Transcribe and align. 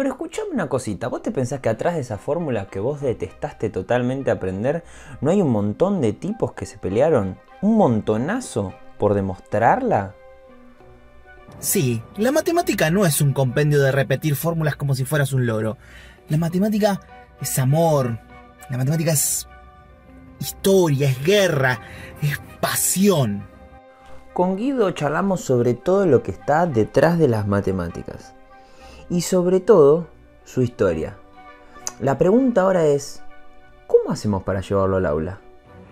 Pero 0.00 0.12
escuchame 0.12 0.52
una 0.54 0.66
cosita, 0.66 1.08
¿vos 1.08 1.20
te 1.20 1.30
pensás 1.30 1.60
que 1.60 1.68
atrás 1.68 1.92
de 1.92 2.00
esa 2.00 2.16
fórmula 2.16 2.68
que 2.68 2.80
vos 2.80 3.02
detestaste 3.02 3.68
totalmente 3.68 4.30
aprender, 4.30 4.82
no 5.20 5.30
hay 5.30 5.42
un 5.42 5.50
montón 5.50 6.00
de 6.00 6.14
tipos 6.14 6.54
que 6.54 6.64
se 6.64 6.78
pelearon? 6.78 7.38
¿Un 7.60 7.76
montonazo 7.76 8.72
por 8.98 9.12
demostrarla? 9.12 10.14
Sí, 11.58 12.02
la 12.16 12.32
matemática 12.32 12.90
no 12.90 13.04
es 13.04 13.20
un 13.20 13.34
compendio 13.34 13.82
de 13.82 13.92
repetir 13.92 14.36
fórmulas 14.36 14.74
como 14.74 14.94
si 14.94 15.04
fueras 15.04 15.34
un 15.34 15.44
loro. 15.44 15.76
La 16.30 16.38
matemática 16.38 16.98
es 17.38 17.58
amor. 17.58 18.20
La 18.70 18.78
matemática 18.78 19.12
es 19.12 19.46
historia, 20.38 21.10
es 21.10 21.22
guerra, 21.22 21.78
es 22.22 22.40
pasión. 22.58 23.46
Con 24.32 24.56
Guido 24.56 24.92
charlamos 24.92 25.42
sobre 25.42 25.74
todo 25.74 26.06
lo 26.06 26.22
que 26.22 26.30
está 26.30 26.64
detrás 26.64 27.18
de 27.18 27.28
las 27.28 27.46
matemáticas. 27.46 28.34
Y 29.10 29.22
sobre 29.22 29.58
todo, 29.58 30.06
su 30.44 30.62
historia. 30.62 31.16
La 31.98 32.16
pregunta 32.16 32.62
ahora 32.62 32.86
es, 32.86 33.20
¿cómo 33.88 34.12
hacemos 34.12 34.44
para 34.44 34.60
llevarlo 34.60 34.98
al 34.98 35.06
aula? 35.06 35.40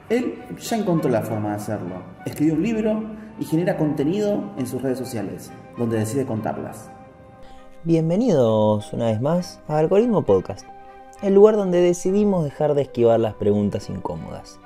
Él 0.09 0.41
ya 0.57 0.77
encontró 0.77 1.11
la 1.11 1.23
forma 1.23 1.49
de 1.49 1.57
hacerlo. 1.57 1.97
Escribió 2.25 2.55
un 2.55 2.63
libro 2.63 3.03
y 3.41 3.45
genera 3.45 3.77
contenido 3.77 4.53
en 4.57 4.69
sus 4.69 4.81
redes 4.83 4.99
sociales, 4.99 5.51
donde 5.77 5.99
decide 5.99 6.27
contarlas. 6.27 6.93
Bienvenidos 7.83 8.93
una 8.93 9.07
vez 9.07 9.21
más 9.21 9.59
a 9.67 9.79
Algoritmo 9.79 10.23
Podcast, 10.23 10.65
el 11.21 11.35
lugar 11.35 11.57
donde 11.57 11.81
decidimos 11.81 12.45
dejar 12.45 12.75
de 12.75 12.83
esquivar 12.83 13.19
las 13.19 13.35
preguntas 13.35 13.91
incómodas. 13.91 14.61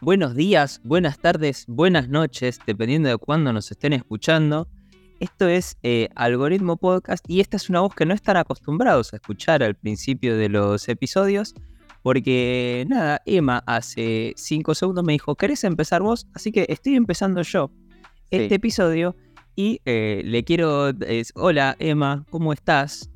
Buenos 0.00 0.36
días, 0.36 0.80
buenas 0.84 1.18
tardes, 1.18 1.64
buenas 1.66 2.08
noches, 2.08 2.60
dependiendo 2.64 3.08
de 3.08 3.18
cuándo 3.18 3.52
nos 3.52 3.68
estén 3.72 3.92
escuchando. 3.92 4.68
Esto 5.18 5.48
es 5.48 5.76
eh, 5.82 6.08
Algoritmo 6.14 6.76
Podcast 6.76 7.28
y 7.28 7.40
esta 7.40 7.56
es 7.56 7.68
una 7.68 7.80
voz 7.80 7.96
que 7.96 8.06
no 8.06 8.14
están 8.14 8.36
acostumbrados 8.36 9.12
a 9.12 9.16
escuchar 9.16 9.60
al 9.64 9.74
principio 9.74 10.36
de 10.36 10.50
los 10.50 10.88
episodios. 10.88 11.52
Porque 12.04 12.86
nada, 12.88 13.20
Emma 13.26 13.64
hace 13.66 14.34
5 14.36 14.72
segundos 14.76 15.04
me 15.04 15.14
dijo, 15.14 15.34
¿querés 15.34 15.64
empezar 15.64 16.00
vos? 16.00 16.28
Así 16.32 16.52
que 16.52 16.64
estoy 16.68 16.94
empezando 16.94 17.42
yo 17.42 17.72
este 18.30 18.54
episodio 18.54 19.16
y 19.56 19.80
eh, 19.84 20.22
le 20.24 20.44
quiero... 20.44 20.92
Hola 21.34 21.74
Emma, 21.80 22.24
¿cómo 22.30 22.52
estás? 22.52 23.10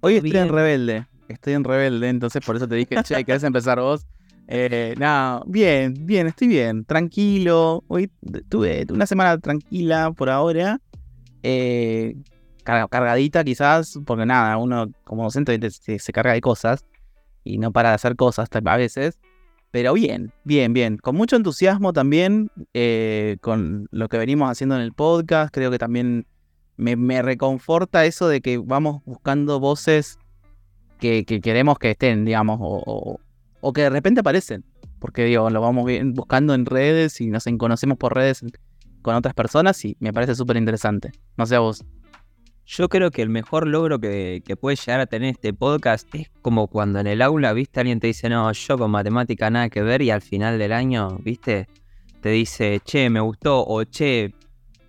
Hoy 0.00 0.16
estoy 0.16 0.36
en 0.36 0.50
rebelde, 0.50 1.06
estoy 1.28 1.54
en 1.54 1.64
rebelde, 1.64 2.10
entonces 2.10 2.44
por 2.44 2.56
eso 2.56 2.68
te 2.68 2.74
dije, 2.74 3.02
che, 3.02 3.24
¿querés 3.24 3.44
empezar 3.44 3.80
vos? 3.80 4.06
Eh, 4.50 4.94
nada, 4.96 5.42
bien, 5.46 5.94
bien, 6.06 6.26
estoy 6.26 6.48
bien, 6.48 6.86
tranquilo. 6.86 7.84
Hoy 7.86 8.10
tuve 8.48 8.86
una 8.88 9.06
semana 9.06 9.38
tranquila 9.38 10.10
por 10.12 10.30
ahora. 10.30 10.80
Eh, 11.42 12.16
cargadita 12.64 13.44
quizás, 13.44 13.98
porque 14.06 14.24
nada, 14.24 14.56
uno 14.56 14.90
como 15.04 15.24
docente 15.24 15.70
se, 15.70 16.12
carga 16.12 16.32
de 16.32 16.40
cosas 16.40 16.86
y 17.44 17.58
no 17.58 17.72
para 17.72 17.90
de 17.90 17.96
hacer 17.96 18.16
cosas 18.16 18.48
a 18.50 18.76
veces. 18.78 19.18
Pero 19.70 19.92
bien, 19.92 20.32
bien, 20.44 20.72
bien. 20.72 20.96
Con 20.96 21.16
mucho 21.16 21.36
entusiasmo 21.36 21.92
también 21.92 22.50
eh, 22.72 23.36
con 23.42 23.86
lo 23.90 24.08
que 24.08 24.16
venimos 24.16 24.50
haciendo 24.50 24.76
en 24.76 24.80
el 24.80 24.94
podcast. 24.94 25.52
Creo 25.52 25.70
que 25.70 25.78
también 25.78 26.26
me, 26.78 27.20
reconforta 27.20 28.06
eso 28.06 28.28
de 28.28 28.40
que 28.40 28.56
vamos 28.56 29.02
buscando 29.04 29.60
voces 29.60 30.18
que, 31.00 31.26
queremos 31.26 31.78
que 31.78 31.90
estén, 31.90 32.24
digamos, 32.24 32.58
o, 32.62 32.82
o 32.86 33.20
que 33.74 33.82
de 33.82 33.90
repente 33.90 34.20
aparecen. 34.20 34.64
Porque 34.98 35.24
digo, 35.24 35.48
lo 35.50 35.60
vamos 35.60 35.90
buscando 36.14 36.54
en 36.54 36.66
redes 36.66 37.20
y 37.20 37.28
nos 37.28 37.44
conocemos 37.58 37.98
por 37.98 38.14
redes 38.14 38.44
con 39.02 39.14
otras 39.14 39.34
personas 39.34 39.84
y 39.84 39.96
me 40.00 40.12
parece 40.12 40.34
súper 40.34 40.56
interesante. 40.56 41.12
No 41.36 41.46
sé 41.46 41.56
a 41.56 41.60
vos. 41.60 41.84
Yo 42.66 42.88
creo 42.90 43.10
que 43.10 43.22
el 43.22 43.30
mejor 43.30 43.66
logro 43.66 43.98
que, 43.98 44.42
puede 44.60 44.76
llegar 44.76 45.00
a 45.00 45.06
tener 45.06 45.30
este 45.30 45.54
podcast 45.54 46.06
es 46.14 46.30
como 46.42 46.66
cuando 46.66 47.00
en 47.00 47.06
el 47.06 47.22
aula, 47.22 47.54
viste, 47.54 47.80
alguien 47.80 47.98
te 47.98 48.08
dice, 48.08 48.28
no, 48.28 48.52
yo 48.52 48.76
con 48.76 48.90
matemática 48.90 49.48
nada 49.48 49.70
que 49.70 49.82
ver 49.82 50.02
y 50.02 50.10
al 50.10 50.20
final 50.20 50.58
del 50.58 50.72
año, 50.72 51.18
viste, 51.22 51.66
te 52.20 52.28
dice, 52.28 52.80
che, 52.84 53.08
me 53.08 53.20
gustó 53.20 53.64
o 53.64 53.84
che, 53.84 54.34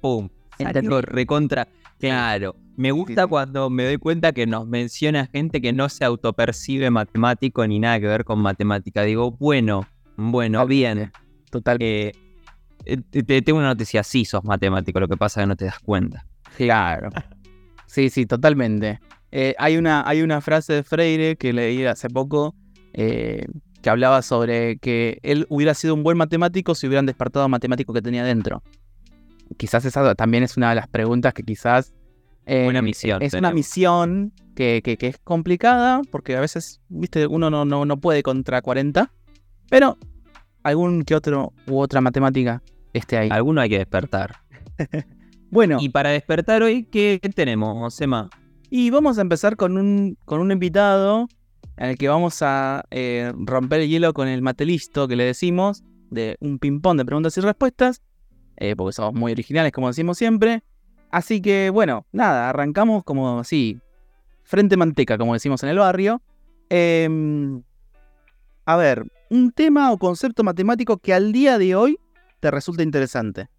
pum, 0.01 0.27
salió 0.57 1.01
recontra. 1.01 1.69
Claro, 1.99 2.55
me 2.79 2.93
gusta 2.93 3.27
cuando 3.27 3.69
me 3.69 3.83
doy 3.83 3.97
cuenta 3.97 4.31
que 4.31 4.47
nos 4.47 4.65
menciona 4.65 5.27
gente 5.27 5.59
que 5.59 5.73
no 5.73 5.89
se 5.89 6.05
autopercibe 6.05 6.89
matemático 6.89 7.67
ni 7.67 7.77
nada 7.77 7.99
que 7.99 8.07
ver 8.07 8.23
con 8.23 8.39
matemática. 8.39 9.03
Digo, 9.03 9.31
bueno, 9.31 9.85
bueno, 10.15 10.65
bien. 10.65 11.11
Total. 11.51 11.75
Eh, 11.81 12.13
te, 12.85 13.41
tengo 13.41 13.59
una 13.59 13.67
noticia, 13.67 14.01
sí 14.01 14.23
sos 14.23 14.45
matemático, 14.45 14.97
lo 15.01 15.09
que 15.09 15.17
pasa 15.17 15.41
es 15.41 15.43
que 15.43 15.47
no 15.49 15.55
te 15.57 15.65
das 15.65 15.79
cuenta. 15.79 16.25
Claro. 16.55 17.09
Sí, 17.85 18.09
sí, 18.09 18.25
totalmente. 18.25 19.01
Eh, 19.33 19.55
hay, 19.57 19.75
una, 19.75 20.07
hay 20.07 20.21
una 20.21 20.39
frase 20.39 20.71
de 20.71 20.83
Freire 20.83 21.35
que 21.35 21.51
leí 21.51 21.83
hace 21.83 22.09
poco 22.09 22.55
eh, 22.93 23.45
que 23.81 23.89
hablaba 23.89 24.21
sobre 24.21 24.77
que 24.77 25.19
él 25.23 25.45
hubiera 25.49 25.73
sido 25.73 25.95
un 25.95 26.03
buen 26.03 26.17
matemático 26.17 26.75
si 26.75 26.87
hubieran 26.87 27.07
despertado 27.07 27.43
al 27.43 27.51
matemático 27.51 27.91
que 27.91 28.01
tenía 28.01 28.23
dentro. 28.23 28.63
Quizás 29.57 29.83
esa 29.83 30.15
también 30.15 30.43
es 30.43 30.55
una 30.55 30.69
de 30.69 30.75
las 30.75 30.87
preguntas 30.87 31.33
que 31.33 31.43
quizás 31.43 31.93
una 32.49 32.81
misión. 32.81 33.21
Es 33.21 33.33
una 33.33 33.51
misión 33.51 34.33
que, 34.55 34.97
es 34.99 35.17
complicada 35.19 36.01
porque 36.11 36.35
a 36.35 36.41
veces, 36.41 36.81
viste, 36.89 37.27
uno 37.27 37.49
no, 37.49 37.65
no, 37.65 37.97
puede 37.99 38.23
contra 38.23 38.61
40, 38.61 39.11
pero 39.69 39.97
algún 40.63 41.03
que 41.03 41.15
otro 41.15 41.53
u 41.67 41.79
otra 41.79 42.01
matemática 42.01 42.61
esté 42.93 43.17
ahí. 43.17 43.29
Alguno 43.31 43.61
hay 43.61 43.69
que 43.69 43.77
despertar. 43.77 44.37
bueno. 45.49 45.77
Y 45.79 45.89
para 45.89 46.09
despertar 46.09 46.61
hoy, 46.63 46.83
¿qué, 46.83 47.19
tenemos, 47.33 47.93
Sema? 47.93 48.29
Y 48.69 48.89
vamos 48.89 49.17
a 49.17 49.21
empezar 49.21 49.55
con 49.55 49.77
un, 49.77 50.17
con 50.25 50.41
un 50.41 50.51
invitado 50.51 51.27
en 51.77 51.89
el 51.91 51.97
que 51.97 52.09
vamos 52.09 52.41
a 52.41 52.83
eh, 52.91 53.31
romper 53.37 53.81
el 53.81 53.89
hielo 53.89 54.13
con 54.13 54.27
el 54.27 54.41
matelisto 54.41 55.07
que 55.07 55.15
le 55.15 55.23
decimos, 55.23 55.83
de 56.09 56.35
un 56.41 56.59
ping-pong 56.59 56.97
de 56.97 57.05
preguntas 57.05 57.37
y 57.37 57.41
respuestas, 57.41 58.01
eh, 58.57 58.75
porque 58.75 58.93
somos 58.93 59.13
muy 59.13 59.31
originales, 59.31 59.71
como 59.71 59.87
decimos 59.87 60.17
siempre. 60.17 60.63
Así 61.11 61.41
que 61.41 61.69
bueno, 61.71 62.05
nada, 62.11 62.49
arrancamos 62.49 63.03
como 63.03 63.39
así, 63.39 63.79
frente 64.43 64.77
manteca, 64.77 65.17
como 65.17 65.33
decimos 65.33 65.63
en 65.63 65.69
el 65.69 65.79
barrio. 65.79 66.21
Em, 66.69 67.63
a 68.65 68.77
ver, 68.77 69.05
un 69.29 69.51
tema 69.51 69.91
o 69.91 69.97
concepto 69.97 70.43
matemático 70.43 70.97
que 70.97 71.13
al 71.13 71.31
día 71.31 71.57
de 71.57 71.75
hoy 71.75 71.99
te 72.39 72.51
resulta 72.51 72.83
interesante. 72.83 73.49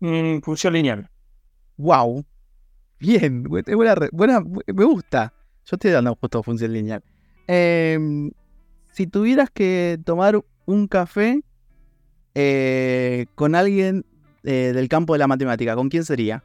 Mm, 0.00 0.40
función 0.40 0.74
lineal. 0.74 1.10
Wow. 1.76 2.24
Bien, 2.98 3.42
buena, 3.44 4.40
me 4.40 4.84
gusta. 4.84 5.32
Yo 5.64 5.76
estoy 5.76 5.90
dando 5.90 6.14
justo 6.14 6.42
función 6.42 6.72
lineal. 6.72 7.02
Em, 7.46 8.30
si 8.90 9.06
tuvieras 9.06 9.50
que 9.50 9.98
tomar 10.04 10.40
un 10.64 10.88
café 10.88 11.42
eh, 12.38 13.26
con 13.34 13.54
alguien 13.54 14.04
eh, 14.44 14.72
del 14.74 14.90
campo 14.90 15.14
de 15.14 15.18
la 15.20 15.26
matemática, 15.26 15.74
¿con 15.74 15.88
quién 15.88 16.04
sería? 16.04 16.44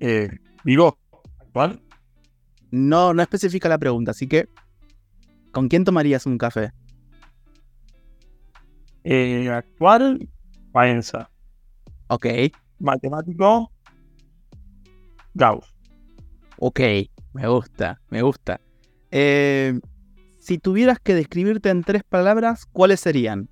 Eh, 0.00 0.28
¿Vivo? 0.64 0.98
¿Actual? 1.38 1.80
No, 2.72 3.14
no 3.14 3.22
especifica 3.22 3.68
la 3.68 3.78
pregunta, 3.78 4.10
así 4.10 4.26
que 4.26 4.48
¿con 5.52 5.68
quién 5.68 5.84
tomarías 5.84 6.26
un 6.26 6.38
café? 6.38 6.72
Eh, 9.04 9.48
actual, 9.48 10.28
Paenza. 10.72 11.30
Ok. 12.08 12.26
Matemático, 12.80 13.70
Gauss. 15.34 15.72
Ok, 16.58 16.80
me 17.32 17.46
gusta, 17.46 18.00
me 18.08 18.22
gusta. 18.22 18.60
Eh, 19.12 19.78
si 20.50 20.58
tuvieras 20.58 20.98
que 20.98 21.14
describirte 21.14 21.68
en 21.68 21.84
tres 21.84 22.02
palabras, 22.02 22.66
¿cuáles 22.66 22.98
serían? 22.98 23.48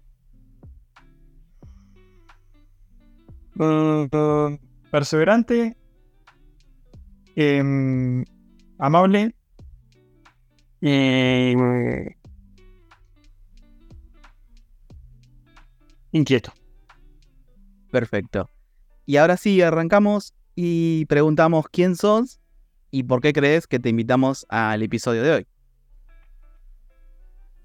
Mm, 3.54 4.56
perseverante, 4.90 5.76
em, 7.36 8.24
amable 8.80 9.32
y 10.80 11.54
inquieto. 16.10 16.52
Perfecto. 17.92 18.50
Y 19.06 19.18
ahora 19.18 19.36
sí, 19.36 19.62
arrancamos 19.62 20.34
y 20.56 21.04
preguntamos 21.04 21.66
quién 21.70 21.94
sos 21.94 22.40
y 22.90 23.04
por 23.04 23.20
qué 23.20 23.32
crees 23.32 23.68
que 23.68 23.78
te 23.78 23.88
invitamos 23.88 24.46
al 24.48 24.82
episodio 24.82 25.22
de 25.22 25.30
hoy. 25.30 25.46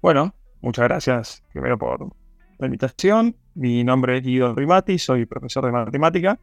Bueno, 0.04 0.34
muchas 0.60 0.84
gracias 0.84 1.42
primero 1.50 1.78
por 1.78 2.14
la 2.58 2.66
invitación. 2.66 3.36
Mi 3.54 3.84
nombre 3.84 4.18
es 4.18 4.22
Guido 4.22 4.54
Rimati, 4.54 4.98
soy 4.98 5.24
profesor 5.24 5.64
de 5.64 5.72
matemática. 5.72 6.38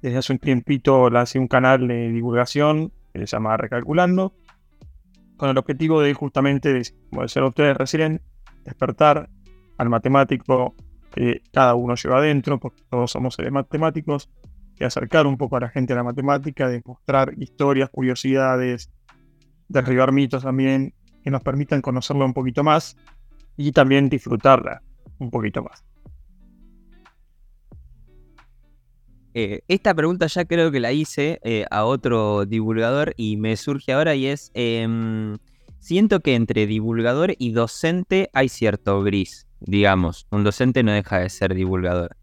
Desde 0.00 0.18
hace 0.18 0.32
un 0.34 0.38
tiempito 0.38 1.10
lancé 1.10 1.40
un 1.40 1.48
canal 1.48 1.88
de 1.88 2.12
divulgación 2.12 2.92
que 3.12 3.18
se 3.18 3.26
llama 3.26 3.56
Recalculando, 3.56 4.36
con 5.36 5.50
el 5.50 5.58
objetivo 5.58 6.00
de 6.00 6.14
justamente, 6.14 6.72
de, 6.72 6.88
como 7.10 7.24
ustedes 7.24 7.76
recién, 7.76 8.22
despertar 8.64 9.28
al 9.76 9.88
matemático 9.88 10.76
que 11.12 11.42
cada 11.52 11.74
uno 11.74 11.96
lleva 11.96 12.18
adentro, 12.18 12.60
porque 12.60 12.84
todos 12.88 13.10
somos 13.10 13.34
seres 13.34 13.50
matemáticos, 13.50 14.30
de 14.78 14.86
acercar 14.86 15.26
un 15.26 15.36
poco 15.36 15.56
a 15.56 15.60
la 15.60 15.70
gente 15.70 15.92
a 15.92 15.96
la 15.96 16.04
matemática, 16.04 16.68
de 16.68 16.80
mostrar 16.84 17.34
historias, 17.36 17.90
curiosidades, 17.90 18.92
derribar 19.66 20.12
mitos 20.12 20.44
también, 20.44 20.94
que 21.22 21.30
nos 21.30 21.42
permitan 21.42 21.80
conocerla 21.82 22.24
un 22.24 22.34
poquito 22.34 22.62
más 22.64 22.96
y 23.56 23.72
también 23.72 24.08
disfrutarla 24.08 24.82
un 25.18 25.30
poquito 25.30 25.62
más. 25.62 25.84
Eh, 29.32 29.60
esta 29.68 29.94
pregunta 29.94 30.26
ya 30.26 30.44
creo 30.44 30.72
que 30.72 30.80
la 30.80 30.92
hice 30.92 31.38
eh, 31.44 31.64
a 31.70 31.84
otro 31.84 32.46
divulgador 32.46 33.14
y 33.16 33.36
me 33.36 33.56
surge 33.56 33.92
ahora 33.92 34.16
y 34.16 34.26
es, 34.26 34.50
em, 34.54 35.38
siento 35.78 36.20
que 36.20 36.34
entre 36.34 36.66
divulgador 36.66 37.34
y 37.38 37.52
docente 37.52 38.28
hay 38.32 38.48
cierto 38.48 39.02
gris, 39.02 39.46
digamos, 39.60 40.26
un 40.30 40.42
docente 40.42 40.82
no 40.82 40.92
deja 40.92 41.20
de 41.20 41.28
ser 41.28 41.54
divulgador. 41.54 42.16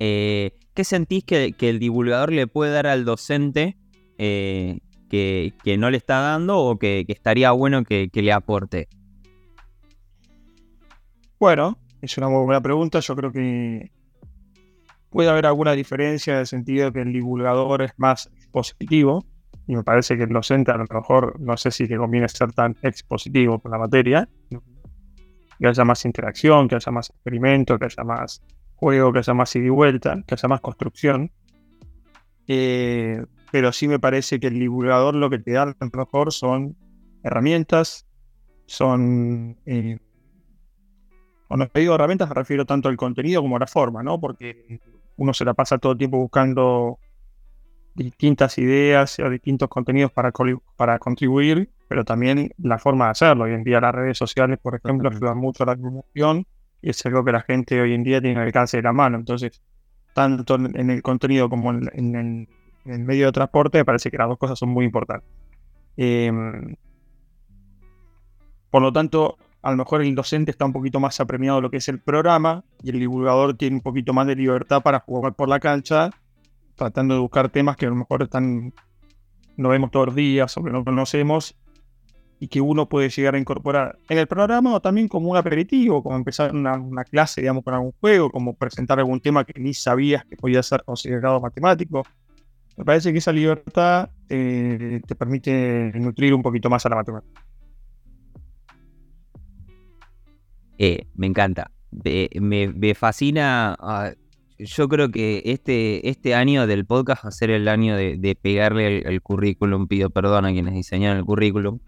Eh, 0.00 0.52
¿Qué 0.74 0.84
sentís 0.84 1.24
que, 1.24 1.54
el 1.60 1.78
divulgador 1.78 2.30
le 2.32 2.46
puede 2.46 2.72
dar 2.72 2.86
al 2.86 3.04
docente 3.04 3.76
que, 5.10 5.52
no 5.78 5.90
le 5.90 5.98
está 5.98 6.20
dando 6.20 6.58
o 6.58 6.78
que, 6.78 7.04
estaría 7.08 7.50
bueno 7.50 7.84
que, 7.84 8.10
le 8.12 8.32
aporte? 8.32 8.88
Bueno, 11.38 11.78
es 12.00 12.16
una 12.16 12.28
muy 12.28 12.44
buena 12.44 12.60
pregunta. 12.60 13.00
Yo 13.00 13.16
creo 13.16 13.32
que 13.32 13.90
Puede 15.10 15.28
haber 15.28 15.46
alguna 15.46 15.72
diferencia 15.72 16.34
en 16.34 16.40
el 16.40 16.46
sentido 16.46 16.86
de 16.86 16.92
que 16.92 17.00
el 17.00 17.12
divulgador 17.12 17.82
es 17.82 17.92
más 17.96 18.30
expositivo, 18.36 19.26
y 19.66 19.74
me 19.74 19.82
parece 19.82 20.16
que 20.16 20.22
el 20.22 20.28
docente 20.28 20.70
a 20.70 20.76
lo 20.76 20.84
mejor 20.88 21.38
no 21.40 21.56
sé 21.56 21.72
si 21.72 21.86
le 21.86 21.96
conviene 21.96 22.28
ser 22.28 22.52
tan 22.52 22.76
expositivo 22.82 23.58
con 23.58 23.72
la 23.72 23.78
materia, 23.78 24.28
que 25.58 25.66
haya 25.66 25.84
más 25.84 26.04
interacción, 26.04 26.68
que 26.68 26.76
haya 26.76 26.92
más 26.92 27.10
experimento, 27.10 27.76
que 27.78 27.86
haya 27.86 28.04
más 28.04 28.40
juego, 28.76 29.12
que 29.12 29.18
haya 29.18 29.34
más 29.34 29.54
ida 29.56 29.66
y 29.66 29.68
vuelta, 29.68 30.22
que 30.26 30.34
haya 30.34 30.48
más 30.48 30.60
construcción. 30.60 31.30
Eh, 32.46 33.22
pero 33.50 33.72
sí 33.72 33.88
me 33.88 33.98
parece 33.98 34.40
que 34.40 34.48
el 34.48 34.58
divulgador 34.58 35.14
lo 35.14 35.30
que 35.30 35.38
te 35.38 35.52
da 35.52 35.62
a 35.62 35.66
lo 35.66 35.74
mejor 35.92 36.32
son 36.32 36.76
herramientas, 37.22 38.06
son 38.66 39.58
eh, 39.66 39.98
cuando 41.48 41.68
digo 41.74 41.96
herramientas 41.96 42.28
me 42.28 42.34
refiero 42.34 42.64
tanto 42.64 42.88
al 42.88 42.96
contenido 42.96 43.42
como 43.42 43.56
a 43.56 43.58
la 43.58 43.66
forma, 43.66 44.04
¿no? 44.04 44.20
Porque 44.20 44.80
uno 45.16 45.34
se 45.34 45.44
la 45.44 45.52
pasa 45.52 45.78
todo 45.78 45.92
el 45.92 45.98
tiempo 45.98 46.18
buscando 46.18 46.98
distintas 47.94 48.56
ideas 48.58 49.18
o 49.18 49.28
distintos 49.28 49.68
contenidos 49.68 50.12
para, 50.12 50.32
para 50.76 50.98
contribuir, 51.00 51.70
pero 51.88 52.04
también 52.04 52.52
la 52.58 52.78
forma 52.78 53.06
de 53.06 53.10
hacerlo. 53.10 53.44
Hoy 53.44 53.54
en 53.54 53.64
día 53.64 53.80
las 53.80 53.94
redes 53.94 54.16
sociales, 54.16 54.58
por 54.62 54.76
ejemplo, 54.76 55.10
ayudan 55.10 55.38
mucho 55.38 55.64
a 55.64 55.66
la 55.66 55.76
comunicación 55.76 56.46
y 56.82 56.90
es 56.90 57.04
algo 57.04 57.24
que 57.24 57.32
la 57.32 57.40
gente 57.40 57.80
hoy 57.80 57.94
en 57.94 58.04
día 58.04 58.20
tiene 58.20 58.40
al 58.40 58.46
alcance 58.46 58.76
de 58.76 58.84
la 58.84 58.92
mano. 58.92 59.18
Entonces, 59.18 59.60
tanto 60.14 60.54
en 60.54 60.90
el 60.90 61.02
contenido 61.02 61.50
como 61.50 61.72
en, 61.72 62.48
el, 62.84 63.00
medio 63.00 63.26
de 63.26 63.32
transporte, 63.32 63.78
me 63.78 63.84
parece 63.84 64.10
que 64.10 64.18
las 64.18 64.28
dos 64.28 64.38
cosas 64.38 64.58
son 64.58 64.70
muy 64.70 64.84
importantes. 64.84 65.28
Em, 65.96 66.76
por 68.70 68.82
lo 68.82 68.92
tanto, 68.92 69.36
a 69.62 69.70
lo 69.70 69.76
mejor 69.76 70.02
el 70.02 70.14
docente 70.14 70.50
está 70.50 70.64
un 70.64 70.72
poquito 70.72 71.00
más 71.00 71.20
apremiado 71.20 71.58
de 71.58 71.62
lo 71.62 71.70
que 71.70 71.78
es 71.78 71.88
el 71.88 72.00
programa 72.00 72.64
y 72.82 72.90
el 72.90 72.98
divulgador 72.98 73.56
tiene 73.56 73.76
un 73.76 73.82
poquito 73.82 74.12
más 74.12 74.26
de 74.26 74.36
libertad 74.36 74.82
para 74.82 75.00
jugar 75.00 75.34
por 75.34 75.48
la 75.48 75.60
cancha, 75.60 76.10
tratando 76.76 77.14
de 77.14 77.20
buscar 77.20 77.50
temas 77.50 77.76
que 77.76 77.86
a 77.86 77.90
lo 77.90 77.96
mejor 77.96 78.22
están 78.22 78.72
no 79.60 79.68
vemos 79.68 79.90
todos 79.90 80.06
los 80.06 80.14
días 80.14 80.56
o 80.56 80.64
que 80.64 80.70
no 80.70 80.84
conocemos 80.84 81.54
y 82.38 82.48
que 82.48 82.60
uno 82.60 82.88
puede 82.88 83.10
llegar 83.10 83.34
a 83.34 83.38
incorporar 83.38 83.98
en 84.08 84.16
el 84.16 84.26
programa 84.26 84.74
o 84.74 84.80
también 84.80 85.06
como 85.08 85.28
un 85.28 85.36
aperitivo, 85.36 86.02
como 86.02 86.16
empezar 86.16 86.54
una, 86.54 87.04
clase, 87.04 87.42
digamos, 87.42 87.62
con 87.62 87.74
algún 87.74 87.92
juego, 88.00 88.30
como 88.30 88.54
presentar 88.54 88.98
algún 88.98 89.20
tema 89.20 89.44
que 89.44 89.60
ni 89.60 89.74
sabías 89.74 90.24
que 90.24 90.36
podía 90.36 90.62
ser 90.62 90.82
considerado 90.82 91.38
matemático. 91.38 92.02
Me 92.80 92.86
parece 92.86 93.12
que 93.12 93.18
esa 93.18 93.30
libertad 93.30 94.08
eh, 94.30 95.02
te 95.06 95.14
permite 95.14 95.92
nutrir 95.96 96.32
un 96.32 96.40
poquito 96.40 96.70
más 96.70 96.86
a 96.86 96.88
la 96.88 96.96
matemática. 96.96 97.42
Eh, 100.78 101.06
me 101.14 101.26
encanta. 101.26 101.70
me, 102.40 102.94
fascina. 102.94 103.76
Ah, 103.78 104.12
yo 104.58 104.88
creo 104.88 105.10
que 105.10 105.42
este, 105.44 106.08
este 106.08 106.34
año 106.34 106.66
del 106.66 106.86
podcast 106.86 107.22
va 107.26 107.28
a 107.28 107.32
ser 107.32 107.50
el 107.50 107.68
año 107.68 107.96
de, 107.96 108.38
pegarle 108.40 109.00
el, 109.00 109.20
currículum. 109.20 109.86
Pido 109.86 110.08
perdón 110.08 110.46
a 110.46 110.50
quienes 110.50 110.72
diseñaron 110.72 111.18
el 111.18 111.26
currículum. 111.26 111.80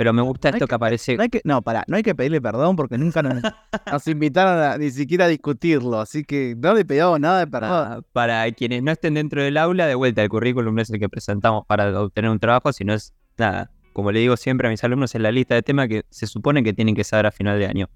Pero 0.00 0.14
me 0.14 0.22
gusta 0.22 0.48
esto 0.48 0.66
que, 0.66 0.74
aparece. 0.74 1.14
No, 1.16 1.24
hay 1.24 1.28
que, 1.28 1.42
no, 1.44 1.60
para, 1.60 1.84
no 1.86 1.96
hay 1.96 2.02
que 2.02 2.14
pedirle 2.14 2.40
perdón 2.40 2.74
porque 2.74 2.96
nunca 2.96 3.22
nos, 3.22 3.42
invitaron 4.06 4.80
ni 4.80 4.90
siquiera 4.90 5.26
a 5.26 5.28
discutirlo. 5.28 6.00
Así 6.00 6.24
que 6.24 6.56
no 6.56 6.72
le 6.72 6.86
pedimos 6.86 7.20
nada 7.20 7.40
de 7.40 7.46
perdón. 7.46 8.06
Para, 8.14 8.50
quienes 8.52 8.82
no 8.82 8.92
estén 8.92 9.12
dentro 9.12 9.42
del 9.42 9.58
aula, 9.58 9.86
de 9.86 9.94
vuelta, 9.94 10.22
el 10.22 10.30
currículum 10.30 10.74
no 10.74 10.80
es 10.80 10.88
el 10.88 10.98
que 10.98 11.10
presentamos 11.10 11.66
para 11.66 12.00
obtener 12.00 12.30
un 12.30 12.38
trabajo, 12.38 12.72
sino 12.72 12.94
es 12.94 13.12
nada. 13.36 13.70
Como 13.92 14.10
le 14.10 14.20
digo 14.20 14.38
siempre 14.38 14.68
a 14.68 14.70
mis 14.70 14.82
alumnos, 14.84 15.14
es 15.14 15.20
la 15.20 15.32
lista 15.32 15.54
de 15.54 15.62
temas 15.62 15.88
que 15.88 16.06
se 16.08 16.26
supone 16.26 16.64
que 16.64 16.72
tienen 16.72 16.94
que 16.94 17.04
saber 17.04 17.26
a 17.26 17.30
final 17.30 17.58
de 17.58 17.66
año 17.66 17.90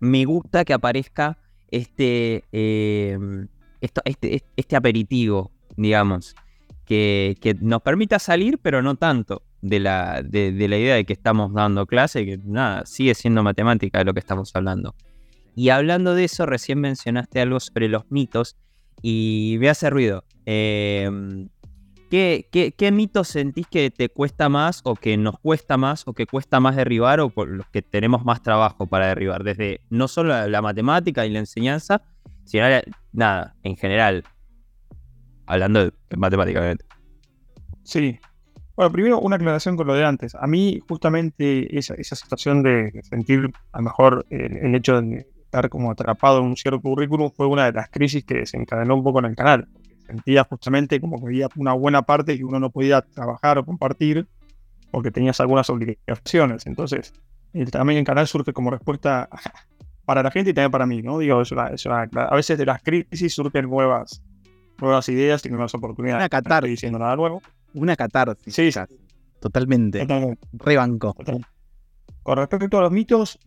me 0.00 0.24
gusta 0.24 0.64
que 0.64 0.72
aparezca 0.72 1.38
este, 1.70 2.44
em, 2.52 3.48
este, 3.80 4.42
este, 4.56 4.76
aperitivo, 4.76 5.52
digamos, 5.76 6.34
que, 6.88 7.56
nos 7.60 7.82
permita 7.82 8.18
salir, 8.18 8.58
pero 8.58 8.82
no 8.82 8.94
tanto 8.96 9.42
de 9.60 9.78
la, 9.78 10.22
de, 10.22 10.52
la 10.68 10.78
idea 10.78 10.94
de 10.94 11.04
que 11.04 11.12
estamos 11.12 11.52
dando 11.52 11.86
clase, 11.86 12.24
que 12.24 12.38
nada, 12.42 12.86
sigue 12.86 13.14
siendo 13.14 13.42
matemática 13.42 13.98
de 13.98 14.06
lo 14.06 14.14
que 14.14 14.20
estamos 14.20 14.50
hablando. 14.54 14.94
Y 15.54 15.68
hablando 15.68 16.14
de 16.14 16.24
eso, 16.24 16.46
recién 16.46 16.80
mencionaste 16.80 17.40
algo 17.40 17.60
sobre 17.60 17.88
los 17.88 18.10
mitos 18.10 18.56
y 19.02 19.56
me 19.60 19.68
hace 19.68 19.90
ruido. 19.90 20.24
Eh, 20.46 21.10
¿Qué, 22.10 22.74
qué, 22.74 22.90
mitos 22.90 23.28
sentís 23.28 23.66
que 23.66 23.90
te 23.90 24.08
cuesta 24.08 24.48
más 24.48 24.80
o 24.84 24.94
que 24.94 25.18
nos 25.18 25.38
cuesta 25.40 25.76
más 25.76 26.04
o 26.06 26.14
que 26.14 26.26
cuesta 26.26 26.58
más 26.58 26.74
derribar 26.74 27.20
o 27.20 27.30
los 27.44 27.66
que 27.66 27.82
tenemos 27.82 28.24
más 28.24 28.42
trabajo 28.42 28.86
para 28.86 29.08
derribar? 29.08 29.44
Desde 29.44 29.82
no 29.90 30.08
solo 30.08 30.48
la, 30.48 30.62
matemática 30.62 31.26
y 31.26 31.30
la 31.30 31.40
enseñanza, 31.40 32.00
sino 32.44 32.64
nada, 33.12 33.56
en 33.62 33.76
general. 33.76 34.24
Hablando 35.48 35.84
de, 35.84 35.92
matemática, 36.16 36.76
Sí. 37.82 38.18
Bueno, 38.76 38.92
primero 38.92 39.18
una 39.18 39.36
aclaración 39.36 39.76
con 39.76 39.88
lo 39.88 39.94
de 39.94 40.04
antes. 40.04 40.36
A 40.36 40.46
mí 40.46 40.80
justamente 40.88 41.76
esa, 41.76 41.94
esa 41.94 42.14
situación 42.14 42.62
de 42.62 43.00
sentir 43.02 43.50
a 43.72 43.78
lo 43.78 43.84
mejor 43.84 44.26
el, 44.30 44.74
hecho 44.74 45.00
de 45.00 45.26
estar 45.42 45.68
como 45.68 45.90
atrapado 45.90 46.38
en 46.38 46.44
un 46.44 46.56
cierto 46.56 46.80
currículum 46.80 47.32
fue 47.34 47.46
una 47.46 47.64
de 47.64 47.72
las 47.72 47.88
crisis 47.88 48.24
que 48.24 48.34
desencadenó 48.34 48.94
un 48.94 49.02
poco 49.02 49.18
en 49.18 49.24
el 49.24 49.34
canal 49.34 49.66
sentía 50.08 50.44
justamente 50.44 51.00
como 51.00 51.20
que 51.20 51.26
había 51.26 51.48
una 51.56 51.74
buena 51.74 52.02
parte 52.02 52.36
que 52.36 52.44
uno 52.44 52.58
no 52.58 52.70
podía 52.70 53.02
trabajar 53.02 53.58
o 53.58 53.64
compartir 53.64 54.26
porque 54.90 55.10
tenías 55.10 55.38
algunas 55.40 55.68
obligaciones. 55.68 56.66
Entonces, 56.66 57.12
el 57.52 57.70
también 57.70 57.98
el 57.98 58.04
canal 58.06 58.26
surge 58.26 58.54
como 58.54 58.70
respuesta 58.70 59.28
para 60.06 60.22
la 60.22 60.30
gente 60.30 60.50
y 60.50 60.54
también 60.54 60.70
para 60.70 60.86
mí, 60.86 61.02
¿no? 61.02 61.18
Digo, 61.18 61.34
a 61.34 62.34
veces 62.34 62.58
de 62.58 62.66
las 62.66 62.82
crisis 62.82 63.34
surgen 63.34 63.66
nuevas, 63.66 64.22
nuevas 64.80 65.08
ideas 65.08 65.44
y 65.44 65.50
nuevas 65.50 65.74
oportunidades. 65.74 66.20
Una 66.20 66.28
catarsis. 66.28 66.70
diciendo 66.70 66.98
nada 66.98 67.16
nuevo. 67.16 67.42
Una 67.74 67.96
catarsis. 67.96 68.54
Sí, 68.54 68.70
Totalmente. 69.40 70.06
Rebanco. 70.52 71.14
Con 72.22 72.36
respecto 72.36 72.78
a 72.78 72.82
los 72.82 72.92
mitos, 72.92 73.38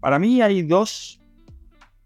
para 0.00 0.18
mí 0.18 0.40
hay 0.40 0.62
dos, 0.62 1.20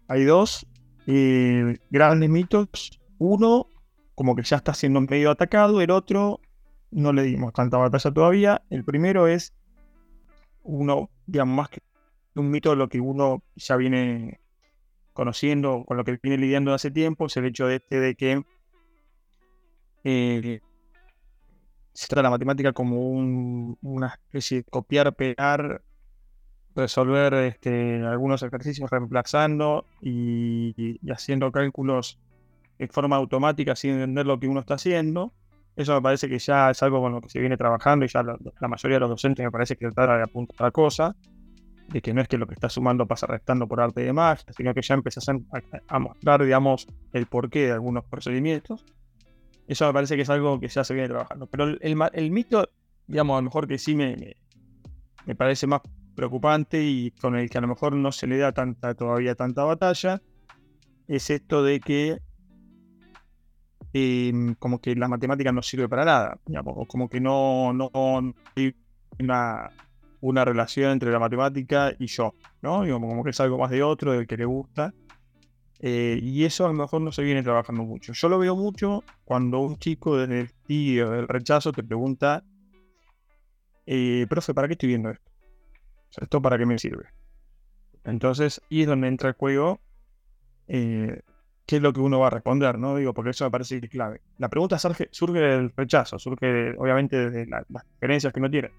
hay 0.07 0.23
dos 0.23 0.65
eh, 1.07 1.77
grandes 1.89 2.29
mitos 2.29 2.99
uno 3.17 3.67
como 4.15 4.35
que 4.35 4.43
ya 4.43 4.57
está 4.57 4.73
siendo 4.73 4.99
medio 5.01 5.31
atacado, 5.31 5.79
el 5.81 5.91
otro 5.91 6.41
no 6.89 7.13
le 7.13 7.23
dimos 7.23 7.53
tanta 7.53 7.77
batalla 7.77 8.11
todavía. 8.11 8.61
El 8.69 8.83
primero 8.83 9.27
es 9.27 9.53
uno, 10.63 11.09
digamos, 11.25 11.55
más 11.55 11.69
que 11.69 11.81
un 12.35 12.49
mito 12.49 12.71
de 12.71 12.75
lo 12.75 12.89
que 12.89 12.99
uno 12.99 13.43
ya 13.55 13.75
viene 13.77 14.40
conociendo, 15.13 15.83
con 15.85 15.97
lo 15.97 16.03
que 16.03 16.19
viene 16.21 16.37
lidiando 16.37 16.73
hace 16.73 16.91
tiempo, 16.91 17.27
es 17.27 17.37
el 17.37 17.45
hecho 17.45 17.67
de 17.67 17.75
este 17.77 17.99
de 17.99 18.15
que 18.15 18.43
eh, 20.03 20.61
se 21.93 22.07
trata 22.07 22.23
la 22.23 22.29
matemática 22.29 22.73
como 22.73 23.09
una 23.81 24.07
especie 24.07 24.57
de 24.57 24.63
copiar, 24.63 25.13
pegar, 25.15 25.81
resolver 26.75 27.33
este, 27.33 28.01
algunos 28.03 28.41
ejercicios 28.43 28.89
reemplazando 28.89 29.85
y 30.01 30.99
haciendo 31.11 31.51
cálculos 31.51 32.19
en 32.79 32.89
forma 32.89 33.15
automática 33.17 33.75
sin 33.75 33.91
entender 33.91 34.25
lo 34.25 34.39
que 34.39 34.47
uno 34.47 34.61
está 34.61 34.75
haciendo. 34.75 35.33
Eso 35.75 35.93
me 35.93 36.01
parece 36.01 36.27
que 36.27 36.39
ya 36.39 36.71
es 36.71 36.81
algo 36.83 36.99
con 36.99 37.13
lo 37.13 37.21
que 37.21 37.29
se 37.29 37.39
viene 37.39 37.55
trabajando 37.55 38.05
y 38.05 38.07
ya 38.07 38.23
la, 38.23 38.67
mayoría 38.67 38.95
de 38.95 38.99
los 39.01 39.09
docentes 39.09 39.43
me 39.43 39.51
parece 39.51 39.75
que 39.75 39.89
trata 39.91 40.17
de 40.17 40.23
apuntar 40.23 40.67
a 40.67 40.71
cosa, 40.71 41.15
de 41.91 42.01
que 42.01 42.13
no 42.13 42.21
es 42.21 42.27
que 42.27 42.37
lo 42.37 42.47
que 42.47 42.53
está 42.53 42.69
sumando 42.69 43.05
pasa 43.05 43.27
restando 43.27 43.67
por 43.67 43.81
arte 43.81 44.01
de 44.01 44.13
magia, 44.13 44.45
sino 44.55 44.73
que 44.73 44.81
ya 44.81 44.95
empezás 44.95 45.27
a, 45.29 45.99
mostrar, 45.99 46.43
digamos, 46.43 46.87
el 47.13 47.25
porqué 47.25 47.67
de 47.67 47.71
algunos 47.73 48.05
procedimientos. 48.05 48.85
Eso 49.67 49.87
me 49.87 49.93
parece 49.93 50.15
que 50.15 50.21
es 50.23 50.29
algo 50.29 50.59
que 50.59 50.67
ya 50.67 50.83
se 50.83 50.93
viene 50.93 51.09
trabajando. 51.09 51.47
Pero 51.47 51.65
el, 51.65 51.79
el, 52.13 52.31
mito, 52.31 52.69
digamos, 53.07 53.35
a 53.35 53.41
lo 53.41 53.43
mejor 53.43 53.67
que 53.67 53.77
sí 53.77 53.95
me, 53.95 54.35
me 55.25 55.35
parece 55.35 55.67
más 55.67 55.81
preocupante 56.15 56.81
y 56.81 57.11
con 57.11 57.35
el 57.35 57.49
que 57.49 57.57
a 57.57 57.61
lo 57.61 57.67
mejor 57.67 57.95
no 57.95 58.11
se 58.11 58.27
le 58.27 58.37
da 58.37 58.51
tanta 58.51 58.93
todavía 58.95 59.35
tanta 59.35 59.63
batalla, 59.63 60.21
es 61.07 61.29
esto 61.29 61.63
de 61.63 61.79
que 61.79 62.19
em, 63.93 64.55
como 64.55 64.79
que 64.79 64.95
la 64.95 65.07
matemática 65.07 65.51
no 65.51 65.61
sirve 65.61 65.89
para 65.89 66.05
nada, 66.05 66.39
digamos, 66.45 66.87
como 66.87 67.09
que 67.09 67.19
no, 67.19 67.73
no 67.73 67.91
hay 68.55 68.75
una, 69.19 69.69
una 70.21 70.45
relación 70.45 70.91
entre 70.91 71.11
la 71.11 71.19
matemática 71.19 71.93
y 71.99 72.07
yo, 72.07 72.33
¿no? 72.61 72.85
Como 72.87 73.23
que 73.23 73.31
es 73.31 73.39
algo 73.39 73.57
más 73.57 73.71
de 73.71 73.83
otro, 73.83 74.13
del 74.13 74.27
que 74.27 74.37
le 74.37 74.45
gusta. 74.45 74.93
Eh, 75.83 76.19
y 76.21 76.45
eso 76.45 76.65
a 76.65 76.67
lo 76.67 76.75
mejor 76.75 77.01
no 77.01 77.11
se 77.11 77.23
viene 77.23 77.41
trabajando 77.41 77.83
mucho. 77.83 78.13
Yo 78.13 78.29
lo 78.29 78.37
veo 78.37 78.55
mucho 78.55 79.03
cuando 79.25 79.59
un 79.59 79.77
chico 79.77 80.15
desde 80.15 80.41
el 80.41 80.53
tío 80.67 81.09
del 81.09 81.27
rechazo 81.27 81.71
te 81.71 81.83
pregunta, 81.83 82.43
eh, 83.87 84.27
profe, 84.29 84.53
¿para 84.53 84.67
qué 84.67 84.73
estoy 84.73 84.89
viendo 84.89 85.09
esto? 85.09 85.31
¿Esto 86.21 86.41
para 86.41 86.57
qué 86.59 86.67
me 86.67 86.77
sirve? 86.77 87.05
Entonces, 88.03 88.61
y 88.69 88.81
es 88.81 88.87
donde 88.87 89.07
entra 89.07 89.29
el 89.29 89.35
juego, 89.35 89.79
eh, 90.67 91.21
qué 91.65 91.77
es 91.77 91.81
lo 91.81 91.93
que 91.93 91.99
uno 91.99 92.19
va 92.19 92.27
a 92.27 92.31
responder, 92.31 92.77
¿no? 92.77 92.95
Digo, 92.95 93.13
porque 93.13 93.31
eso 93.31 93.45
me 93.45 93.51
parece 93.51 93.79
clave. 93.81 94.21
La 94.37 94.49
pregunta 94.49 94.77
surge, 94.77 95.09
del 95.39 95.71
rechazo, 95.75 96.19
surge 96.19 96.75
obviamente 96.77 97.29
de 97.29 97.47
las 97.47 97.65
diferencias 97.93 98.31
que 98.31 98.39
uno 98.39 98.51
tiene. 98.51 98.71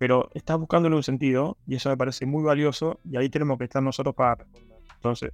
Pero 0.00 0.30
estás 0.32 0.58
buscándole 0.58 0.96
un 0.96 1.02
sentido 1.02 1.58
y 1.66 1.74
eso 1.74 1.90
me 1.90 1.96
parece 1.98 2.24
muy 2.24 2.42
valioso 2.42 2.98
y 3.04 3.18
ahí 3.18 3.28
tenemos 3.28 3.58
que 3.58 3.64
estar 3.64 3.82
nosotros 3.82 4.14
para 4.14 4.36
responder. 4.36 4.78
Entonces, 4.94 5.32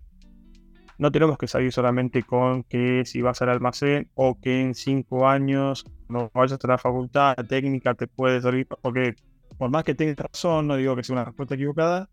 no 0.99 1.13
tenemos 1.13 1.39
que 1.39 1.47
salir 1.47 1.71
solamente 1.71 2.25
con 2.25 2.65
que 2.65 3.05
si 3.05 3.23
vas 3.23 3.41
al 3.43 3.51
almacén 3.51 4.11
o 4.17 4.41
que 4.41 4.61
en 4.61 4.75
cinco 4.75 5.29
años 5.29 5.85
no 6.09 6.33
vayas 6.35 6.59
a 6.65 6.67
la 6.67 6.79
facultad 6.79 7.37
técnica 7.49 7.95
te 7.95 8.09
puede 8.09 8.41
servir, 8.41 8.67
porque 8.67 9.15
por 9.57 9.71
más 9.71 9.85
que 9.85 9.95
tengas 9.95 10.17
razón, 10.17 10.67
no 10.67 10.75
digo 10.75 10.97
que 10.97 11.05
sea 11.05 11.15
una 11.15 11.27
respuesta 11.27 11.55
equivocada, 11.55 12.11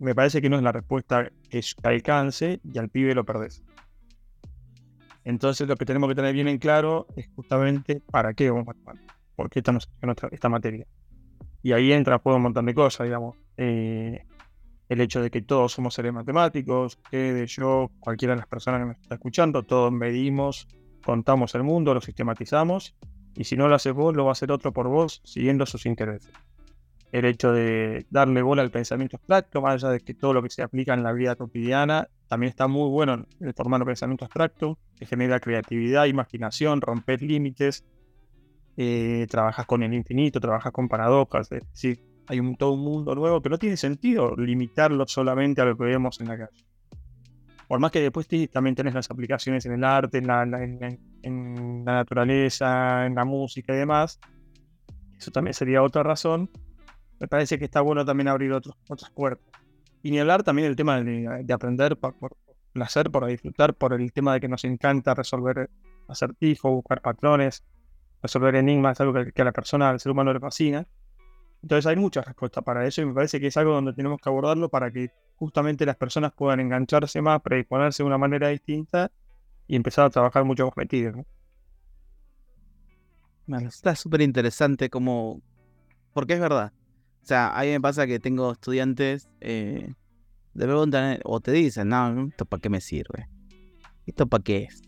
me 0.00 0.16
parece 0.16 0.42
que 0.42 0.50
no 0.50 0.56
es 0.56 0.64
la 0.64 0.72
respuesta 0.72 1.30
que 1.48 1.60
alcance 1.84 2.60
y 2.64 2.76
al 2.76 2.88
pibe 2.88 3.14
lo 3.14 3.24
perdés. 3.24 3.62
Entonces 5.22 5.68
lo 5.68 5.76
que 5.76 5.84
tenemos 5.84 6.08
que 6.08 6.16
tener 6.16 6.34
bien 6.34 6.48
en 6.48 6.58
claro 6.58 7.06
es 7.14 7.28
justamente 7.36 8.02
para 8.10 8.34
qué 8.34 8.50
vamos 8.50 8.74
a 8.84 8.94
por 9.36 9.48
qué 9.48 9.60
esta, 9.60 9.78
esta 10.32 10.48
materia. 10.48 10.88
Y 11.62 11.72
ahí 11.72 11.92
entra 11.92 12.18
juego 12.18 12.36
un 12.36 12.42
montón 12.42 12.66
de 12.66 12.74
cosas, 12.74 13.04
digamos. 13.04 13.36
Eh, 13.56 14.24
el 14.88 15.00
hecho 15.00 15.22
de 15.22 15.30
que 15.30 15.42
todos 15.42 15.72
somos 15.72 15.94
seres 15.94 16.12
matemáticos, 16.12 16.98
que 17.10 17.46
yo, 17.46 17.90
cualquiera 18.00 18.34
de 18.34 18.40
las 18.40 18.46
personas 18.46 18.80
que 18.80 18.86
me 18.86 18.92
está 18.92 19.14
escuchando, 19.14 19.62
todos 19.62 19.90
medimos, 19.90 20.68
contamos 21.02 21.54
el 21.54 21.62
mundo, 21.62 21.94
lo 21.94 22.00
sistematizamos, 22.00 22.94
y 23.34 23.44
si 23.44 23.56
no 23.56 23.68
lo 23.68 23.74
haces 23.74 23.94
vos, 23.94 24.14
lo 24.14 24.24
va 24.24 24.30
a 24.30 24.32
hacer 24.32 24.52
otro 24.52 24.72
por 24.72 24.88
vos, 24.88 25.22
siguiendo 25.24 25.64
sus 25.64 25.86
intereses. 25.86 26.30
El 27.10 27.24
hecho 27.24 27.52
de 27.52 28.06
darle 28.10 28.42
bola 28.42 28.62
al 28.62 28.70
pensamiento 28.70 29.16
abstracto, 29.16 29.62
más 29.62 29.74
allá 29.74 29.92
de 29.92 30.00
que 30.00 30.14
todo 30.14 30.32
lo 30.32 30.42
que 30.42 30.50
se 30.50 30.62
aplica 30.62 30.94
en 30.94 31.02
la 31.02 31.12
vida 31.12 31.36
cotidiana, 31.36 32.08
también 32.28 32.50
está 32.50 32.68
muy 32.68 32.88
bueno 32.88 33.26
el 33.40 33.54
formar 33.54 33.80
un 33.82 33.86
pensamiento 33.86 34.24
abstracto, 34.24 34.78
que 34.98 35.06
genera 35.06 35.40
creatividad, 35.40 36.06
imaginación, 36.06 36.80
romper 36.80 37.22
límites, 37.22 37.84
eh, 38.76 39.26
trabajas 39.30 39.66
con 39.66 39.82
el 39.82 39.92
infinito, 39.94 40.40
trabajas 40.40 40.72
con 40.72 40.88
paradojas, 40.88 41.50
es 41.52 41.68
decir, 41.70 42.00
hay 42.26 42.40
un, 42.40 42.56
todo 42.56 42.72
un 42.72 42.80
mundo 42.80 43.14
nuevo 43.14 43.42
que 43.42 43.48
no 43.48 43.58
tiene 43.58 43.76
sentido 43.76 44.34
limitarlo 44.36 45.06
solamente 45.06 45.60
a 45.60 45.64
lo 45.64 45.76
que 45.76 45.84
vemos 45.84 46.20
en 46.20 46.28
la 46.28 46.38
calle. 46.38 46.64
Por 47.68 47.80
más 47.80 47.90
que 47.90 48.00
después 48.00 48.28
también 48.50 48.74
tenés 48.74 48.94
las 48.94 49.10
aplicaciones 49.10 49.64
en 49.66 49.72
el 49.72 49.84
arte, 49.84 50.18
en 50.18 50.26
la, 50.26 50.42
en, 50.42 51.84
la 51.84 51.92
naturaleza, 51.94 53.06
en 53.06 53.14
la 53.14 53.24
música 53.24 53.72
y 53.72 53.78
demás, 53.78 54.20
eso 55.16 55.30
también 55.30 55.54
sería 55.54 55.82
otra 55.82 56.02
razón. 56.02 56.50
Me 57.18 57.28
parece 57.28 57.58
que 57.58 57.64
está 57.64 57.80
bueno 57.80 58.04
también 58.04 58.28
abrir 58.28 58.52
otros, 58.52 58.76
otras 58.88 59.10
puertas. 59.10 59.46
Y 60.02 60.10
ni 60.10 60.18
hablar 60.18 60.42
también 60.42 60.66
del 60.66 60.76
tema 60.76 61.00
de, 61.00 61.52
aprender 61.52 61.96
por, 61.96 62.14
placer, 62.72 63.10
por 63.10 63.24
disfrutar, 63.26 63.74
por 63.74 63.94
el 63.94 64.12
tema 64.12 64.34
de 64.34 64.40
que 64.40 64.48
nos 64.48 64.64
encanta 64.64 65.14
resolver 65.14 65.70
acertijos, 66.08 66.72
buscar 66.72 67.00
patrones, 67.00 67.64
resolver 68.22 68.54
enigmas, 68.54 69.00
algo 69.00 69.12
que, 69.12 69.42
a 69.42 69.44
la 69.44 69.52
persona, 69.52 69.90
al 69.90 70.00
ser 70.00 70.12
humano 70.12 70.32
le 70.32 70.40
fascina. 70.40 70.86
Entonces 71.62 71.86
hay 71.86 71.96
muchas 71.96 72.24
respuestas 72.24 72.64
para 72.64 72.86
eso 72.86 73.02
y 73.02 73.06
me 73.06 73.14
parece 73.14 73.40
que 73.40 73.48
es 73.48 73.56
algo 73.56 73.72
donde 73.72 73.92
tenemos 73.92 74.20
que 74.20 74.28
abordarlo 74.28 74.68
para 74.68 74.90
que 74.90 75.10
justamente 75.36 75.86
las 75.86 75.96
personas 75.96 76.32
puedan 76.32 76.60
engancharse 76.60 77.20
más, 77.20 77.40
predisponerse 77.40 78.02
de 78.02 78.06
una 78.06 78.18
manera 78.18 78.48
distinta 78.48 79.10
y 79.66 79.76
empezar 79.76 80.06
a 80.06 80.10
trabajar 80.10 80.44
mucho 80.44 80.66
más 80.66 80.76
metidos. 80.76 81.16
Bueno, 83.46 83.68
está 83.68 83.94
súper 83.94 84.22
interesante 84.22 84.88
como... 84.88 85.40
Porque 86.12 86.34
es 86.34 86.40
verdad. 86.40 86.72
O 87.22 87.26
sea, 87.26 87.56
a 87.56 87.62
mí 87.62 87.68
me 87.68 87.80
pasa 87.80 88.06
que 88.06 88.18
tengo 88.18 88.52
estudiantes 88.52 89.28
eh, 89.40 89.94
de 90.54 90.64
preguntan 90.64 91.20
o 91.24 91.40
te 91.40 91.52
dicen, 91.52 91.88
no, 91.88 92.26
¿esto 92.26 92.44
para 92.44 92.60
qué 92.60 92.68
me 92.68 92.80
sirve? 92.80 93.28
¿Esto 94.06 94.26
para 94.26 94.42
qué 94.42 94.64
es? 94.64 94.82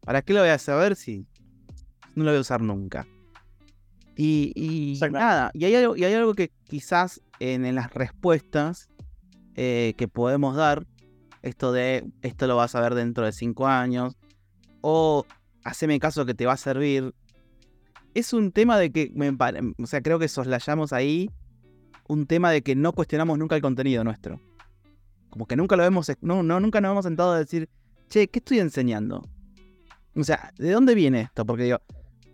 ¿Para 0.00 0.22
qué 0.22 0.32
lo 0.32 0.40
voy 0.40 0.50
a 0.50 0.58
saber 0.58 0.96
si 0.96 1.26
no 2.14 2.24
lo 2.24 2.30
voy 2.30 2.38
a 2.38 2.40
usar 2.40 2.60
nunca? 2.60 3.06
Y, 4.16 4.98
nada, 5.10 5.50
y 5.54 5.64
hay, 5.64 5.74
algo, 5.74 5.96
y 5.96 6.04
hay 6.04 6.14
algo 6.14 6.34
que 6.34 6.50
quizás 6.68 7.22
en, 7.40 7.74
las 7.74 7.92
respuestas 7.94 8.88
eh, 9.54 9.94
que 9.96 10.06
podemos 10.06 10.54
dar, 10.54 10.86
esto 11.40 11.72
de 11.72 12.04
esto 12.20 12.46
lo 12.46 12.56
vas 12.56 12.74
a 12.74 12.80
ver 12.80 12.94
dentro 12.94 13.24
de 13.24 13.32
cinco 13.32 13.66
años, 13.66 14.16
o 14.80 15.24
haceme 15.64 15.98
caso 15.98 16.26
que 16.26 16.34
te 16.34 16.46
va 16.46 16.52
a 16.52 16.58
servir, 16.58 17.14
es 18.14 18.32
un 18.32 18.52
tema 18.52 18.78
de 18.78 18.92
que, 18.92 19.10
me, 19.14 19.30
o 19.30 19.86
sea, 19.86 20.02
creo 20.02 20.18
que 20.18 20.28
soslayamos 20.28 20.92
ahí 20.92 21.30
un 22.08 22.26
tema 22.26 22.50
de 22.50 22.62
que 22.62 22.74
no 22.74 22.92
cuestionamos 22.92 23.38
nunca 23.38 23.56
el 23.56 23.62
contenido 23.62 24.04
nuestro. 24.04 24.40
Como 25.30 25.46
que 25.46 25.56
nunca 25.56 25.76
lo 25.76 25.84
hemos, 25.84 26.12
no, 26.20 26.42
no, 26.42 26.60
nunca 26.60 26.80
nos 26.80 26.92
hemos 26.92 27.04
sentado 27.04 27.32
a 27.32 27.38
decir, 27.38 27.70
che, 28.08 28.28
¿qué 28.28 28.40
estoy 28.40 28.58
enseñando? 28.58 29.26
O 30.14 30.24
sea, 30.24 30.52
¿de 30.58 30.70
dónde 30.70 30.94
viene 30.94 31.22
esto? 31.22 31.46
Porque 31.46 31.64
digo, 31.64 31.80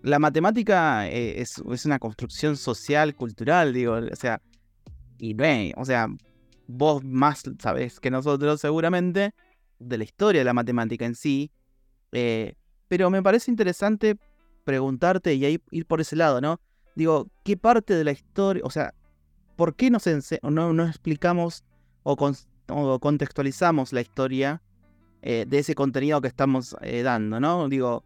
la 0.02 0.18
matemática 0.18 1.08
eh, 1.08 1.40
es, 1.40 1.58
una 1.84 1.98
construcción 1.98 2.56
social, 2.56 3.14
cultural, 3.14 3.72
digo, 3.72 3.94
o 3.94 4.16
sea, 4.16 4.40
y 5.18 5.34
ve, 5.34 5.74
o 5.76 5.84
sea, 5.84 6.08
vos 6.66 7.02
más 7.02 7.42
sabés 7.58 7.98
que 7.98 8.10
nosotros 8.10 8.60
seguramente 8.60 9.34
de 9.78 9.98
la 9.98 10.04
historia 10.04 10.40
de 10.40 10.44
la 10.44 10.54
matemática 10.54 11.04
en 11.04 11.14
sí, 11.14 11.50
eh, 12.12 12.54
pero 12.88 13.10
me 13.10 13.22
parece 13.22 13.50
interesante 13.50 14.16
preguntarte 14.64 15.34
y 15.34 15.44
ahí 15.44 15.60
ir 15.70 15.86
por 15.86 16.00
ese 16.00 16.16
lado, 16.16 16.40
¿no? 16.40 16.60
Digo, 16.94 17.28
¿qué 17.44 17.56
parte 17.56 17.94
de 17.94 18.04
la 18.04 18.12
historia, 18.12 18.62
o 18.64 18.70
sea, 18.70 18.94
por 19.56 19.74
qué 19.74 19.90
no, 19.90 19.98
explicamos 20.86 21.64
o, 22.02 22.16
contextualizamos 23.00 23.92
la 23.92 24.00
historia 24.00 24.62
eh, 25.22 25.44
de 25.48 25.58
ese 25.58 25.74
contenido 25.74 26.20
que 26.20 26.28
estamos 26.28 26.76
dando, 27.02 27.40
¿no? 27.40 27.68
Digo, 27.68 28.04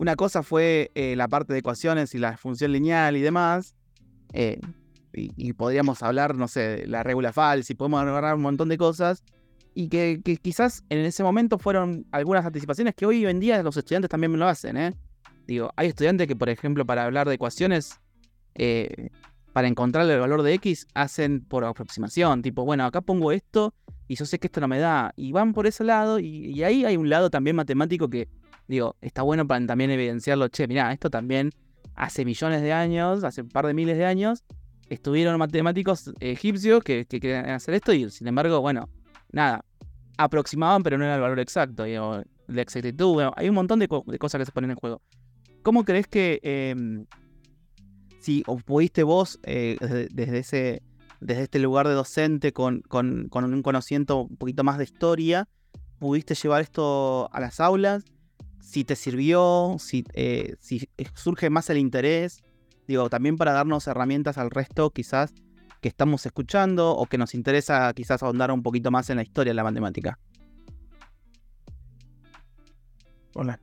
una 0.00 0.16
cosa 0.16 0.42
fue 0.42 0.90
eh, 0.94 1.14
la 1.14 1.28
parte 1.28 1.52
de 1.52 1.58
ecuaciones 1.58 2.14
y 2.14 2.18
la 2.18 2.38
función 2.38 2.72
lineal 2.72 3.18
y 3.18 3.20
demás. 3.20 3.74
Eh, 4.32 4.58
y, 5.12 5.52
podríamos 5.52 6.02
hablar, 6.02 6.34
no 6.36 6.48
sé, 6.48 6.60
de 6.60 6.86
la 6.86 7.02
regula 7.02 7.34
falsa 7.34 7.70
y 7.70 7.76
podemos 7.76 8.00
agarrar 8.00 8.34
un 8.36 8.40
montón 8.40 8.70
de 8.70 8.78
cosas. 8.78 9.22
Y 9.74 9.88
que, 9.88 10.22
quizás 10.40 10.84
en 10.88 11.00
ese 11.00 11.22
momento 11.22 11.58
fueron 11.58 12.06
algunas 12.12 12.46
anticipaciones 12.46 12.94
que 12.94 13.04
hoy 13.04 13.26
en 13.26 13.40
día 13.40 13.62
los 13.62 13.76
estudiantes 13.76 14.08
también 14.08 14.38
lo 14.38 14.48
hacen, 14.48 14.78
¿eh? 14.78 14.94
Digo, 15.46 15.70
hay 15.76 15.88
estudiantes 15.88 16.26
que, 16.26 16.34
por 16.34 16.48
ejemplo, 16.48 16.86
para 16.86 17.04
hablar 17.04 17.28
de 17.28 17.34
ecuaciones, 17.34 18.00
para 19.52 19.68
encontrar 19.68 20.08
el 20.08 20.18
valor 20.18 20.42
de 20.42 20.54
X, 20.54 20.86
hacen 20.94 21.42
por 21.42 21.62
aproximación. 21.62 22.40
Tipo, 22.40 22.64
bueno, 22.64 22.86
acá 22.86 23.02
pongo 23.02 23.32
esto 23.32 23.74
y 24.08 24.14
yo 24.14 24.24
sé 24.24 24.38
que 24.38 24.46
esto 24.46 24.62
no 24.62 24.68
me 24.68 24.78
da. 24.78 25.12
Y 25.16 25.32
van 25.32 25.52
por 25.52 25.66
ese 25.66 25.84
lado. 25.84 26.20
y 26.20 26.62
ahí 26.62 26.86
hay 26.86 26.96
un 26.96 27.10
lado 27.10 27.28
también 27.28 27.54
matemático 27.54 28.08
que 28.08 28.28
digo, 28.70 28.96
está 29.00 29.22
bueno 29.22 29.46
para 29.48 29.66
también 29.66 29.90
evidenciarlo, 29.90 30.46
che, 30.48 30.68
mirá, 30.68 30.92
esto 30.92 31.10
también 31.10 31.50
hace 31.96 32.24
millones 32.24 32.62
de 32.62 32.72
años, 32.72 33.24
hace 33.24 33.42
un 33.42 33.48
par 33.48 33.66
de 33.66 33.74
miles 33.74 33.98
de 33.98 34.06
años, 34.06 34.44
estuvieron 34.88 35.36
matemáticos 35.38 36.12
egipcios 36.20 36.82
que, 36.84 37.04
que 37.04 37.18
querían 37.18 37.50
hacer 37.50 37.74
esto 37.74 37.92
y 37.92 38.08
sin 38.10 38.28
embargo, 38.28 38.60
bueno, 38.60 38.88
nada, 39.32 39.64
aproximaban 40.16 40.84
pero 40.84 40.98
no 40.98 41.04
era 41.04 41.16
el 41.16 41.20
valor 41.20 41.40
exacto, 41.40 41.82
digo, 41.82 42.22
la 42.46 42.62
exactitud, 42.62 43.14
bueno, 43.14 43.32
hay 43.36 43.48
un 43.48 43.56
montón 43.56 43.80
de, 43.80 43.88
cosas 43.88 44.38
que 44.38 44.46
se 44.46 44.52
ponen 44.52 44.70
en 44.70 44.76
juego. 44.76 45.02
¿Cómo 45.62 45.84
crees 45.84 46.06
que 46.06 46.38
em, 46.44 47.06
si 48.20 48.44
pudiste 48.64 49.02
vos 49.02 49.40
eh, 49.42 49.76
desde, 50.12 50.38
ese 50.38 50.82
desde 51.20 51.42
este 51.42 51.58
lugar 51.58 51.88
de 51.88 51.94
docente 51.94 52.52
con, 52.52 52.82
con, 52.82 53.28
con, 53.28 53.52
un 53.52 53.62
conocimiento 53.62 54.22
un 54.22 54.36
poquito 54.36 54.62
más 54.62 54.78
de 54.78 54.84
historia, 54.84 55.48
pudiste 55.98 56.36
llevar 56.36 56.62
esto 56.62 57.28
a 57.32 57.40
las 57.40 57.58
aulas 57.58 58.04
si 58.60 58.84
te 58.84 58.96
sirvió, 58.96 59.76
si, 59.78 60.04
eh, 60.14 60.56
si 60.60 60.88
surge 61.14 61.50
más 61.50 61.70
el 61.70 61.78
interés, 61.78 62.42
digo, 62.86 63.08
también 63.10 63.36
para 63.36 63.52
darnos 63.52 63.86
herramientas 63.86 64.38
al 64.38 64.50
resto 64.50 64.90
quizás 64.90 65.34
que 65.80 65.88
estamos 65.88 66.24
escuchando 66.26 66.90
o 66.90 67.06
que 67.06 67.18
nos 67.18 67.34
interesa 67.34 67.92
quizás 67.94 68.22
ahondar 68.22 68.52
un 68.52 68.62
poquito 68.62 68.90
más 68.90 69.08
en 69.10 69.16
la 69.16 69.22
historia 69.22 69.50
de 69.50 69.54
la 69.54 69.64
matemática. 69.64 70.18
Con 73.32 73.46
la 73.46 73.60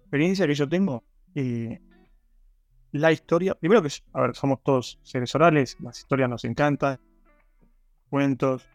experiencia 0.00 0.46
que 0.46 0.54
yo 0.54 0.68
tengo, 0.68 1.04
eh, 1.34 1.80
la 2.92 3.12
historia, 3.12 3.54
primero 3.54 3.82
que, 3.82 3.88
a 4.12 4.20
ver, 4.22 4.36
somos 4.36 4.62
todos 4.62 4.98
seres 5.02 5.34
orales, 5.34 5.76
las 5.80 5.98
historias 5.98 6.28
nos 6.28 6.44
encantan, 6.44 7.00
cuentos, 8.08 8.66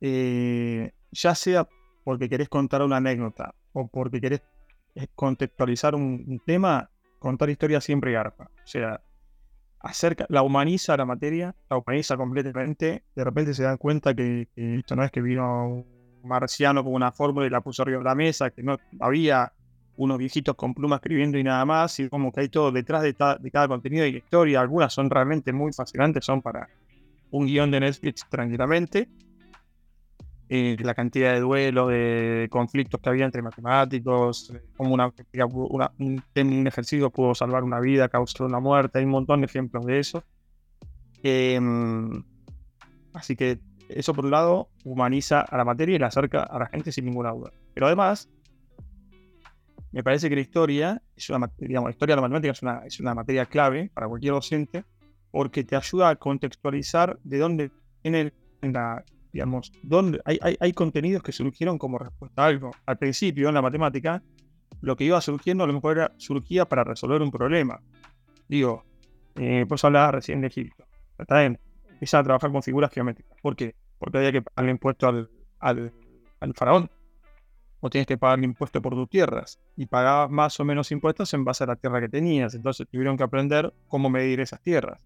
eh, 0.00 0.92
ya 1.10 1.34
sea 1.34 1.68
porque 2.04 2.28
querés 2.28 2.48
contar 2.48 2.82
una 2.82 2.96
anécdota 2.96 3.54
o 3.72 3.88
porque 3.88 4.20
querés 4.20 4.42
contextualizar 5.14 5.94
un, 5.94 6.40
tema, 6.44 6.90
contar 7.18 7.50
historias 7.50 7.84
siempre 7.84 8.12
garpa. 8.12 8.50
O 8.64 8.66
sea, 8.66 9.00
acerca, 9.80 10.26
la 10.28 10.42
humaniza 10.42 10.96
la 10.96 11.04
materia, 11.04 11.54
la 11.70 11.78
humaniza 11.78 12.16
completamente, 12.16 13.04
de 13.14 13.24
repente 13.24 13.54
se 13.54 13.62
dan 13.62 13.76
cuenta 13.76 14.14
que, 14.14 14.48
esto 14.56 14.96
no 14.96 15.04
es 15.04 15.10
que 15.10 15.20
vino 15.20 15.68
un 15.68 15.86
marciano 16.24 16.82
con 16.82 16.94
una 16.94 17.12
fórmula 17.12 17.46
y 17.46 17.50
la 17.50 17.60
puso 17.60 17.82
arriba 17.82 17.98
de 17.98 18.04
la 18.04 18.14
mesa, 18.14 18.50
que 18.50 18.62
no 18.62 18.76
había 19.00 19.52
unos 19.96 20.18
viejitos 20.18 20.54
con 20.54 20.74
pluma 20.74 20.96
escribiendo 20.96 21.38
y 21.38 21.44
nada 21.44 21.64
más, 21.64 21.98
y 21.98 22.08
como 22.08 22.32
que 22.32 22.40
hay 22.40 22.48
todo 22.48 22.70
detrás 22.70 23.02
de, 23.02 23.14
cada 23.14 23.68
contenido 23.68 24.06
y 24.06 24.16
historia, 24.16 24.60
algunas 24.60 24.92
son 24.92 25.10
realmente 25.10 25.52
muy 25.52 25.72
fascinantes, 25.72 26.24
son 26.24 26.40
para 26.40 26.68
un 27.30 27.46
guion 27.46 27.70
de 27.70 27.80
Netflix 27.80 28.24
tranquilamente. 28.28 29.08
Eh, 30.50 30.76
la 30.80 30.94
cantidad 30.94 31.34
de 31.34 31.40
duelos, 31.40 31.90
de 31.90 32.48
conflictos 32.50 33.00
que 33.02 33.08
había 33.10 33.26
entre 33.26 33.42
matemáticos, 33.42 34.50
eh, 34.50 34.62
como 34.76 34.94
una, 34.94 35.12
una- 35.52 35.92
un, 35.98 36.22
un 36.36 36.66
ejercicio 36.66 37.10
pudo 37.10 37.34
salvar 37.34 37.64
una 37.64 37.80
vida, 37.80 38.08
causar 38.08 38.46
una 38.46 38.58
muerte, 38.58 38.98
hay 38.98 39.04
un 39.04 39.10
montón 39.10 39.40
de 39.42 39.46
ejemplos 39.46 39.84
de 39.84 39.98
eso. 39.98 40.24
Em, 41.22 42.22
así 43.12 43.36
que 43.36 43.58
eso 43.88 44.14
por 44.14 44.24
un 44.24 44.30
lado 44.30 44.68
humaniza 44.84 45.40
a 45.40 45.56
la 45.56 45.64
materia 45.64 45.96
y 45.96 45.98
la 45.98 46.06
acerca 46.06 46.42
a 46.44 46.58
la 46.58 46.66
gente 46.66 46.92
sin 46.92 47.04
ninguna 47.06 47.30
duda. 47.32 47.52
Pero 47.74 47.86
además, 47.86 48.28
me 49.92 50.02
parece 50.02 50.28
que 50.28 50.34
la 50.34 50.40
historia, 50.42 51.02
es 51.16 51.28
una, 51.30 51.50
digamos, 51.58 51.88
la 51.88 51.92
historia 51.92 52.14
de 52.14 52.22
la 52.22 52.28
matemática 52.28 52.52
es 52.52 52.62
una, 52.62 52.80
es 52.86 53.00
una 53.00 53.14
materia 53.14 53.46
clave 53.46 53.90
para 53.94 54.06
cualquier 54.08 54.32
docente 54.34 54.84
porque 55.30 55.64
te 55.64 55.76
ayuda 55.76 56.10
a 56.10 56.16
contextualizar 56.16 57.18
de 57.22 57.38
dónde 57.38 57.70
viene 58.02 58.32
la, 58.62 59.04
digamos, 59.32 59.72
dónde 59.82 60.20
hay, 60.24 60.38
hay, 60.42 60.56
hay 60.60 60.72
contenidos 60.72 61.22
que 61.22 61.32
surgieron 61.32 61.78
como 61.78 61.98
respuesta 61.98 62.42
a 62.42 62.46
algo. 62.46 62.70
Al 62.86 62.98
principio, 62.98 63.48
en 63.48 63.54
la 63.54 63.62
matemática, 63.62 64.22
lo 64.80 64.96
que 64.96 65.04
iba 65.04 65.20
surgiendo 65.20 65.64
a 65.64 65.66
lo 65.66 65.72
mejor 65.72 65.98
era, 65.98 66.12
surgía 66.16 66.64
para 66.66 66.84
resolver 66.84 67.22
un 67.22 67.30
problema. 67.30 67.80
Digo, 68.48 68.84
eh, 69.36 69.66
hablaba 69.82 70.12
recién 70.12 70.40
de 70.40 70.48
Egipto. 70.48 70.84
Está 71.18 71.40
bien, 71.40 71.58
empiezan 71.88 72.20
a 72.20 72.24
trabajar 72.24 72.52
con 72.52 72.62
figuras 72.62 72.92
geométricas. 72.92 73.36
¿Por 73.42 73.56
qué? 73.56 73.74
Porque 73.98 74.18
había 74.18 74.32
que 74.32 74.42
pagarle 74.42 74.70
impuesto 74.70 75.08
al, 75.08 75.30
al, 75.58 75.92
al 76.40 76.54
faraón. 76.54 76.90
O 77.80 77.90
tienes 77.90 78.06
que 78.06 78.18
pagarle 78.18 78.46
impuesto 78.46 78.82
por 78.82 78.94
tus 78.94 79.08
tierras. 79.08 79.60
Y 79.76 79.86
pagabas 79.86 80.30
más 80.30 80.58
o 80.58 80.64
menos 80.64 80.90
impuestos 80.90 81.32
en 81.34 81.44
base 81.44 81.64
a 81.64 81.68
la 81.68 81.76
tierra 81.76 82.00
que 82.00 82.08
tenías. 82.08 82.54
Entonces 82.54 82.88
tuvieron 82.88 83.16
que 83.16 83.24
aprender 83.24 83.72
cómo 83.88 84.10
medir 84.10 84.40
esas 84.40 84.60
tierras. 84.60 85.04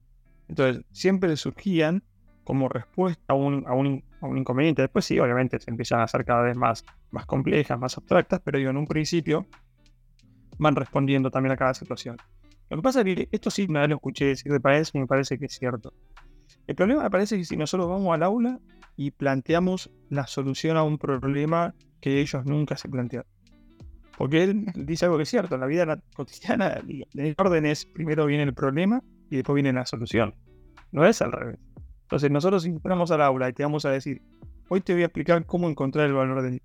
Entonces, 0.49 0.85
siempre 0.91 1.35
surgían 1.37 2.03
como 2.45 2.69
respuesta 2.69 3.23
a 3.29 3.35
un, 3.35 4.03
inconveniente. 4.37 4.83
Después 4.83 5.05
sí, 5.05 5.19
obviamente 5.19 5.59
se 5.61 5.71
empiezan 5.71 6.01
a 6.01 6.05
hacer 6.05 6.25
cada 6.25 6.43
vez 6.43 6.57
más, 6.57 6.85
más 7.11 7.27
complejas, 7.27 7.79
más 7.79 7.97
abstractas, 7.97 8.41
pero 8.45 8.59
digo, 8.59 8.71
en 8.71 8.77
un 8.77 8.87
principio 8.87 9.47
van 10.59 10.77
respondiendo 10.77 11.31
también 11.31 11.53
a 11.53 11.57
cada 11.57 11.75
situación. 11.75 12.17
Lo 12.71 12.77
que 12.77 12.83
pasa 12.83 13.01
es 13.01 13.05
que 13.05 13.29
esto 13.31 13.51
sí 13.51 13.67
vez 13.67 13.89
lo 13.89 13.97
escuché 13.97 14.27
decir 14.27 14.53
de 14.53 14.61
Paez 14.61 14.91
y 14.95 14.99
me 14.99 15.07
parece 15.07 15.39
que 15.39 15.47
es 15.47 15.53
cierto. 15.53 15.93
El 16.67 16.75
problema 16.75 17.03
me 17.03 17.11
parece 17.11 17.37
que 17.37 17.45
si 17.45 17.57
nosotros 17.57 17.89
vamos 17.89 18.15
al 18.15 18.23
aula 18.23 18.61
y 18.97 19.11
planteamos 19.11 19.91
la 20.09 20.27
solución 20.27 20.77
a 20.77 20.83
un 20.83 20.99
problema 20.99 21.75
que 22.01 22.21
ellos 22.21 22.45
nunca 22.45 22.77
se 22.77 22.89
plantearon. 22.89 23.31
Porque 24.17 24.45
él 24.45 24.67
dice 24.75 25.07
algo 25.07 25.17
que 25.17 25.25
es 25.25 25.31
cierto, 25.31 25.55
en 25.55 25.61
la 25.63 25.67
vida 25.67 25.87
na- 25.87 26.01
cotidiana 26.15 26.81
el 27.15 27.35
orden 27.39 27.67
es 27.67 27.87
primero 27.87 28.27
viene 28.27 28.45
el 28.45 28.55
problema 28.55 29.03
y 29.31 29.37
después 29.37 29.55
viene 29.55 29.73
la 29.73 29.87
solución. 29.87 30.35
No 30.93 31.05
es 31.07 31.21
al 31.23 31.33
revés. 31.33 31.59
Entonces 32.13 32.31
nosotros 32.31 32.67
entramos 32.67 33.11
al 33.11 33.23
aula 33.23 33.49
y 33.49 33.55
te 33.55 33.63
vamos 33.63 33.87
a 33.87 33.91
decir, 33.91 34.21
hoy 34.69 34.83
te 34.83 34.93
voy 34.93 35.01
a 35.01 35.07
explicar 35.07 35.47
cómo 35.47 35.71
encontrar 35.71 36.05
el 36.05 36.13
valor 36.13 36.43
de 36.43 36.61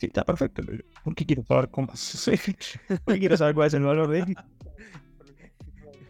Sí, 0.00 0.06
está 0.06 0.24
perfecto. 0.24 0.60
pero 0.66 0.82
¿Por 1.04 1.14
qué 1.14 1.24
quiero 1.24 1.44
saber 1.44 1.70
cómo? 1.70 1.86
¿Por 3.04 3.14
qué 3.14 3.20
quiero 3.20 3.36
saber 3.36 3.54
cuál 3.54 3.68
es 3.68 3.74
el 3.74 3.84
valor 3.84 4.08
de 4.08 4.18
X? 4.22 4.34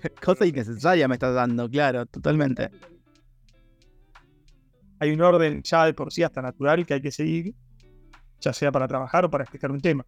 Cosa 0.25 0.47
innecesaria 0.47 1.07
me 1.07 1.17
estás 1.17 1.35
dando, 1.35 1.69
claro, 1.69 2.07
totalmente. 2.07 2.71
Hay 5.01 5.11
un 5.11 5.21
orden 5.21 5.63
ya 5.63 5.85
de 5.85 5.93
por 5.93 6.11
sí 6.11 6.23
hasta 6.23 6.41
natural 6.41 6.87
que 6.87 6.95
hay 6.95 7.03
que 7.03 7.13
seguir, 7.13 7.55
ya 8.41 8.55
sea 8.55 8.73
para 8.73 8.89
trabajar 8.89 9.27
o 9.27 9.31
para 9.31 9.45
explicar 9.45 9.71
un 9.71 9.83
tema. 9.83 10.07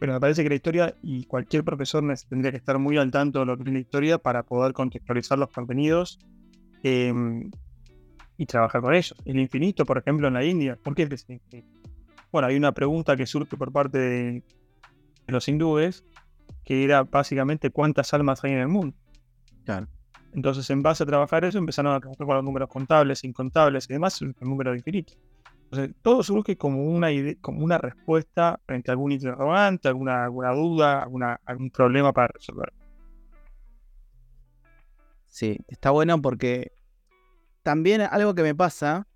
Pero 0.00 0.14
me 0.14 0.20
parece 0.20 0.42
que 0.42 0.48
la 0.48 0.54
historia 0.54 0.94
y 1.02 1.26
cualquier 1.26 1.64
profesor 1.64 2.02
tendría 2.30 2.50
que 2.50 2.56
estar 2.56 2.78
muy 2.78 2.96
al 2.96 3.10
tanto 3.10 3.40
de 3.40 3.44
lo 3.44 3.58
que 3.58 3.64
es 3.64 3.72
la 3.74 3.78
historia 3.78 4.16
para 4.16 4.42
poder 4.42 4.72
contextualizar 4.72 5.38
los 5.38 5.50
contenidos 5.50 6.18
em, 6.82 7.50
y 8.36 8.46
trabajar 8.46 8.80
con 8.80 8.94
ellos. 8.94 9.14
El 9.24 9.38
infinito, 9.38 9.84
por 9.84 9.98
ejemplo, 9.98 10.28
en 10.28 10.34
la 10.34 10.44
India, 10.44 10.78
¿por 10.82 10.94
qué 10.94 11.02
es 11.02 11.24
el 11.28 11.34
infinito? 11.36 11.68
Bueno, 12.30 12.48
hay 12.48 12.56
una 12.56 12.72
pregunta 12.72 13.16
que 13.16 13.26
surge 13.26 13.56
por 13.56 13.72
parte 13.72 13.98
de, 13.98 14.42
los 15.26 15.48
hindúes, 15.48 16.04
que 16.64 16.84
era 16.84 17.04
básicamente 17.04 17.70
cuántas 17.70 18.12
almas 18.14 18.42
hay 18.44 18.52
en 18.52 18.58
el 18.58 18.68
mundo. 18.68 18.96
Claro. 19.64 19.86
Entonces, 20.32 20.68
en 20.70 20.82
base 20.82 21.02
a 21.02 21.06
trabajar 21.06 21.44
eso, 21.44 21.58
empezaron 21.58 21.94
a 21.94 22.00
trabajar 22.00 22.26
con 22.26 22.36
los 22.36 22.44
números 22.44 22.68
contables, 22.68 23.24
incontables 23.24 23.88
y 23.88 23.94
demás, 23.94 24.20
el 24.22 24.34
número 24.40 24.74
infinito. 24.74 25.14
Entonces, 25.70 25.96
todo 26.02 26.22
surge 26.22 26.56
como 26.56 26.84
una, 26.84 27.10
ide- 27.10 27.38
como 27.40 27.64
una 27.64 27.78
respuesta 27.78 28.58
frente 28.66 28.90
a 28.90 28.92
algún 28.92 29.12
interrogante, 29.12 29.88
alguna, 29.88 30.24
alguna 30.24 30.52
duda, 30.52 31.02
alguna, 31.02 31.40
algún 31.44 31.70
problema 31.70 32.12
para 32.12 32.28
resolver. 32.28 32.72
Sí, 35.38 35.56
está 35.68 35.90
bueno 35.92 36.20
porque 36.20 36.72
también 37.62 38.00
algo 38.00 38.34
que 38.34 38.42
me 38.42 38.56
pasa, 38.56 39.06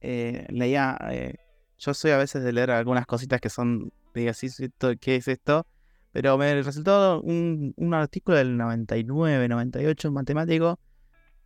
eh, 0.00 0.44
leía, 0.50 0.98
eh, 1.12 1.36
yo 1.78 1.94
soy 1.94 2.10
a 2.10 2.16
veces 2.16 2.42
de 2.42 2.52
leer 2.52 2.72
algunas 2.72 3.06
cositas 3.06 3.40
que 3.40 3.48
son, 3.48 3.92
diga, 4.12 4.34
sí, 4.34 4.46
esto, 4.46 4.90
¿qué 5.00 5.14
es 5.14 5.28
esto? 5.28 5.68
Pero 6.10 6.36
me 6.36 6.60
resultó 6.64 7.20
un, 7.20 7.74
un 7.76 7.94
artículo 7.94 8.36
del 8.38 8.56
99, 8.56 9.46
98, 9.46 10.08
un 10.08 10.14
matemático, 10.14 10.80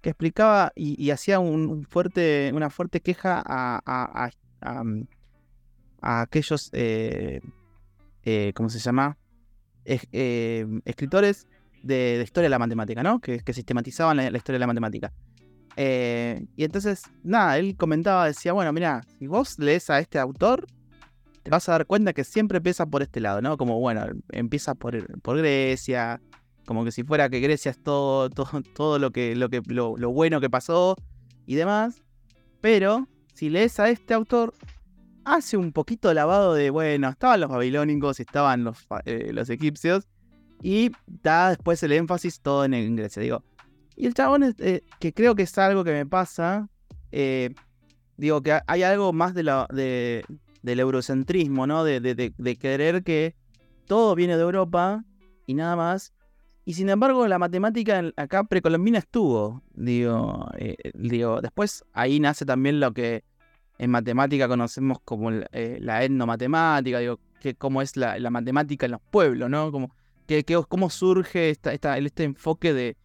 que 0.01 0.09
explicaba 0.09 0.73
y, 0.75 1.11
hacía 1.11 1.38
un, 1.38 1.85
fuerte, 1.85 2.53
una 2.55 2.71
fuerte 2.71 3.03
queja 3.03 3.42
a, 3.45 3.83
a- 3.85 4.31
a- 4.62 4.83
mm, 4.83 5.09
aquellos, 6.01 6.71
eh, 6.73 7.42
eh, 8.25 8.53
¿cómo 8.55 8.71
se 8.71 8.79
llama? 8.79 9.18
Es- 9.85 10.09
escritores 10.87 11.47
de, 11.83 12.21
historia 12.23 12.47
de 12.47 12.51
la 12.51 12.59
matemática, 12.59 13.03
¿no? 13.03 13.21
Que, 13.21 13.40
que 13.40 13.53
sistematizaban 13.53 14.16
la, 14.16 14.37
historia 14.37 14.55
de 14.55 14.61
la 14.61 14.66
matemática. 14.66 15.12
Eh, 15.77 16.45
y 16.57 16.64
entonces, 16.64 17.03
nada, 17.23 17.59
él 17.59 17.77
comentaba, 17.77 18.27
decía, 18.27 18.53
bueno, 18.53 18.73
mira, 18.73 19.03
si 19.18 19.27
vos 19.27 19.59
lees 19.59 19.88
a 19.90 19.99
este 19.99 20.18
autor, 20.18 20.66
te 21.42 21.51
vas 21.51 21.68
a 21.68 21.73
dar 21.73 21.87
cuenta 21.87 22.12
que 22.12 22.25
siempre 22.25 22.59
empieza 22.59 22.87
por 22.87 23.03
este 23.03 23.21
lado, 23.21 23.40
¿no? 23.40 23.57
Como, 23.57 23.81
bueno, 23.81 24.07
empieza 24.31 24.75
por, 24.75 24.97
Grecia, 25.37 26.21
como 26.66 26.85
que 26.85 26.92
si 26.92 27.03
fuera 27.05 27.29
que 27.29 27.40
Grecia 27.40 27.71
es 27.71 27.83
todo, 27.83 28.31
todo, 28.31 28.62
todo 28.75 28.99
lo, 28.99 29.11
que, 29.11 29.35
lo, 29.35 29.49
que, 29.49 29.62
lo, 29.66 29.97
bueno 30.11 30.40
que 30.40 30.51
pasó 30.51 30.97
y 31.47 31.55
demás. 31.55 32.03
Pero, 32.61 33.09
si 33.35 33.49
lees 33.49 33.81
a 33.81 33.88
este 33.88 34.14
autor, 34.14 34.55
hace 35.25 35.57
un 35.57 35.73
poquito 35.73 36.12
lavado 36.14 36.55
de, 36.55 36.71
bueno, 36.71 37.09
estaban 37.09 37.40
los 37.40 37.51
babilónicos, 37.51 38.21
estaban 38.21 38.64
los, 38.64 38.87
eh, 39.05 39.31
los 39.33 39.51
egipcios, 39.51 40.07
y 40.62 40.90
da 41.07 41.51
después 41.51 41.83
el 41.83 41.92
énfasis 41.92 42.40
todo 42.40 42.64
en, 42.64 42.75
en 42.75 42.96
Grecia. 42.96 43.20
Digo, 43.22 43.42
y 43.96 44.07
el 44.07 44.14
chabón, 44.14 44.44
es, 44.44 44.55
eh, 44.61 44.83
que 45.01 45.12
creo 45.12 45.35
que 45.35 45.42
es 45.42 45.59
algo 45.59 45.85
que 45.85 45.92
me 45.92 46.07
pasa, 46.07 46.68
eh, 47.11 47.51
digo 48.16 48.40
que 48.42 48.53
ha- 48.53 48.64
hay 48.66 48.83
algo 48.85 49.12
más 49.12 49.35
de 49.35 49.42
la, 49.42 49.66
de, 49.72 50.25
del 50.62 50.81
eurocentrismo, 50.81 51.66
¿no? 51.66 51.85
De, 51.85 52.01
de, 52.01 52.14
de- 52.14 52.57
querer 52.57 53.03
que 53.03 53.35
todo 53.87 54.14
viene 54.14 54.37
de 54.37 54.42
Europa 54.42 55.05
y 55.46 55.55
nada 55.55 55.77
más. 55.77 56.12
Y 56.64 56.75
sin 56.75 56.88
embargo, 56.88 57.27
la 57.27 57.38
matemática 57.40 58.01
acá 58.16 58.44
precolombina 58.44 58.98
estuvo. 58.98 59.62
Digo, 59.75 60.48
eh, 60.57 60.77
digo, 60.94 61.40
después 61.40 61.85
ahí 61.92 62.20
nace 62.20 62.46
también 62.46 62.79
lo 62.79 62.92
que 62.94 63.25
en 63.79 63.90
matemática 63.90 64.46
conocemos 64.46 64.98
como 65.05 65.31
la 65.33 66.05
etnomatemática, 66.05 67.01
digo, 67.01 67.18
que 67.40 67.57
cómo 67.57 67.83
es 67.83 67.96
la, 67.96 68.16
la 68.20 68.31
matemática 68.31 68.87
en 68.87 68.92
los 68.92 69.01
pueblos, 69.11 69.51
¿no? 69.51 69.72
Como, 69.72 69.92
que- 70.26 70.44
cómo 70.68 70.90
surge 70.90 71.50
este 71.50 72.24
enfoque 72.24 72.72
de, 72.72 72.96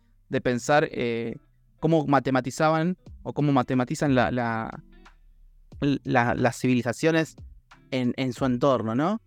pensar 0.42 0.88
eh, 0.92 1.36
cómo 1.80 2.06
matematizaban 2.08 2.98
o 3.24 3.34
cómo 3.34 3.52
matematizan 3.52 4.16
la, 4.16 4.32
la- 4.32 4.84
la- 6.04 6.36
las 6.36 6.60
civilizaciones 6.60 7.36
en, 7.92 8.34
su 8.34 8.46
entorno, 8.46 8.96
¿no? 8.96 9.22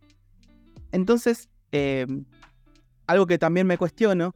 Entonces, 0.92 1.48
eh, 1.72 2.07
algo 3.07 3.26
que 3.26 3.38
también 3.38 3.66
me 3.66 3.79
cuestiono, 3.79 4.35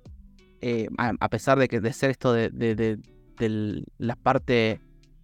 eh, 0.61 0.89
a, 0.99 1.29
pesar 1.29 1.59
de 1.59 1.69
que 1.69 1.81
de 1.81 1.93
ser 1.93 2.11
esto 2.11 2.33
de, 2.33 2.99
la 3.99 4.17
parte 4.17 4.81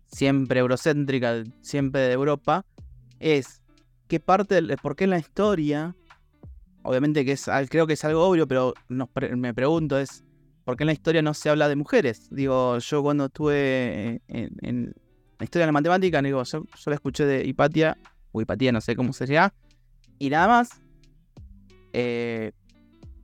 siempre 0.06 0.60
eurocéntrica, 0.60 1.44
siempre 1.62 2.00
de 2.02 2.12
Europa, 2.12 2.66
es 3.20 3.62
qué 4.08 4.20
parte, 4.20 4.60
por 4.82 4.96
qué 4.96 5.04
en 5.04 5.10
la 5.10 5.18
historia, 5.18 5.96
obviamente 6.82 7.24
que 7.24 7.32
es, 7.32 7.48
creo 7.68 7.86
que 7.86 7.94
es 7.94 8.04
algo 8.04 8.26
obvio, 8.26 8.46
pero 8.46 8.74
me 8.88 9.54
pregunto 9.54 9.98
es, 9.98 10.24
¿por 10.64 10.76
qué 10.76 10.84
en 10.84 10.88
la 10.88 10.92
historia 10.92 11.22
no 11.22 11.34
se 11.34 11.50
habla 11.50 11.68
de 11.68 11.76
mujeres? 11.76 12.28
Digo, 12.30 12.78
yo 12.78 13.02
cuando 13.02 13.26
estuve 13.26 14.22
en, 14.28 14.50
en 14.62 14.94
la 15.38 15.44
historia 15.44 15.64
de 15.64 15.68
la 15.68 15.72
matemática, 15.72 16.22
digo, 16.22 16.42
yo, 16.44 16.64
la 16.86 16.94
escuché 16.94 17.24
de 17.24 17.46
Hipatia, 17.46 17.96
o 18.32 18.40
Hipatia, 18.40 18.72
no 18.72 18.80
sé 18.80 18.94
cómo 18.94 19.12
se 19.12 19.26
llama, 19.26 19.52
y 20.18 20.30
nada 20.30 20.48
más. 20.48 20.80
Eh, 21.92 22.52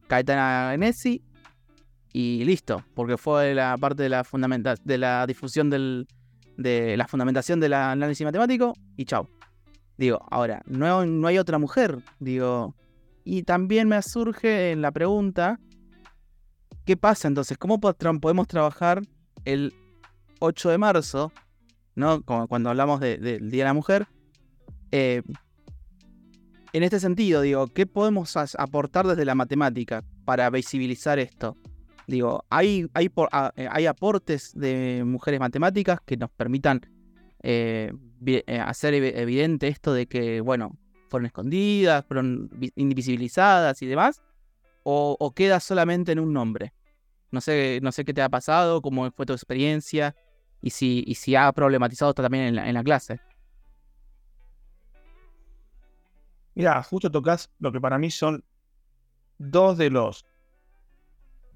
Caetana 0.08 0.74
y 2.12 2.44
listo, 2.44 2.82
porque 2.94 3.18
fue 3.18 3.54
la 3.54 3.76
parte 3.76 4.04
de 4.04 4.08
la 4.08 4.24
fundamenta 4.24 4.74
de 4.82 4.96
la 4.96 5.26
difusión 5.26 5.68
del, 5.68 6.06
de 6.56 6.96
la 6.96 7.06
fundamentación 7.06 7.60
del 7.60 7.74
análisis 7.74 8.24
matemático 8.24 8.72
y 8.96 9.04
chao. 9.04 9.28
Digo, 9.98 10.24
ahora, 10.30 10.62
no, 10.66 11.04
no 11.04 11.28
hay 11.28 11.36
otra 11.38 11.58
mujer, 11.58 11.98
digo, 12.18 12.74
y 13.26 13.42
también 13.42 13.88
me 13.88 14.00
surge 14.02 14.70
en 14.70 14.80
la 14.82 14.92
pregunta, 14.92 15.58
¿qué 16.84 16.96
pasa 16.96 17.26
entonces? 17.28 17.58
¿Cómo 17.58 17.80
podemos 17.80 18.46
trabajar 18.46 19.02
el 19.44 19.74
8 20.38 20.70
de 20.70 20.78
marzo, 20.78 21.32
¿no? 21.96 22.22
Cuando 22.22 22.70
hablamos 22.70 23.00
de- 23.00 23.18
del 23.18 23.50
Día 23.50 23.64
de 23.64 23.68
la 23.70 23.74
Mujer? 23.74 24.06
Eh, 24.92 25.22
en 26.72 26.82
este 26.82 27.00
sentido, 27.00 27.40
digo, 27.40 27.66
¿qué 27.66 27.86
podemos 27.86 28.36
aportar 28.36 29.06
desde 29.06 29.24
la 29.24 29.34
matemática 29.34 30.04
para 30.24 30.48
visibilizar 30.50 31.18
esto? 31.18 31.56
Digo, 32.06 32.44
¿hay, 32.50 32.86
hay, 32.94 33.08
por- 33.08 33.28
a- 33.32 33.52
eh, 33.56 33.66
hay 33.70 33.86
aportes 33.86 34.52
de 34.54 35.02
mujeres 35.04 35.40
matemáticas 35.40 35.98
que 36.06 36.16
nos 36.16 36.30
permitan 36.30 36.80
eh, 37.42 37.92
hacer 38.64 38.94
evi- 38.94 39.12
evidente 39.16 39.68
esto 39.68 39.92
de 39.92 40.06
que, 40.06 40.40
bueno, 40.40 40.76
fueron 41.08 41.26
escondidas, 41.26 42.04
fueron 42.06 42.48
vi- 42.52 42.72
invisibilizadas 42.76 43.80
y 43.82 43.86
demás? 43.86 44.22
¿O, 44.84 45.16
o 45.18 45.32
queda 45.32 45.60
solamente 45.60 46.12
en 46.12 46.20
un 46.20 46.32
nombre? 46.32 46.72
No 47.30 47.40
sé, 47.40 47.80
no 47.82 47.92
sé 47.92 48.04
qué 48.04 48.14
te 48.14 48.22
ha 48.22 48.28
pasado, 48.28 48.80
cómo 48.80 49.10
fue 49.10 49.26
tu 49.26 49.32
experiencia 49.32 50.14
y 50.62 50.70
si, 50.70 51.04
y 51.06 51.16
si 51.16 51.34
ha 51.34 51.52
problematizado 51.52 52.10
esto 52.10 52.22
también 52.22 52.44
en 52.44 52.56
la, 52.56 52.68
en 52.68 52.74
la 52.74 52.84
clase. 52.84 53.20
Mira, 56.54 56.82
justo 56.82 57.10
tocas 57.10 57.50
lo 57.58 57.70
que 57.70 57.80
para 57.80 57.98
mí 57.98 58.10
son 58.10 58.42
dos 59.38 59.76
de 59.76 59.90
los 59.90 60.24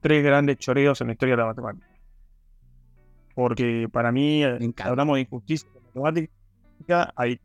tres 0.01 0.23
grandes 0.25 0.59
choreos 0.59 1.01
en 1.01 1.07
la 1.07 1.13
historia 1.15 1.37
de 1.37 1.43
la 1.43 1.47
matemática. 1.47 1.87
Porque 3.35 3.89
para 3.91 4.13
mí, 4.13 4.45
eh, 4.45 4.59
hablamos 4.83 5.15
de 5.15 5.21
injusticia 5.23 5.69
en 5.75 5.83
la 5.95 6.03
matemática, 6.03 7.13
hay 7.17 7.41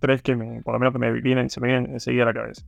tres 0.00 0.22
que 0.22 0.34
me, 0.34 0.62
por 0.62 0.74
lo 0.74 0.80
menos 0.80 0.92
que 0.92 0.98
me 0.98 1.12
vienen, 1.12 1.50
se 1.50 1.60
me 1.60 1.68
vienen 1.68 1.92
enseguida 1.92 2.24
a 2.24 2.26
la 2.26 2.34
cabeza. 2.34 2.62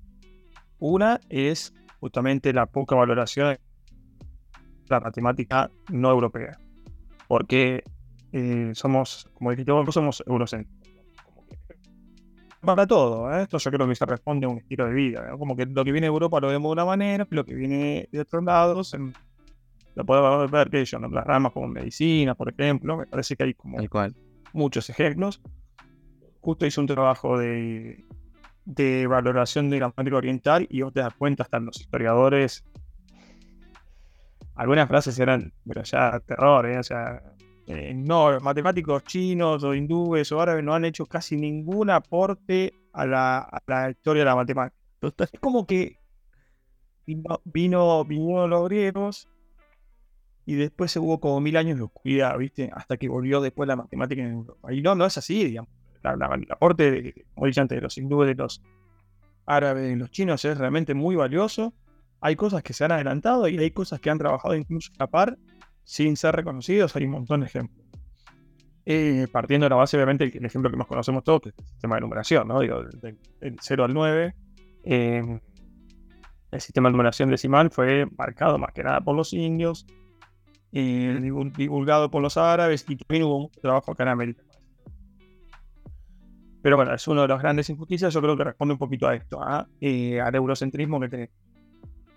Una 0.78 1.20
es 1.28 1.74
justamente 2.00 2.52
la 2.52 2.66
poca 2.66 2.94
valoración 2.94 3.48
de 3.54 3.58
la 4.88 5.00
matemática 5.00 5.70
no 5.90 6.10
europea. 6.10 6.58
Porque 7.28 7.82
eh, 8.32 8.70
somos, 8.74 9.28
como 9.34 9.50
dijiste 9.50 9.72
vos, 9.72 9.92
somos 9.94 10.22
eurocéntricos. 10.26 10.82
Para 12.60 12.86
todo, 12.86 13.32
¿eh? 13.34 13.42
esto 13.42 13.58
yo 13.58 13.70
creo 13.72 13.88
que 13.88 13.94
se 13.96 14.06
responde 14.06 14.46
a 14.46 14.48
un 14.48 14.58
estilo 14.58 14.86
de 14.86 14.94
vida. 14.94 15.26
¿no? 15.28 15.38
Como 15.38 15.56
que 15.56 15.66
lo 15.66 15.84
que 15.84 15.90
viene 15.90 16.06
de 16.06 16.12
Europa 16.12 16.38
lo 16.40 16.46
vemos 16.48 16.68
de 16.70 16.72
una 16.74 16.84
manera, 16.84 17.26
lo 17.28 17.44
que 17.44 17.54
viene 17.54 18.08
de 18.12 18.20
otros 18.20 18.44
lados 18.44 18.94
en- 18.94 19.12
lo 19.94 20.04
podemos 20.06 20.48
ver 20.50 20.70
que 20.70 20.84
yo, 20.84 20.98
las 21.00 21.24
ramas 21.26 21.52
como 21.52 21.66
medicina, 21.68 22.34
por 22.34 22.48
ejemplo, 22.50 22.96
me 22.96 23.06
parece 23.06 23.36
que 23.36 23.42
hay 23.44 23.54
como 23.54 23.78
cual. 23.88 24.14
muchos 24.52 24.88
ejemplos. 24.90 25.42
Justo 26.42 26.66
hice 26.66 26.80
un 26.80 26.88
trabajo 26.88 27.38
de, 27.38 28.04
de 28.64 29.06
valoración 29.06 29.70
de 29.70 29.78
la 29.78 29.86
matemática 29.86 30.16
oriental 30.16 30.66
y 30.68 30.82
vos 30.82 30.92
te 30.92 31.00
das 31.00 31.14
cuenta, 31.14 31.44
hasta 31.44 31.60
los 31.60 31.80
historiadores, 31.80 32.64
algunas 34.56 34.88
frases 34.88 35.18
eran, 35.20 35.52
pero 35.66 35.84
ya 35.84 36.20
terror, 36.20 36.66
¿eh? 36.66 36.78
o 36.78 36.82
sea, 36.82 37.22
eh, 37.68 37.94
no, 37.94 38.32
los 38.32 38.42
matemáticos 38.42 39.04
chinos 39.04 39.62
o 39.62 39.72
hindúes 39.72 40.32
o 40.32 40.40
árabes 40.40 40.64
no 40.64 40.74
han 40.74 40.84
hecho 40.84 41.06
casi 41.06 41.36
ningún 41.36 41.90
aporte 41.90 42.74
a 42.92 43.06
la, 43.06 43.38
a 43.38 43.62
la 43.66 43.90
historia 43.90 44.22
de 44.22 44.26
la 44.26 44.36
matemática. 44.36 44.76
Es 45.00 45.40
como 45.40 45.64
que 45.64 45.96
vino, 47.06 47.40
vino, 47.44 48.04
vinieron 48.04 48.50
los 48.50 48.68
griegos 48.68 49.28
y 50.44 50.56
después 50.56 50.96
hubo 50.96 51.20
como 51.20 51.40
mil 51.40 51.56
años 51.56 51.78
de 51.78 51.84
oscuridad, 51.84 52.36
¿viste? 52.36 52.68
Hasta 52.74 52.96
que 52.96 53.08
volvió 53.08 53.40
después 53.40 53.68
la 53.68 53.76
matemática 53.76 54.22
en 54.22 54.32
Europa. 54.32 54.72
Y 54.72 54.82
no, 54.82 54.96
no 54.96 55.06
es 55.06 55.16
así, 55.16 55.44
digamos. 55.44 55.70
El 56.04 56.46
aporte, 56.50 56.90
de, 56.90 57.24
como 57.34 57.46
de 57.46 57.80
los 57.80 57.98
hindúes, 57.98 58.28
de 58.28 58.34
los 58.34 58.62
árabes, 59.46 59.84
de 59.88 59.96
los 59.96 60.10
chinos 60.10 60.44
es 60.44 60.58
realmente 60.58 60.94
muy 60.94 61.16
valioso. 61.16 61.74
Hay 62.20 62.36
cosas 62.36 62.62
que 62.62 62.72
se 62.72 62.84
han 62.84 62.92
adelantado 62.92 63.48
y 63.48 63.58
hay 63.58 63.70
cosas 63.72 64.00
que 64.00 64.10
han 64.10 64.18
trabajado 64.18 64.54
incluso 64.54 64.90
a 64.98 65.06
par 65.06 65.38
sin 65.84 66.16
ser 66.16 66.34
reconocidos. 66.36 66.94
Hay 66.96 67.04
un 67.04 67.10
montón 67.12 67.40
de 67.40 67.46
ejemplos. 67.46 67.84
Eh, 68.84 69.28
partiendo 69.30 69.64
de 69.66 69.70
la 69.70 69.76
base, 69.76 69.96
obviamente, 69.96 70.24
el, 70.36 70.44
ejemplo 70.44 70.70
que 70.70 70.76
más 70.76 70.86
conocemos 70.88 71.22
todos, 71.22 71.42
que 71.42 71.48
es 71.50 71.54
el 71.58 71.66
sistema 71.66 71.94
de 71.96 72.00
numeración, 72.00 72.48
¿no? 72.48 72.60
Digo, 72.60 72.82
del, 72.82 73.00
del- 73.00 73.18
del 73.40 73.56
0 73.60 73.84
al 73.84 73.94
9. 73.94 74.34
eh, 74.84 75.40
el 76.50 76.60
sistema 76.60 76.88
de 76.88 76.92
numeración 76.92 77.30
decimal 77.30 77.70
fue 77.70 78.06
marcado 78.18 78.58
más 78.58 78.72
que 78.74 78.82
nada 78.84 79.00
por 79.00 79.16
los 79.16 79.32
indios, 79.32 79.86
eh, 80.72 81.16
divul- 81.20 81.52
divulgado 81.56 82.10
por 82.10 82.20
los 82.22 82.36
árabes 82.36 82.84
y 82.88 82.96
también 82.96 83.24
hubo 83.24 83.40
mucho 83.40 83.60
trabajo 83.60 83.92
acá 83.92 84.02
en 84.02 84.08
América. 84.10 84.42
Pero 86.62 86.76
bueno, 86.76 86.94
es 86.94 87.06
uno 87.08 87.22
de 87.22 87.28
las 87.28 87.42
grandes 87.42 87.68
injusticias, 87.70 88.14
yo 88.14 88.22
creo 88.22 88.36
que 88.36 88.44
responde 88.44 88.72
un 88.74 88.78
poquito 88.78 89.08
a 89.08 89.14
esto, 89.14 89.40
¿ah? 89.42 89.66
Eh, 89.80 90.20
al 90.20 90.34
eurocentrismo 90.34 91.00
que 91.00 91.08
tenemos. 91.08 91.34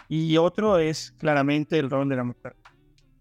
Y 0.08 0.38
otro 0.38 0.78
es 0.78 1.14
claramente 1.18 1.80
el 1.80 1.90
rol 1.90 2.08
de 2.08 2.16
la 2.16 2.24
mujer. 2.24 2.56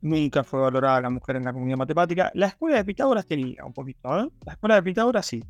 Nunca 0.02 0.44
fue 0.44 0.60
valorada 0.60 1.00
la 1.00 1.10
mujer 1.10 1.36
en 1.36 1.44
la 1.44 1.52
comunidad 1.54 1.78
matemática. 1.78 2.30
La 2.34 2.48
escuela 2.48 2.76
de 2.76 2.84
Pitágoras 2.84 3.24
tenía 3.26 3.64
un 3.64 3.72
poquito, 3.72 4.20
¿eh? 4.20 4.28
La 4.44 4.52
escuela 4.52 4.74
de 4.74 4.82
Pitágoras 4.82 5.24
sí. 5.24 5.42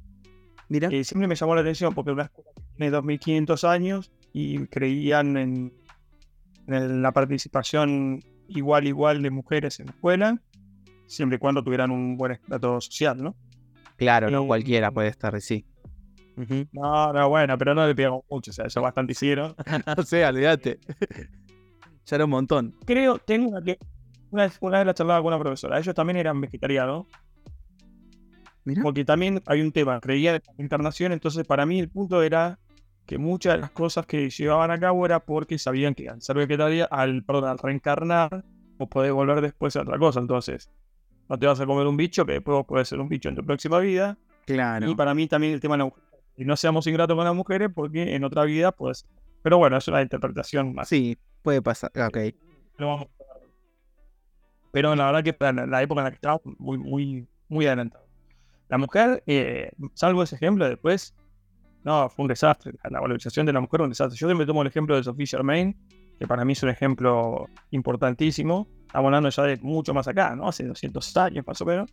Mira, 0.68 0.88
Eh, 0.92 1.02
siempre 1.02 1.26
me 1.26 1.34
llamó 1.34 1.56
la 1.56 1.62
atención 1.62 1.92
porque 1.92 2.12
una 2.12 2.24
escuela 2.24 2.50
que 2.54 2.62
tiene 2.76 2.90
2500 2.92 3.64
años 3.64 4.12
y 4.32 4.66
creían 4.68 5.37
en, 5.37 5.72
en 6.68 7.02
la 7.02 7.10
participación 7.10 8.20
igual 8.48 8.87
igual 8.87 9.22
de 9.22 9.30
mujeres 9.30 9.80
en 9.80 9.87
la 9.87 9.92
escuela, 9.92 10.40
siempre 11.06 11.37
y 11.37 11.38
cuando 11.38 11.64
tuvieran 11.64 11.90
un 11.90 12.16
buen 12.16 12.32
estrato 12.32 12.80
social, 12.80 13.22
¿no? 13.22 13.34
Claro, 13.96 14.30
no 14.30 14.44
eh, 14.44 14.46
cualquiera 14.46 14.90
puede 14.90 15.09
estar, 15.09 15.40
sí. 15.40 15.64
No, 16.72 17.12
no, 17.12 17.28
bueno, 17.28 17.57
pero 17.57 17.74
no 17.74 17.87
le 17.87 17.94
pegamos 17.94 18.24
mucho, 18.28 18.50
o 18.50 18.54
sea, 18.54 18.66
eso 18.66 18.83
bastante 18.83 19.12
hicieron. 19.12 19.54
o 19.96 20.02
sea, 20.02 20.30
olvídate. 20.30 20.80
ya 22.07 22.16
era 22.16 22.24
un 22.24 22.30
montón. 22.33 22.74
Creo, 22.85 23.18
tengo 23.18 23.50
una 23.50 23.62
que. 23.62 23.78
Una, 24.30 24.44
vez- 24.44 24.59
una 24.61 24.78
vez 24.78 24.87
la 24.87 24.94
charlaba 24.94 25.20
con 25.22 25.28
una 25.33 25.38
profesora, 25.38 25.78
ellos 25.78 25.94
también 25.94 26.16
eran 26.16 26.40
vegetarianos, 26.40 27.07
Mira. 28.64 28.83
porque 28.83 29.04
también 29.04 29.40
hay 29.46 29.61
un 29.61 29.70
tema, 29.70 30.00
creían 30.00 30.37
en 30.37 30.42
la 30.59 30.64
encarnación, 30.64 31.12
entonces 31.12 31.46
para 31.46 31.66
mí 31.66 31.78
el 31.78 31.88
punto 31.88 32.20
era 32.22 32.59
que 33.07 33.16
muchas 33.18 33.54
de 33.54 33.61
las 33.61 33.70
cosas 33.70 34.07
que 34.07 34.28
llevaban 34.30 34.70
a 34.72 34.80
cabo 34.80 35.04
era 35.07 35.20
porque 35.20 35.57
sabían 35.59 35.94
que 35.94 36.09
al 36.09 36.20
ser 36.20 36.37
vegetariano, 36.37 36.88
al, 36.90 37.22
perdón, 37.22 37.50
al 37.50 37.59
reencarnar, 37.59 38.44
vos 38.78 38.88
podés 38.88 39.12
volver 39.12 39.40
después 39.40 39.76
a 39.76 39.83
otra 39.83 39.98
cosa, 39.98 40.18
entonces 40.18 40.68
no 41.28 41.38
te 41.38 41.46
vas 41.46 41.60
a 41.60 41.66
comer 41.66 41.87
un 41.87 41.96
bicho, 41.96 42.24
que 42.26 42.32
después 42.32 42.64
podés 42.66 42.88
ser 42.88 43.00
un 43.00 43.08
bicho 43.08 43.28
en 43.28 43.37
tu 43.37 43.44
próxima 43.44 43.78
vida, 43.78 44.16
Claro. 44.46 44.90
y 44.90 44.94
para 44.94 45.14
mí 45.14 45.26
también 45.26 45.54
el 45.54 45.60
tema 45.60 45.74
de 45.74 45.78
la 45.78 45.84
mujer, 45.87 46.02
y 46.37 46.44
no 46.44 46.56
seamos 46.56 46.87
ingratos 46.87 47.16
con 47.16 47.24
las 47.24 47.34
mujeres, 47.34 47.70
porque 47.74 48.14
en 48.14 48.24
otra 48.24 48.44
vida, 48.44 48.72
pues, 48.72 49.06
pero 49.42 49.58
bueno, 49.58 49.76
es 49.76 49.87
una 49.88 50.02
interpretación 50.02 50.74
más 50.74 50.88
Sí, 50.88 51.18
puede 51.42 51.62
pasar. 51.62 51.90
Ok. 51.96 52.18
lo 52.78 52.87
vamos 52.87 53.06
a. 53.06 53.24
Pero 54.72 54.96
la 54.96 55.06
verdad 55.06 55.22
que 55.22 55.32
para 55.32 55.66
la, 55.66 55.82
época 55.82 56.00
en 56.00 56.04
la 56.04 56.10
que 56.10 56.16
estábamos, 56.16 56.42
muy, 56.58 56.78
muy, 56.78 57.28
muy 57.48 57.66
adelantado. 57.66 58.04
La 58.68 58.76
mujer, 58.76 59.22
eh, 59.26 59.70
salvo 59.92 60.24
ese 60.24 60.34
ejemplo, 60.34 60.68
después, 60.68 61.14
no, 61.84 62.08
fue 62.08 62.24
un 62.24 62.28
desastre. 62.28 62.72
La, 62.90 62.98
valorización 62.98 63.46
de 63.46 63.52
la 63.52 63.60
mujer 63.60 63.78
fue 63.78 63.84
un 63.84 63.90
desastre. 63.90 64.18
Yo 64.18 64.26
siempre 64.26 64.46
tomo 64.46 64.62
el 64.62 64.68
ejemplo 64.68 64.96
de 64.96 65.04
Sophie 65.04 65.26
Germain, 65.26 65.76
que 66.18 66.27
para 66.27 66.44
mí 66.44 66.53
es 66.53 66.62
un 66.62 66.68
ejemplo 66.68 67.48
importantísimo. 67.70 68.68
Estamos 68.87 69.07
hablando 69.07 69.29
ya 69.29 69.42
de 69.42 69.57
mucho 69.59 69.92
más 69.94 70.07
acá, 70.07 70.37
¿no? 70.37 70.48
Hace 70.48 70.64
200 70.64 71.16
años 71.16 71.46
más 71.46 71.61
o 71.61 71.64
menos. 71.64 71.90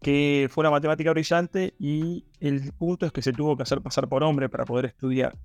Que 0.00 0.48
fue 0.50 0.62
una 0.62 0.70
matemática 0.70 1.10
brillante 1.12 1.74
y 1.78 2.24
el 2.40 2.72
punto 2.72 3.06
es 3.06 3.12
que 3.12 3.22
se 3.22 3.32
tuvo 3.32 3.56
que 3.56 3.62
hacer 3.62 3.80
pasar 3.80 4.08
por 4.08 4.22
hombre 4.22 4.48
para 4.48 4.64
poder 4.64 4.86
estudiar. 4.86 5.36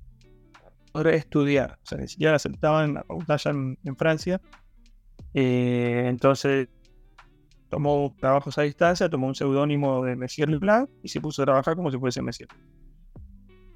Poder 0.91 1.15
estudiar. 1.15 1.79
O 1.83 1.85
sea, 1.85 1.97
ni 1.97 2.07
siquiera 2.07 2.35
aceptaban 2.35 2.95
la 2.95 3.03
facultad 3.03 3.35
allá 3.35 3.51
en, 3.51 3.95
Francia. 3.95 4.41
Eh, 5.33 6.05
entonces 6.07 6.69
tomó 7.69 8.15
trabajos 8.19 8.57
a 8.57 8.63
distancia, 8.63 9.09
tomó 9.09 9.27
un 9.27 9.35
seudónimo 9.35 10.03
de 10.03 10.15
Messier 10.15 10.49
Leblanc 10.49 10.89
y 11.03 11.09
se 11.09 11.21
puso 11.21 11.41
a 11.41 11.45
trabajar 11.45 11.75
como 11.75 11.91
si 11.91 11.97
fuese 11.97 12.21
Messier. 12.21 12.49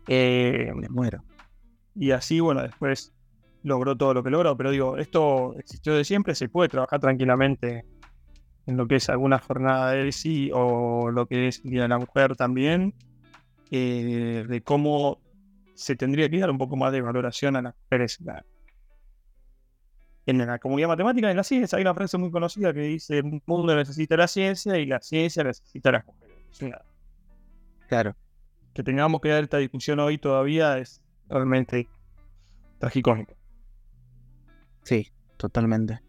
Eh, 0.08 0.72
Me 0.76 0.88
y 1.96 2.12
así, 2.12 2.40
bueno, 2.40 2.62
después 2.62 3.14
logró 3.64 3.96
todo 3.96 4.14
lo 4.14 4.24
que 4.24 4.30
logró. 4.30 4.56
Pero 4.58 4.72
digo, 4.72 4.98
esto 4.98 5.56
existió 5.58 5.94
de 5.96 6.04
siempre, 6.04 6.36
se 6.36 6.50
puede 6.50 6.70
trabajar 6.70 7.00
tranquilamente 7.00 7.86
en 8.66 8.78
lo 8.78 8.88
que 8.88 8.96
es 8.96 9.10
alguna 9.10 9.40
jornada 9.40 9.92
de 9.92 10.12
sí 10.12 10.52
o 10.54 11.10
lo 11.12 11.28
que 11.28 11.48
es 11.48 11.64
Día 11.64 11.84
de 11.84 11.88
la 11.88 11.98
Mujer 11.98 12.36
también, 12.36 12.94
eh, 13.72 14.46
de 14.48 14.62
cómo 14.62 15.20
se 15.74 15.96
tendría 15.96 16.30
que 16.30 16.40
dar 16.40 16.52
un 16.52 16.58
poco 16.58 16.76
más 16.76 16.92
de 16.92 17.02
valoración 17.02 17.56
a 17.56 17.62
las 17.62 17.76
mujeres. 17.84 18.20
En 20.28 20.38
la 20.38 20.60
comunidad 20.60 20.90
matemática 20.90 21.32
en 21.32 21.38
la 21.38 21.44
ciencia 21.44 21.78
hay 21.78 21.82
una 21.82 21.96
frase 21.96 22.18
muy 22.18 22.30
conocida 22.30 22.74
que 22.74 22.82
dice, 22.82 23.18
el 23.18 23.42
mundo 23.46 23.76
necesita 23.76 24.16
la 24.16 24.28
ciencia 24.28 24.78
y 24.78 24.86
la 24.86 25.02
ciencia 25.02 25.44
necesita 25.44 25.92
las 25.92 26.06
mujeres. 26.06 26.38
Claro. 27.88 28.16
que 28.74 28.84
tengamos 28.84 29.20
que 29.20 29.30
dar 29.30 29.44
esta 29.44 29.58
discusión 29.58 30.00
hoy 30.00 30.18
todavía 30.18 30.78
es 30.78 31.02
realmente 31.28 31.90
tragicómico. 32.80 33.41
Sí, 34.84 35.08
totalmente. 35.38 36.00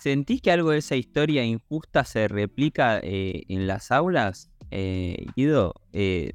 ¿Sentís 0.00 0.42
que 0.42 0.50
algo 0.50 0.70
de 0.70 0.78
esa 0.78 0.96
historia 0.96 1.44
injusta 1.44 2.04
se 2.04 2.28
replica 2.28 3.00
eh, 3.02 3.44
en 3.48 3.66
las 3.66 3.90
aulas, 3.90 4.50
eh, 4.70 5.26
Guido? 5.34 5.74
Eh, 5.92 6.32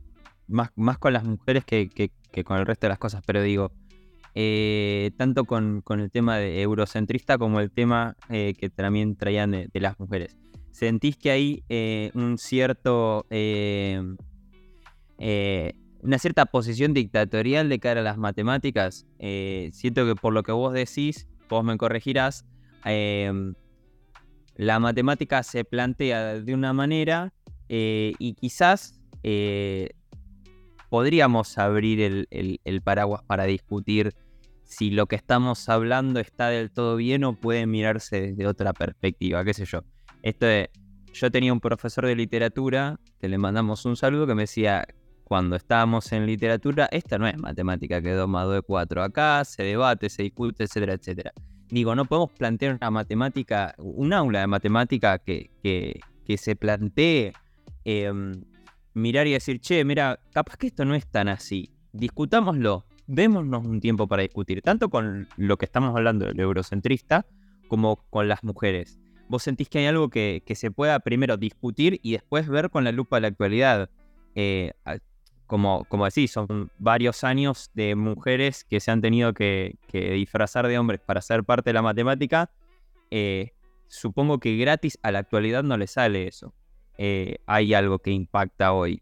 más, 0.48 0.72
más 0.76 0.98
con 0.98 1.14
las 1.14 1.24
mujeres 1.24 1.66
que, 1.66 1.90
que- 1.90 2.12
con 2.44 2.58
el 2.58 2.66
resto 2.66 2.88
de 2.88 2.90
las 2.90 3.00
cosas, 3.00 3.22
pero 3.26 3.42
digo, 3.42 3.72
eh, 4.34 5.12
tanto 5.18 5.46
con, 5.46 5.82
con 5.82 6.00
el 6.00 6.10
tema 6.10 6.38
de 6.38 6.62
eurocentrista 6.62 7.38
como 7.38 7.60
el 7.60 7.70
tema 7.70 8.16
eh, 8.30 8.54
que 8.58 8.70
también 8.70 9.16
traían 9.18 9.52
de, 9.52 9.70
las 9.74 10.00
mujeres. 10.00 10.38
¿Sentís 10.72 11.18
que 11.18 11.32
hay 11.32 12.12
un 12.14 12.38
cierto... 12.38 13.26
eh, 13.30 14.02
una 16.02 16.18
cierta 16.18 16.46
posición 16.46 16.94
dictatorial 16.94 17.70
de 17.70 17.80
cara 17.80 18.02
a 18.02 18.04
las 18.04 18.18
matemáticas? 18.18 19.06
Eh, 19.20 19.70
siento 19.74 20.06
que 20.06 20.16
por 20.16 20.34
lo 20.34 20.44
que 20.44 20.52
vos 20.52 20.74
decís, 20.74 21.28
vos 21.50 21.64
me 21.64 21.78
corregirás, 21.78 22.46
eh, 22.86 23.32
la 24.56 24.80
matemática 24.80 25.42
se 25.44 25.64
plantea 25.64 26.40
de 26.42 26.54
una 26.54 26.74
manera 26.74 27.34
eh, 27.70 28.14
y 28.20 28.34
quizás 28.34 29.00
eh, 29.24 29.92
podríamos 30.90 31.58
abrir 31.58 32.02
el, 32.02 32.28
el- 32.32 32.60
el 32.64 32.82
paraguas 32.82 33.22
para 33.24 33.46
discutir 33.46 34.14
si 34.64 34.92
lo 34.92 35.08
que 35.08 35.16
estamos 35.16 35.68
hablando 35.70 36.20
está 36.20 36.50
del 36.50 36.72
todo 36.72 36.96
bien 36.96 37.24
o 37.24 37.34
puede 37.34 37.66
mirarse 37.66 38.22
desde 38.22 38.48
otra 38.48 38.74
perspectiva, 38.74 39.44
qué 39.44 39.54
sé 39.54 39.66
yo. 39.66 39.84
Esto 40.22 40.46
de, 40.46 40.70
yo 41.14 41.32
tenía 41.32 41.54
un 41.54 41.60
profesor 41.60 42.06
de 42.06 42.16
literatura, 42.16 43.00
que 43.20 43.30
le 43.30 43.38
mandamos 43.38 43.86
un 43.86 43.96
saludo, 43.96 44.28
que 44.28 44.36
me 44.36 44.44
decía, 44.44 44.86
cuando 45.30 45.56
estábamos 45.56 46.12
en 46.12 46.26
literatura, 46.26 46.90
esta 46.92 47.20
no 47.20 47.28
es 47.28 47.38
matemática 47.38 48.02
que 48.02 48.14
2 48.14 48.28
más 48.28 48.48
2 48.48 48.56
es 48.58 48.64
4. 48.66 49.04
Acá 49.04 49.46
se 49.46 49.62
debate, 49.62 50.10
se 50.10 50.24
discute, 50.24 50.64
etcétera, 50.64 50.94
etcétera. 50.94 51.32
Digo, 51.70 51.94
no 51.94 52.06
podemos 52.06 52.32
plantear 52.32 52.76
una 52.82 52.90
matemática, 52.90 53.76
un 53.78 54.12
aula 54.12 54.40
de 54.40 54.48
matemática 54.48 55.20
que, 55.20 55.52
que- 55.62 56.02
se 56.38 56.56
plantee 56.56 57.34
em, 57.86 58.44
mirar 58.96 59.28
y 59.28 59.34
decir, 59.34 59.60
che, 59.62 59.84
mira, 59.86 60.20
capaz 60.34 60.58
que 60.58 60.68
esto 60.68 60.84
no 60.84 60.96
es 60.96 61.06
tan 61.06 61.28
así. 61.28 61.72
Discutámoslo, 61.94 62.86
démonos 63.06 63.66
un 63.66 63.80
tiempo 63.80 64.08
para 64.08 64.24
discutir, 64.24 64.62
tanto 64.64 64.90
con 64.90 65.28
lo 65.38 65.58
que 65.58 65.66
estamos 65.66 65.96
hablando 65.96 66.26
del 66.26 66.40
eurocentrista 66.40 67.26
como 67.68 67.98
con 68.10 68.28
las 68.28 68.44
mujeres. 68.44 69.00
¿Vos 69.28 69.44
sentís 69.44 69.70
que 69.70 69.78
hay 69.80 69.86
algo 69.86 70.10
que, 70.10 70.42
que 70.44 70.56
se 70.56 70.72
pueda 70.72 71.00
primero 71.02 71.38
discutir 71.38 72.00
y 72.02 72.14
después 72.14 72.48
ver 72.48 72.72
con 72.72 72.84
la 72.84 72.92
lupa 72.92 73.18
de 73.18 73.22
la 73.22 73.28
actualidad? 73.28 73.90
Eh, 74.36 74.74
como, 75.50 75.84
como 75.86 76.06
decís, 76.06 76.32
son 76.32 76.70
varios 76.78 77.24
años 77.24 77.72
de 77.74 77.96
mujeres 77.96 78.64
que 78.64 78.80
se 78.80 78.92
han 78.92 79.02
tenido 79.02 79.34
que, 79.34 79.78
disfrazar 79.92 80.68
de 80.68 80.78
hombres 80.78 81.02
para 81.02 81.22
ser 81.22 81.44
parte 81.44 81.72
de 81.72 81.74
la 81.74 81.82
matemática. 81.82 82.52
Eh, 83.10 83.54
supongo 83.88 84.40
que 84.40 84.56
gratis 84.58 85.00
a 85.02 85.12
la 85.12 85.20
actualidad 85.20 85.64
no 85.64 85.76
le 85.76 85.88
sale 85.88 86.28
eso. 86.28 86.54
Eh, 87.00 87.38
hay 87.48 87.74
algo 87.74 87.98
que 87.98 88.12
impacta 88.12 88.74
hoy. 88.74 89.02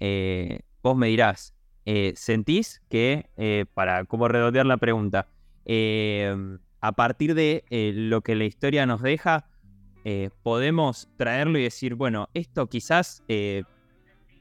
Eh, 0.00 0.60
vos 0.82 0.94
me 0.98 1.06
dirás, 1.06 1.54
eh, 1.86 2.12
¿sentís 2.14 2.82
que, 2.90 3.30
para 3.72 4.04
como 4.04 4.28
redondear 4.28 4.66
la 4.66 4.76
pregunta, 4.76 5.28
a 6.82 6.92
partir 6.92 7.34
de 7.34 7.64
lo 7.94 8.20
que 8.20 8.34
la 8.34 8.44
historia 8.44 8.84
nos 8.84 9.00
deja, 9.00 9.48
podemos 10.42 11.08
traerlo 11.16 11.58
y 11.58 11.62
decir, 11.62 11.94
bueno, 11.94 12.28
esto 12.34 12.68
quizás 12.68 13.24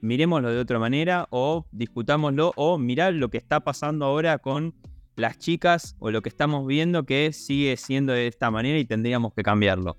miremoslo 0.02 0.52
de 0.52 0.60
otra 0.60 0.80
manera 0.80 1.28
o 1.30 1.66
discutámoslo 1.72 2.54
o 2.56 2.78
mirá 2.78 3.12
lo 3.12 3.30
que 3.30 3.38
está 3.38 3.60
pasando 3.62 4.06
ahora 4.06 4.38
con 4.40 4.74
las 5.16 5.38
chicas 5.38 5.96
o 6.00 6.12
lo 6.12 6.22
que 6.22 6.30
estamos 6.30 6.66
viendo 6.66 7.06
que 7.06 7.34
sigue 7.34 7.76
siendo 7.78 8.14
de 8.14 8.28
esta 8.28 8.50
manera 8.52 8.78
y 8.80 8.86
tendríamos 8.86 9.34
que 9.34 9.44
cambiarlo. 9.44 9.98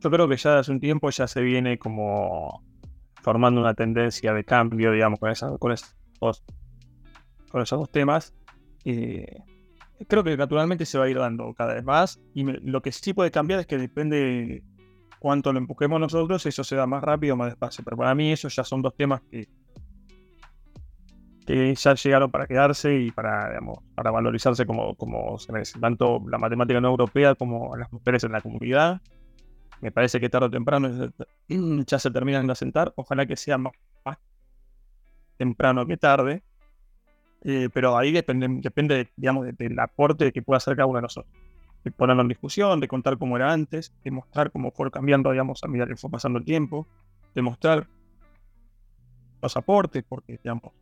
Yo 0.00 0.10
creo 0.10 0.28
que 0.28 0.36
ya 0.36 0.58
hace 0.58 0.72
un 0.72 0.80
tiempo 0.80 1.10
ya 1.10 1.26
se 1.26 1.40
viene 1.42 1.78
como 1.78 2.62
formando 3.22 3.60
una 3.60 3.74
tendencia 3.74 4.32
de 4.32 4.44
cambio, 4.44 4.92
digamos, 4.92 5.18
con, 5.18 5.30
esa- 5.30 5.56
con, 5.58 5.72
esos, 5.72 5.96
dos, 6.20 6.44
con 7.50 7.62
esos 7.62 7.78
dos 7.78 7.90
temas. 7.90 8.32
Eh, 8.84 9.26
creo 10.06 10.22
que 10.22 10.36
naturalmente 10.36 10.86
se 10.86 10.96
va 10.98 11.06
a 11.06 11.08
ir 11.10 11.18
dando 11.18 11.52
cada 11.54 11.74
vez 11.74 11.84
más. 11.84 12.20
Y 12.34 12.44
lo 12.44 12.82
que 12.82 12.92
sí 12.92 13.14
puede 13.14 13.30
cambiar 13.30 13.60
es 13.60 13.66
que 13.66 13.78
depende 13.78 14.62
cuánto 15.18 15.52
lo 15.52 15.58
empujemos 15.58 16.00
nosotros, 16.00 16.44
eso 16.46 16.64
se 16.64 16.76
da 16.76 16.86
más 16.86 17.02
rápido 17.02 17.34
o 17.34 17.36
más 17.36 17.48
despacio. 17.50 17.84
Pero 17.84 17.96
para 17.96 18.14
mí 18.14 18.32
esos 18.32 18.54
ya 18.54 18.64
son 18.64 18.82
dos 18.82 18.94
temas 18.96 19.20
que, 19.30 19.46
que 21.46 21.74
ya 21.74 21.94
llegaron 21.94 22.30
para 22.30 22.46
quedarse 22.46 22.98
y 22.98 23.10
para, 23.12 23.48
digamos, 23.48 23.78
para 23.94 24.10
valorizarse 24.10 24.66
como, 24.66 24.94
como 24.96 25.38
se 25.38 25.52
merece. 25.52 25.78
Tanto 25.78 26.20
la 26.28 26.38
matemática 26.38 26.80
no 26.80 26.88
europea 26.88 27.34
como 27.34 27.76
las 27.76 27.92
mujeres 27.92 28.24
en 28.24 28.32
la 28.32 28.40
comunidad 28.40 29.00
me 29.80 29.92
parece 29.92 30.18
que 30.20 30.28
tarde 30.28 30.46
o 30.46 30.50
temprano 30.50 30.88
ya 31.86 31.98
se 31.98 32.10
terminan 32.10 32.46
de 32.46 32.52
asentar. 32.52 32.92
Ojalá 32.96 33.26
que 33.26 33.36
sea 33.36 33.58
más, 33.58 33.72
temprano 35.36 35.86
que 35.86 35.96
tarde. 35.96 36.42
Eh, 37.44 37.68
pero 37.72 37.96
ahí 37.96 38.10
depende, 38.10 38.48
depende 38.60 39.10
digamos, 39.16 39.44
de- 39.46 39.52
del 39.52 39.78
aporte 39.78 40.32
que 40.32 40.42
pueda 40.42 40.56
hacer 40.56 40.74
cada 40.74 40.86
uno 40.86 40.98
de 40.98 41.02
nosotros. 41.02 41.32
De 41.86 41.92
ponerlo 41.92 42.22
en 42.22 42.28
discusión, 42.28 42.80
de 42.80 42.88
contar 42.88 43.16
cómo 43.16 43.36
era 43.36 43.52
antes, 43.52 43.94
de 44.02 44.10
mostrar 44.10 44.50
cómo 44.50 44.72
fue 44.72 44.90
cambiando 44.90 45.30
digamos, 45.30 45.62
a 45.62 45.68
medida 45.68 45.86
que 45.86 45.94
fue 45.94 46.10
pasando 46.10 46.40
el 46.40 46.44
tiempo, 46.44 46.88
de 47.32 47.42
mostrar 47.42 47.86
los 49.40 49.56
aportes, 49.56 50.02
porque, 50.02 50.40
digamos, 50.42 50.72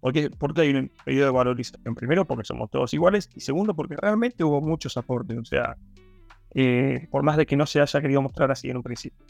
porque, 0.00 0.30
porque 0.30 0.62
hay 0.62 0.70
un 0.70 0.90
pedido 1.04 1.26
de 1.26 1.30
valorización. 1.30 1.94
Primero, 1.94 2.24
porque 2.24 2.44
somos 2.44 2.70
todos 2.70 2.94
iguales, 2.94 3.28
y 3.34 3.40
segundo, 3.40 3.74
porque 3.74 3.96
realmente 3.96 4.44
hubo 4.44 4.62
muchos 4.62 4.96
aportes. 4.96 5.36
O 5.36 5.44
sea, 5.44 5.76
eh, 6.54 7.06
por 7.10 7.22
más 7.22 7.36
de 7.36 7.44
que 7.44 7.54
no 7.54 7.66
se 7.66 7.82
haya 7.82 8.00
querido 8.00 8.22
mostrar 8.22 8.50
así 8.50 8.70
en 8.70 8.78
un 8.78 8.82
principio. 8.82 9.26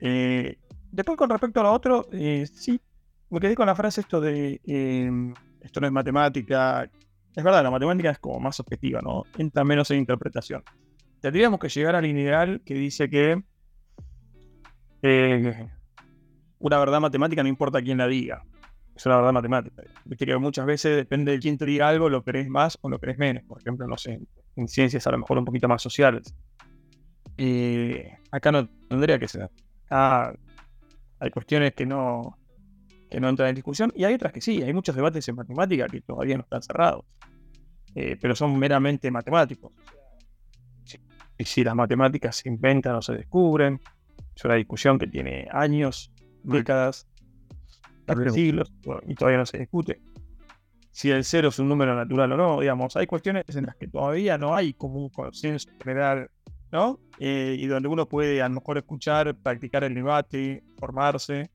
Eh, 0.00 0.56
después, 0.90 1.18
con 1.18 1.28
respecto 1.28 1.60
a 1.60 1.64
lo 1.64 1.72
otro, 1.72 2.08
eh, 2.10 2.46
sí, 2.50 2.80
me 3.28 3.38
quedé 3.38 3.54
con 3.54 3.66
la 3.66 3.74
frase 3.74 4.00
esto 4.00 4.18
de 4.18 4.62
eh, 4.64 5.10
esto 5.60 5.78
no 5.80 5.86
es 5.86 5.92
matemática. 5.92 6.90
Es 7.34 7.42
verdad, 7.42 7.62
la 7.62 7.70
matemática 7.70 8.10
es 8.10 8.18
como 8.18 8.40
más 8.40 8.60
objetiva, 8.60 9.00
¿no? 9.00 9.24
Entra 9.38 9.64
menos 9.64 9.90
en 9.90 9.98
interpretación. 9.98 10.62
Tendríamos 11.20 11.58
que 11.60 11.68
llegar 11.68 11.94
al 11.94 12.04
ideal 12.04 12.60
que 12.64 12.74
dice 12.74 13.08
que 13.08 13.42
eh, 15.02 15.70
una 16.58 16.78
verdad 16.78 17.00
matemática 17.00 17.42
no 17.42 17.48
importa 17.48 17.80
quién 17.80 17.98
la 17.98 18.06
diga. 18.06 18.44
Es 18.94 19.06
una 19.06 19.16
verdad 19.16 19.32
matemática. 19.32 19.82
Viste 20.04 20.26
que 20.26 20.36
muchas 20.36 20.66
veces 20.66 20.96
depende 20.96 21.32
de 21.32 21.38
quién 21.38 21.56
te 21.56 21.64
diga 21.64 21.88
algo, 21.88 22.10
lo 22.10 22.22
crees 22.22 22.48
más 22.48 22.78
o 22.82 22.90
lo 22.90 22.98
crees 22.98 23.18
menos. 23.18 23.42
Por 23.44 23.60
ejemplo, 23.60 23.86
no 23.86 23.96
sé, 23.96 24.20
en 24.56 24.68
ciencias 24.68 25.06
a 25.06 25.10
lo 25.12 25.18
mejor 25.18 25.38
un 25.38 25.44
poquito 25.44 25.68
más 25.68 25.80
sociales. 25.80 26.34
Eh, 27.38 28.12
acá 28.30 28.52
no 28.52 28.68
tendría 28.88 29.18
que 29.18 29.28
ser. 29.28 29.50
Acá 29.86 30.34
hay 31.18 31.30
cuestiones 31.30 31.72
que 31.74 31.86
no, 31.86 32.36
que 33.12 33.20
no 33.20 33.28
entran 33.28 33.50
en 33.50 33.54
discusión 33.54 33.92
y 33.94 34.04
hay 34.04 34.14
otras 34.14 34.32
que 34.32 34.40
sí. 34.40 34.62
Hay 34.62 34.72
muchos 34.72 34.96
debates 34.96 35.28
en 35.28 35.36
matemática 35.36 35.86
que 35.86 36.00
todavía 36.00 36.36
no 36.36 36.42
están 36.42 36.62
cerrados, 36.62 37.04
eh, 37.94 38.16
pero 38.20 38.34
son 38.34 38.58
meramente 38.58 39.10
matemáticos. 39.10 39.72
Si, 40.84 40.98
si 41.44 41.64
las 41.64 41.74
matemáticas 41.74 42.36
se 42.36 42.48
inventan 42.48 42.96
o 42.96 43.02
se 43.02 43.14
descubren, 43.14 43.80
es 44.34 44.44
una 44.44 44.54
discusión 44.54 44.98
que 44.98 45.06
tiene 45.06 45.46
años, 45.52 46.10
décadas, 46.42 47.06
siglos 48.32 48.72
bueno, 48.84 49.02
y 49.06 49.14
todavía 49.14 49.38
no 49.38 49.46
se 49.46 49.58
discute 49.58 50.00
si 50.92 51.10
el 51.10 51.24
cero 51.24 51.48
es 51.48 51.58
un 51.58 51.68
número 51.68 51.96
natural 51.96 52.32
o 52.32 52.36
no, 52.36 52.60
digamos, 52.60 52.96
hay 52.96 53.06
cuestiones 53.06 53.44
en 53.56 53.64
las 53.64 53.76
que 53.76 53.88
todavía 53.88 54.36
no 54.36 54.54
hay 54.54 54.74
como 54.74 54.96
un 54.98 55.08
consenso 55.08 55.70
general, 55.82 56.30
¿no? 56.70 57.00
Eh, 57.18 57.56
y 57.58 57.66
donde 57.66 57.88
uno 57.88 58.06
puede 58.06 58.42
a 58.42 58.48
lo 58.48 58.56
mejor 58.56 58.76
escuchar, 58.76 59.34
practicar 59.34 59.84
el 59.84 59.94
debate, 59.94 60.62
formarse, 60.78 61.50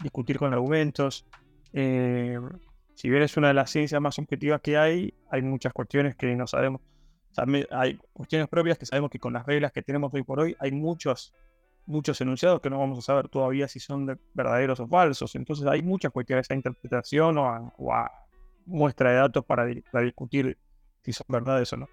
discutir 0.00 0.38
con 0.38 0.52
argumentos. 0.52 1.26
Eh, 1.72 2.38
si 2.94 3.08
bien 3.08 3.22
es 3.22 3.36
una 3.36 3.48
de 3.48 3.54
las 3.54 3.70
ciencias 3.70 4.00
más 4.00 4.18
objetivas 4.18 4.60
que 4.60 4.76
hay, 4.76 5.14
hay 5.30 5.42
muchas 5.42 5.72
cuestiones 5.72 6.16
que 6.16 6.34
no 6.34 6.46
sabemos. 6.46 6.80
O 7.36 7.42
hay 7.70 7.98
cuestiones 8.12 8.48
propias 8.48 8.78
que 8.78 8.86
sabemos 8.86 9.10
que 9.10 9.18
con 9.20 9.32
las 9.32 9.46
reglas 9.46 9.70
que 9.70 9.82
tenemos 9.82 10.12
hoy 10.12 10.24
por 10.24 10.40
hoy 10.40 10.56
hay 10.58 10.72
muchos, 10.72 11.32
muchos 11.86 12.20
enunciados 12.20 12.60
que 12.60 12.68
no 12.70 12.78
vamos 12.80 12.98
a 12.98 13.02
saber 13.02 13.28
todavía 13.28 13.68
si 13.68 13.78
son 13.78 14.06
de- 14.06 14.18
verdaderos 14.34 14.80
o 14.80 14.88
falsos. 14.88 15.34
Entonces 15.36 15.64
hay 15.66 15.82
muchas 15.82 16.10
cuestiones 16.10 16.50
a 16.50 16.54
interpretación 16.54 17.38
o 17.38 17.46
a, 17.92 18.10
muestra 18.66 19.10
de 19.10 19.16
datos 19.16 19.44
para, 19.44 19.64
di- 19.66 19.82
para 19.82 20.04
discutir 20.04 20.58
si 21.02 21.12
son 21.12 21.26
verdades 21.28 21.72
o 21.74 21.76
no. 21.76 21.88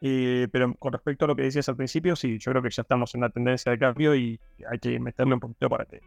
Pero 0.00 0.74
con 0.74 0.92
respecto 0.92 1.24
a 1.24 1.28
lo 1.28 1.34
que 1.34 1.42
decías 1.42 1.68
al 1.68 1.76
principio, 1.76 2.14
sí, 2.14 2.38
yo 2.38 2.52
creo 2.52 2.62
que 2.62 2.70
ya 2.70 2.82
estamos 2.82 3.12
en 3.14 3.20
una 3.22 3.30
tendencia 3.30 3.72
de 3.72 3.78
cambio 3.78 4.14
y 4.14 4.38
hay 4.70 4.78
que 4.78 5.00
meterle 5.00 5.34
un 5.34 5.40
poquito 5.40 5.68
para 5.68 5.84
que, 5.86 6.00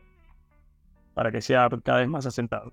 para 1.20 1.34
que 1.34 1.42
sea 1.42 1.68
cada 1.84 2.00
vez 2.00 2.08
más 2.08 2.26
asentado. 2.26 2.72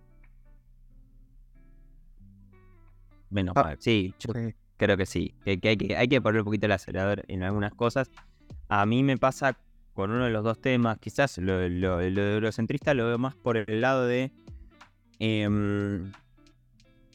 menos 3.28 3.54
Ah, 3.56 3.62
mal. 3.64 3.76
Sí, 3.80 4.14
yo 4.20 4.32
creo 4.76 4.96
que 4.96 5.04
sí. 5.04 5.34
Que, 5.44 5.58
que 5.58 5.70
hay 5.70 5.76
que 5.76 5.96
hay 5.96 6.06
que 6.06 6.20
poner 6.20 6.42
un 6.42 6.44
poquito 6.44 6.66
el 6.66 6.70
acelerador 6.70 7.24
en 7.26 7.42
algunas 7.42 7.74
cosas. 7.74 8.08
A 8.68 8.86
mí 8.86 9.02
me 9.02 9.18
pasa 9.18 9.58
con 9.94 10.12
uno 10.12 10.26
de 10.26 10.30
los 10.30 10.44
dos 10.44 10.60
temas, 10.60 10.98
quizás 10.98 11.38
lo, 11.38 11.68
lo, 11.68 12.00
lo 12.00 12.22
de 12.22 12.34
eurocentrista 12.34 12.94
lo 12.94 13.08
veo 13.08 13.18
más 13.18 13.34
por 13.34 13.56
el 13.56 13.80
lado 13.80 14.06
de. 14.06 14.30
em, 15.18 16.12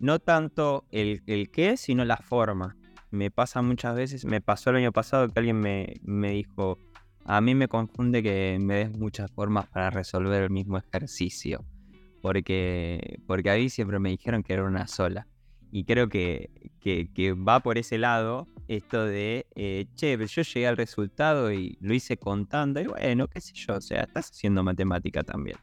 no 0.02 0.20
tanto 0.20 0.84
el, 0.92 1.24
el 1.28 1.50
qué, 1.50 1.78
sino 1.78 2.04
la 2.04 2.18
forma. 2.18 2.76
Me 3.10 3.32
pasa 3.32 3.62
muchas 3.62 3.96
veces, 3.96 4.26
me 4.26 4.42
pasó 4.42 4.72
el 4.72 4.76
año 4.76 4.92
pasado 4.92 5.30
que 5.30 5.40
alguien 5.40 5.62
me, 5.62 5.94
me 6.04 6.32
dijo, 6.32 6.78
a 7.26 7.42
mí 7.42 7.56
me 7.56 7.68
confunde 7.68 8.22
que 8.24 8.58
me 8.60 8.76
des 8.76 8.92
muchas 8.92 9.32
formas 9.32 9.68
para 9.68 9.90
resolver 9.90 10.44
el 10.44 10.50
mismo 10.50 10.78
ejercicio. 10.78 11.64
Porque, 12.22 13.20
porque 13.26 13.50
a 13.50 13.56
mí 13.56 13.70
siempre 13.70 14.00
me 14.00 14.10
dijeron 14.10 14.44
que 14.44 14.54
era 14.54 14.64
una 14.64 14.88
sola. 14.88 15.28
Y 15.72 15.86
creo 15.86 16.10
que, 16.10 16.50
que- 16.82 17.10
que 17.14 17.34
va 17.34 17.62
por 17.62 17.78
ese 17.78 17.98
lado 17.98 18.48
esto 18.68 19.06
de, 19.06 19.48
eh, 19.56 19.86
che, 19.96 20.18
pero 20.18 20.28
yo 20.30 20.42
llegué 20.44 20.68
al 20.68 20.78
resultado 20.78 21.52
y 21.52 21.78
lo 21.82 21.94
hice 21.94 22.18
contando. 22.18 22.80
Y 22.82 22.86
bueno, 22.88 23.28
qué 23.28 23.42
sé 23.42 23.54
yo, 23.56 23.76
o 23.76 23.82
sea, 23.82 24.02
estás 24.02 24.30
haciendo 24.30 24.64
matemática 24.64 25.24
también. 25.24 25.58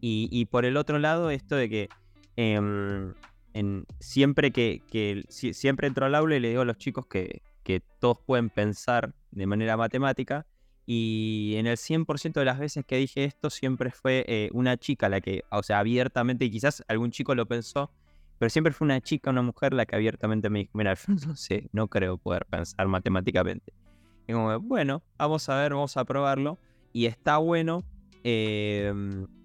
Y, 0.00 0.28
y 0.30 0.46
por 0.46 0.64
el 0.64 0.76
otro 0.76 0.98
lado, 0.98 1.30
esto 1.30 1.56
de 1.56 1.68
que 1.68 1.88
em, 2.36 3.12
en- 3.52 3.84
siempre 4.00 4.50
que, 4.52 4.82
que- 4.90 5.24
si- 5.28 5.52
siempre 5.54 5.86
entro 5.88 6.06
al 6.06 6.14
aula 6.14 6.36
y 6.36 6.40
le 6.40 6.48
digo 6.50 6.62
a 6.62 6.64
los 6.64 6.78
chicos 6.78 7.06
que, 7.06 7.42
que 7.64 7.80
todos 8.00 8.18
pueden 8.26 8.48
pensar 8.48 9.14
de 9.30 9.46
manera 9.46 9.76
matemática. 9.76 10.46
Y 10.86 11.54
en 11.56 11.66
el 11.66 11.76
100% 11.76 12.40
de 12.40 12.44
las 12.44 12.58
veces 12.58 12.84
que 12.84 12.96
dije 12.96 13.24
esto, 13.24 13.50
siempre 13.50 13.90
fue 13.90 14.24
eh, 14.26 14.50
una 14.52 14.76
chica 14.76 15.08
la 15.08 15.20
que, 15.20 15.44
o 15.50 15.62
sea, 15.62 15.78
abiertamente, 15.78 16.44
y 16.44 16.50
quizás 16.50 16.82
algún 16.88 17.10
chico 17.10 17.34
lo 17.34 17.46
pensó, 17.46 17.90
pero 18.38 18.50
siempre 18.50 18.72
fue 18.72 18.86
una 18.86 19.00
chica, 19.00 19.30
una 19.30 19.42
mujer 19.42 19.72
la 19.72 19.86
que 19.86 19.94
abiertamente 19.94 20.50
me 20.50 20.60
dijo, 20.60 20.72
mira, 20.74 20.94
yo 20.94 21.04
no 21.26 21.36
sé, 21.36 21.68
no 21.72 21.86
creo 21.88 22.18
poder 22.18 22.46
pensar 22.46 22.88
matemáticamente. 22.88 23.72
Y 24.26 24.32
como, 24.32 24.58
bueno, 24.60 25.02
vamos 25.18 25.48
a 25.48 25.60
ver, 25.60 25.72
vamos 25.74 25.96
a 25.96 26.04
probarlo. 26.04 26.58
Y 26.92 27.06
está 27.06 27.38
bueno 27.38 27.84
eh, 28.24 28.92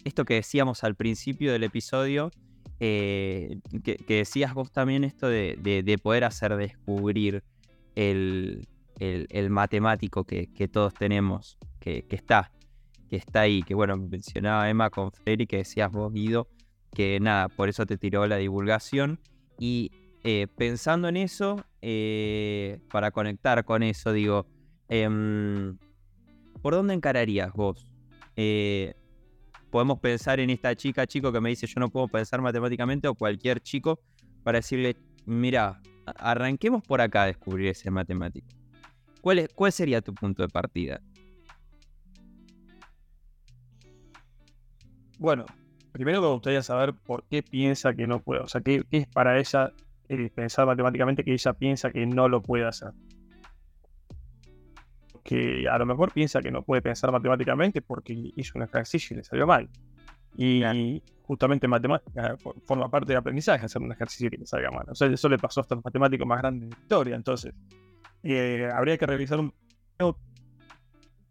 esto 0.04 0.26
que 0.26 0.36
decíamos 0.36 0.84
al 0.84 0.96
principio 0.96 1.52
del 1.52 1.64
episodio, 1.64 2.32
eh, 2.80 3.60
que, 3.84 3.98
decías 4.08 4.54
vos 4.54 4.72
también 4.72 5.04
esto 5.04 5.28
de- 5.28 5.58
de 5.58 5.98
poder 5.98 6.24
hacer 6.24 6.56
descubrir 6.58 7.44
el, 7.96 8.68
el- 9.00 9.50
matemático 9.50 10.24
que, 10.24 10.48
todos 10.72 10.94
tenemos, 10.94 11.58
que, 11.80 12.06
está, 12.10 12.52
que 13.10 13.16
está 13.18 13.42
ahí, 13.42 13.64
que 13.64 13.76
bueno, 13.76 13.98
mencionaba 13.98 14.70
Emma 14.70 14.90
con 14.90 15.12
Freddy, 15.12 15.48
que 15.48 15.58
decías 15.58 15.92
vos, 15.92 16.12
Guido, 16.14 16.48
que 16.94 17.20
nada, 17.20 17.48
por 17.50 17.70
eso 17.70 17.86
te 17.86 17.98
tiró 17.98 18.26
la 18.28 18.38
divulgación. 18.38 19.20
Y 19.60 19.92
eh, 20.24 20.48
pensando 20.56 21.08
en 21.08 21.18
eso, 21.18 21.64
eh, 21.82 22.80
para 22.92 23.12
conectar 23.12 23.64
con 23.64 23.84
eso, 23.84 24.12
digo, 24.14 24.46
em, 24.90 25.78
¿por 26.62 26.74
dónde 26.74 26.94
encararías 26.94 27.54
vos? 27.54 27.88
Eh, 28.36 28.94
podemos 29.70 30.00
pensar 30.00 30.40
en 30.40 30.50
esta 30.50 30.76
chica, 30.76 31.06
chico, 31.08 31.32
que 31.32 31.42
me 31.42 31.50
dice 31.50 31.68
yo 31.68 31.80
no 31.80 31.90
puedo 31.90 32.08
pensar 32.08 32.42
matemáticamente, 32.42 33.08
o 33.08 33.16
cualquier 33.16 33.62
chico, 33.62 34.00
para 34.44 34.60
decirle, 34.60 34.96
mira, 35.26 35.82
arranquemos 36.06 36.84
por 36.84 37.02
acá 37.02 37.24
a 37.24 37.26
descubrir 37.28 37.68
ese 37.68 37.92
matemático. 37.92 38.57
¿Cuál, 39.22 39.40
es- 39.40 39.50
¿Cuál 39.54 39.72
sería 39.72 40.02
tu 40.02 40.14
punto 40.14 40.42
de 40.44 40.50
partida? 40.50 41.02
Bueno, 45.20 45.46
primero 45.92 46.22
me 46.22 46.28
gustaría 46.28 46.62
saber 46.62 46.94
por 46.94 47.24
qué 47.26 47.42
piensa 47.44 47.94
que 47.94 48.06
no 48.08 48.20
puede. 48.22 48.42
O 48.42 48.48
sea, 48.48 48.62
qué, 48.62 48.84
qué 48.90 48.98
es 49.00 49.08
para 49.08 49.40
ella 49.40 49.72
eh, 50.10 50.30
pensar 50.34 50.66
matemáticamente 50.66 51.24
que 51.24 51.34
ella 51.34 51.54
piensa 51.54 51.92
que 51.92 52.06
no 52.06 52.30
lo 52.30 52.42
puede 52.42 52.66
hacer. 52.66 52.92
Que 55.24 55.68
a 55.70 55.78
lo 55.78 55.86
mejor 55.86 56.14
piensa 56.14 56.42
que 56.42 56.52
no 56.52 56.62
puede 56.64 56.82
pensar 56.82 57.12
matemáticamente 57.12 57.82
porque 57.82 58.14
hizo 58.36 58.54
un 58.56 58.64
ejercicio 58.64 59.16
y 59.16 59.18
le 59.18 59.24
salió 59.24 59.46
mal. 59.48 59.68
Y 60.38 61.02
justamente 61.24 61.68
matemática 61.68 62.38
for- 62.38 62.56
forma 62.64 62.90
parte 62.90 63.08
del 63.08 63.18
aprendizaje, 63.18 63.66
hacer 63.66 63.82
un 63.82 63.92
ejercicio 63.92 64.30
que 64.30 64.38
le 64.38 64.46
salga 64.46 64.70
mal. 64.72 64.86
O 64.90 64.96
sea, 64.96 65.08
eso 65.08 65.28
le 65.28 65.38
pasó 65.40 65.62
hasta 65.62 65.76
los 65.76 65.84
matemáticos 65.84 66.26
más 66.28 66.40
grandes 66.40 66.70
de 66.70 66.76
la 66.76 66.82
historia. 66.82 67.16
Entonces, 67.16 67.54
eh, 68.34 68.70
habría 68.74 68.98
que 68.98 69.06
revisar 69.06 69.40
un 69.40 69.54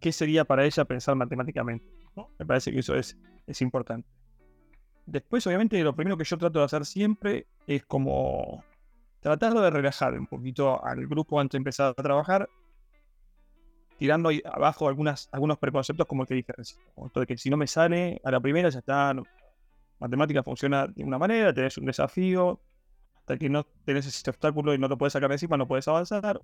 qué 0.00 0.12
sería 0.12 0.44
para 0.44 0.64
ella 0.64 0.84
pensar 0.84 1.16
matemáticamente. 1.16 1.86
Me 2.38 2.46
parece 2.46 2.70
que 2.72 2.78
eso 2.80 2.94
es, 2.94 3.16
es 3.46 3.60
importante. 3.62 4.08
Después, 5.06 5.46
obviamente, 5.46 5.82
lo 5.82 5.94
primero 5.94 6.16
que 6.16 6.24
yo 6.24 6.36
trato 6.38 6.58
de 6.58 6.64
hacer 6.64 6.84
siempre 6.84 7.46
es 7.66 7.84
como 7.86 8.64
tratar 9.20 9.54
de 9.54 9.70
relajar 9.70 10.18
un 10.18 10.26
poquito 10.26 10.84
al 10.84 11.06
grupo 11.06 11.40
antes 11.40 11.52
de 11.52 11.58
empezar 11.58 11.94
a 11.96 12.02
trabajar, 12.02 12.48
tirando 13.98 14.28
ahí 14.28 14.42
abajo 14.44 14.88
algunas, 14.88 15.28
algunos 15.32 15.58
preconceptos 15.58 16.06
como 16.06 16.22
el 16.22 16.28
que 16.28 16.34
dije 16.34 16.52
de 17.14 17.26
que 17.26 17.38
si 17.38 17.50
no 17.50 17.56
me 17.56 17.66
sale 17.66 18.20
a 18.24 18.30
la 18.30 18.40
primera 18.40 18.68
ya 18.68 18.78
está. 18.80 19.14
no- 19.14 19.24
matemática 19.98 20.42
funciona 20.42 20.86
de 20.86 21.02
una 21.04 21.18
manera, 21.18 21.54
tenés 21.54 21.78
un 21.78 21.86
desafío, 21.86 22.60
hasta 23.16 23.38
que 23.38 23.48
no 23.48 23.64
tenés 23.84 24.06
ese 24.06 24.28
obstáculo 24.28 24.74
y 24.74 24.78
no 24.78 24.88
lo 24.88 24.98
puedes 24.98 25.14
sacar 25.14 25.30
de 25.30 25.36
encima, 25.36 25.56
no 25.56 25.66
puedes 25.66 25.88
avanzar. 25.88 26.40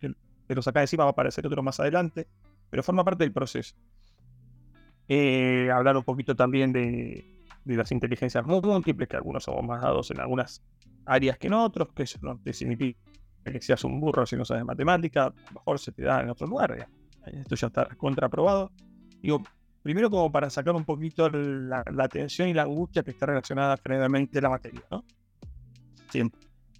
Te 0.00 0.54
lo 0.54 0.62
sacás 0.62 0.80
de 0.80 0.84
encima, 0.84 1.04
va 1.04 1.10
a 1.10 1.12
aparecer 1.12 1.46
otro 1.46 1.62
más 1.62 1.80
adelante, 1.80 2.26
pero 2.70 2.82
forma 2.82 3.04
parte 3.04 3.24
del 3.24 3.32
proceso. 3.32 3.74
Eh, 5.08 5.70
hablar 5.70 5.96
un 5.96 6.04
poquito 6.04 6.34
también 6.34 6.72
de, 6.72 7.24
las 7.64 7.92
inteligencias 7.92 8.44
múltiples, 8.44 9.08
que 9.08 9.16
algunos 9.16 9.44
somos 9.44 9.64
más 9.64 9.82
dados 9.82 10.10
en 10.10 10.20
algunas 10.20 10.62
áreas 11.06 11.38
que 11.38 11.46
en 11.46 11.54
otros, 11.54 11.88
que 11.94 12.04
eso 12.04 12.18
no 12.22 12.38
te 12.38 12.52
significa 12.52 12.98
que 13.44 13.60
seas 13.60 13.84
un 13.84 14.00
burro 14.00 14.24
si 14.24 14.36
no 14.36 14.44
sabes 14.44 14.64
matemática, 14.64 15.32
mejor 15.52 15.78
se 15.78 15.92
te 15.92 16.02
da 16.02 16.22
en 16.22 16.30
otro 16.30 16.46
lugar. 16.46 16.88
Esto 17.26 17.54
ya 17.54 17.66
está 17.66 17.86
contraprobado. 17.96 18.72
Digo, 19.20 19.42
primero 19.82 20.10
como 20.10 20.32
para 20.32 20.48
sacar 20.48 20.74
un 20.74 20.84
poquito 20.84 21.28
la, 21.28 21.84
la 21.92 22.08
tensión 22.08 22.48
y 22.48 22.54
la 22.54 22.62
angustia 22.62 23.02
que 23.02 23.10
está 23.10 23.26
relacionada 23.26 23.76
generalmente 23.76 24.38
a 24.38 24.42
la 24.42 24.50
materia, 24.50 24.82
¿no? 24.90 25.04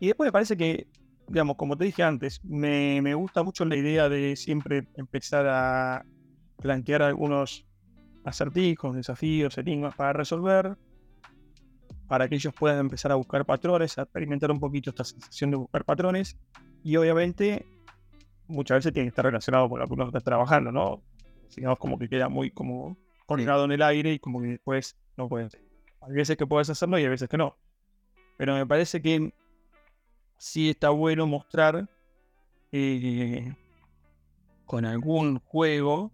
Y 0.00 0.06
después 0.06 0.28
me 0.28 0.32
parece 0.32 0.56
que, 0.56 0.86
digamos, 1.28 1.56
como 1.56 1.76
te 1.76 1.84
dije 1.84 2.02
antes, 2.02 2.44
me, 2.44 3.00
me 3.02 3.14
gusta 3.14 3.42
mucho 3.42 3.64
la 3.64 3.76
idea 3.76 4.08
de 4.08 4.36
siempre 4.36 4.86
empezar 4.96 5.46
a 5.48 6.04
plantear 6.56 7.02
algunos 7.02 7.66
acertijos, 8.24 8.96
desafíos, 8.96 9.58
enigmas 9.58 9.94
para 9.94 10.12
resolver, 10.12 10.76
para 12.06 12.28
que 12.28 12.36
ellos 12.36 12.54
puedan 12.54 12.78
empezar 12.78 13.12
a 13.12 13.16
buscar 13.16 13.44
patrones, 13.44 13.98
a 13.98 14.02
experimentar 14.02 14.50
un 14.50 14.60
poquito 14.60 14.90
esta 14.90 15.04
sensación 15.04 15.50
de 15.50 15.56
buscar 15.56 15.84
patrones, 15.84 16.38
y 16.82 16.96
obviamente 16.96 17.66
muchas 18.46 18.78
veces 18.78 18.92
tiene 18.92 19.06
que 19.06 19.10
estar 19.10 19.24
relacionado 19.24 19.68
con 19.68 19.80
lo 19.80 19.86
que 19.86 19.94
uno 19.94 20.06
está 20.06 20.20
trabajando, 20.20 20.70
¿no? 20.70 21.02
Digamos 21.56 21.78
como 21.78 21.98
que 21.98 22.08
queda 22.08 22.28
muy 22.28 22.50
como 22.50 22.96
colgado 23.26 23.64
en 23.64 23.72
el 23.72 23.82
aire 23.82 24.12
y 24.12 24.18
como 24.18 24.40
que 24.42 24.48
después 24.48 24.96
no 25.16 25.28
puedes. 25.28 25.56
Hay 26.00 26.12
veces 26.12 26.36
que 26.36 26.46
puedes 26.46 26.68
hacerlo 26.68 26.98
y 26.98 27.02
hay 27.02 27.08
veces 27.08 27.28
que 27.28 27.38
no. 27.38 27.56
Pero 28.36 28.54
me 28.54 28.66
parece 28.66 29.00
que 29.00 29.32
sí 30.38 30.70
está 30.70 30.90
bueno 30.90 31.26
mostrar 31.26 31.88
eh, 32.72 33.54
con 34.66 34.84
algún 34.84 35.38
juego 35.40 36.10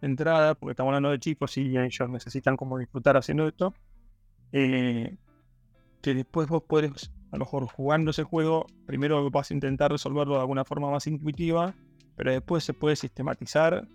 de 0.00 0.08
entrada, 0.08 0.54
porque 0.54 0.72
estamos 0.72 0.90
hablando 0.90 1.10
de 1.10 1.18
chicos 1.18 1.56
y 1.58 1.76
ellos 1.76 2.08
necesitan 2.08 2.56
como 2.56 2.78
disfrutar 2.78 3.16
haciendo 3.16 3.46
esto, 3.46 3.74
eh, 4.52 5.16
que 6.00 6.14
después 6.14 6.48
vos 6.48 6.62
podés, 6.62 7.10
a 7.30 7.36
lo 7.36 7.40
mejor 7.40 7.66
jugando 7.66 8.10
ese 8.12 8.22
juego, 8.24 8.66
primero 8.86 9.30
vas 9.30 9.50
a 9.50 9.54
intentar 9.54 9.92
resolverlo 9.92 10.34
de 10.34 10.40
alguna 10.40 10.64
forma 10.64 10.90
más 10.90 11.06
intuitiva, 11.06 11.74
pero 12.16 12.32
después 12.32 12.64
se 12.64 12.72
puede 12.74 12.96
sistematizar 12.96 13.86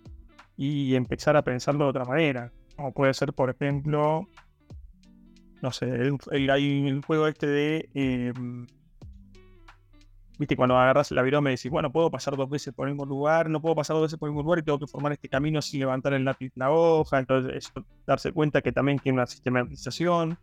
y 0.56 0.94
empezar 0.94 1.36
a 1.36 1.42
pensarlo 1.42 1.84
de 1.84 1.90
otra 1.90 2.04
manera. 2.04 2.52
Como 2.76 2.92
puede 2.92 3.12
ser, 3.14 3.32
por 3.32 3.50
ejemplo, 3.50 4.28
no 5.62 5.72
sé, 5.72 5.86
el, 5.86 6.16
el- 6.30 6.50
el 6.50 7.02
juego 7.04 7.26
este 7.26 7.46
de... 7.46 7.88
eh, 7.94 8.32
Viste, 10.38 10.56
cuando 10.56 10.76
agarras 10.78 11.10
la 11.12 11.22
virome 11.22 11.50
y 11.50 11.56
decís, 11.56 11.70
bueno, 11.70 11.90
puedo 11.90 12.10
pasar 12.10 12.36
dos 12.36 12.50
veces 12.50 12.74
por 12.74 12.86
el 12.88 12.94
mismo 12.94 13.06
lugar, 13.06 13.48
no 13.48 13.60
puedo 13.62 13.74
pasar 13.74 13.94
dos 13.96 14.02
veces 14.04 14.18
por 14.18 14.28
el 14.28 14.32
mismo 14.32 14.42
lugar 14.42 14.58
y 14.58 14.62
tengo 14.62 14.78
que 14.78 14.86
formar 14.86 15.12
este 15.12 15.28
camino 15.28 15.62
sin 15.62 15.80
levantar 15.80 16.12
el 16.12 16.24
lápiz 16.24 16.52
la 16.56 16.70
hoja. 16.70 17.18
Entonces, 17.18 17.54
eso, 17.56 17.72
darse 18.06 18.32
cuenta 18.32 18.60
que 18.62 18.72
también 18.72 18.98
tiene 18.98 19.16
una 19.18 19.26
sistematización. 19.26 20.38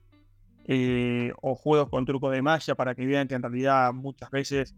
eh, 0.65 1.33
o 1.41 1.55
juegos 1.55 1.89
con 1.89 2.05
truco 2.05 2.29
de 2.29 2.41
magia 2.41 2.75
para 2.75 2.95
que 2.95 3.05
vean 3.05 3.27
que 3.27 3.35
en 3.35 3.41
realidad 3.41 3.93
muchas 3.93 4.29
veces 4.31 4.75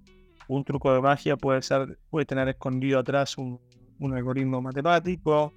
un 0.47 0.63
truco 0.63 0.93
de 0.93 1.01
magia 1.01 1.37
puede 1.37 1.61
ser 1.61 1.99
puede 2.09 2.25
tener 2.25 2.47
escondido 2.49 2.99
atrás 2.99 3.37
un, 3.37 3.59
un 3.99 4.13
algoritmo 4.15 4.61
matemático. 4.61 5.53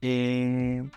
Eh, 0.00 0.88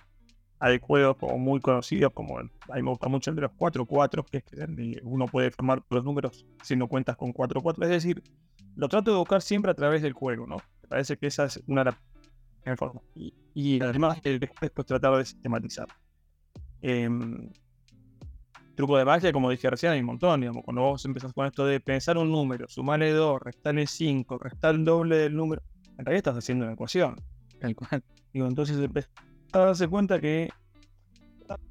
hay 0.59 0.79
juegos 0.79 1.17
como 1.17 1.37
muy 1.37 1.59
conocidos 1.59 2.11
como 2.13 2.39
el- 2.39 2.49
a 2.69 2.75
mí 2.75 2.83
me 2.83 2.89
gusta 2.89 3.07
mucho 3.07 3.29
el 3.29 3.35
de 3.35 3.43
los 3.43 3.51
4 3.57 3.85
4 3.85 4.23
que 4.23 4.37
es 4.37 4.43
que 4.43 4.99
uno 5.03 5.25
puede 5.27 5.51
formar 5.51 5.83
los 5.89 6.03
números 6.03 6.45
si 6.63 6.75
no 6.75 6.87
cuentas 6.87 7.15
con 7.15 7.31
4 7.31 7.61
4 7.61 7.83
es 7.83 7.89
decir 7.89 8.23
lo 8.75 8.87
trato 8.89 9.11
de 9.11 9.17
buscar 9.17 9.41
siempre 9.41 9.71
a 9.71 9.73
través 9.75 10.01
del 10.01 10.13
juego 10.13 10.47
no 10.47 10.55
me 10.57 10.87
parece 10.89 11.17
que 11.17 11.27
esa 11.27 11.45
es 11.45 11.61
una 11.67 11.83
de 11.83 11.91
las 12.65 12.77
formas 12.79 13.03
y, 13.15 13.33
y 13.53 13.81
además 13.81 14.19
después 14.23 14.71
pues, 14.71 14.85
tratar 14.87 15.15
de 15.17 15.25
sistematizar 15.25 15.87
Em, 16.81 17.49
truco 18.75 18.97
de 18.97 19.05
magia, 19.05 19.31
como 19.31 19.49
dije 19.49 19.69
recién, 19.69 19.91
hay 19.93 19.99
un 19.99 20.05
montón. 20.05 20.39
Digamos, 20.41 20.63
cuando 20.63 20.83
vos 20.83 21.03
empezás 21.05 21.33
con 21.33 21.45
esto 21.47 21.65
de 21.65 21.79
pensar 21.79 22.17
un 22.17 22.31
número, 22.31 22.67
sumarle 22.67 23.11
2, 23.11 23.41
restarle 23.41 23.87
5, 23.87 24.37
restar 24.37 24.75
el 24.75 24.85
doble 24.85 25.17
del 25.17 25.35
número, 25.35 25.63
en 25.97 26.05
realidad 26.05 26.17
estás 26.17 26.37
haciendo 26.37 26.65
una 26.65 26.73
ecuación. 26.73 27.15
Digo, 28.33 28.47
entonces 28.47 28.77
empezás 28.77 29.09
darse 29.51 29.87
cuenta 29.87 30.19
que 30.19 30.49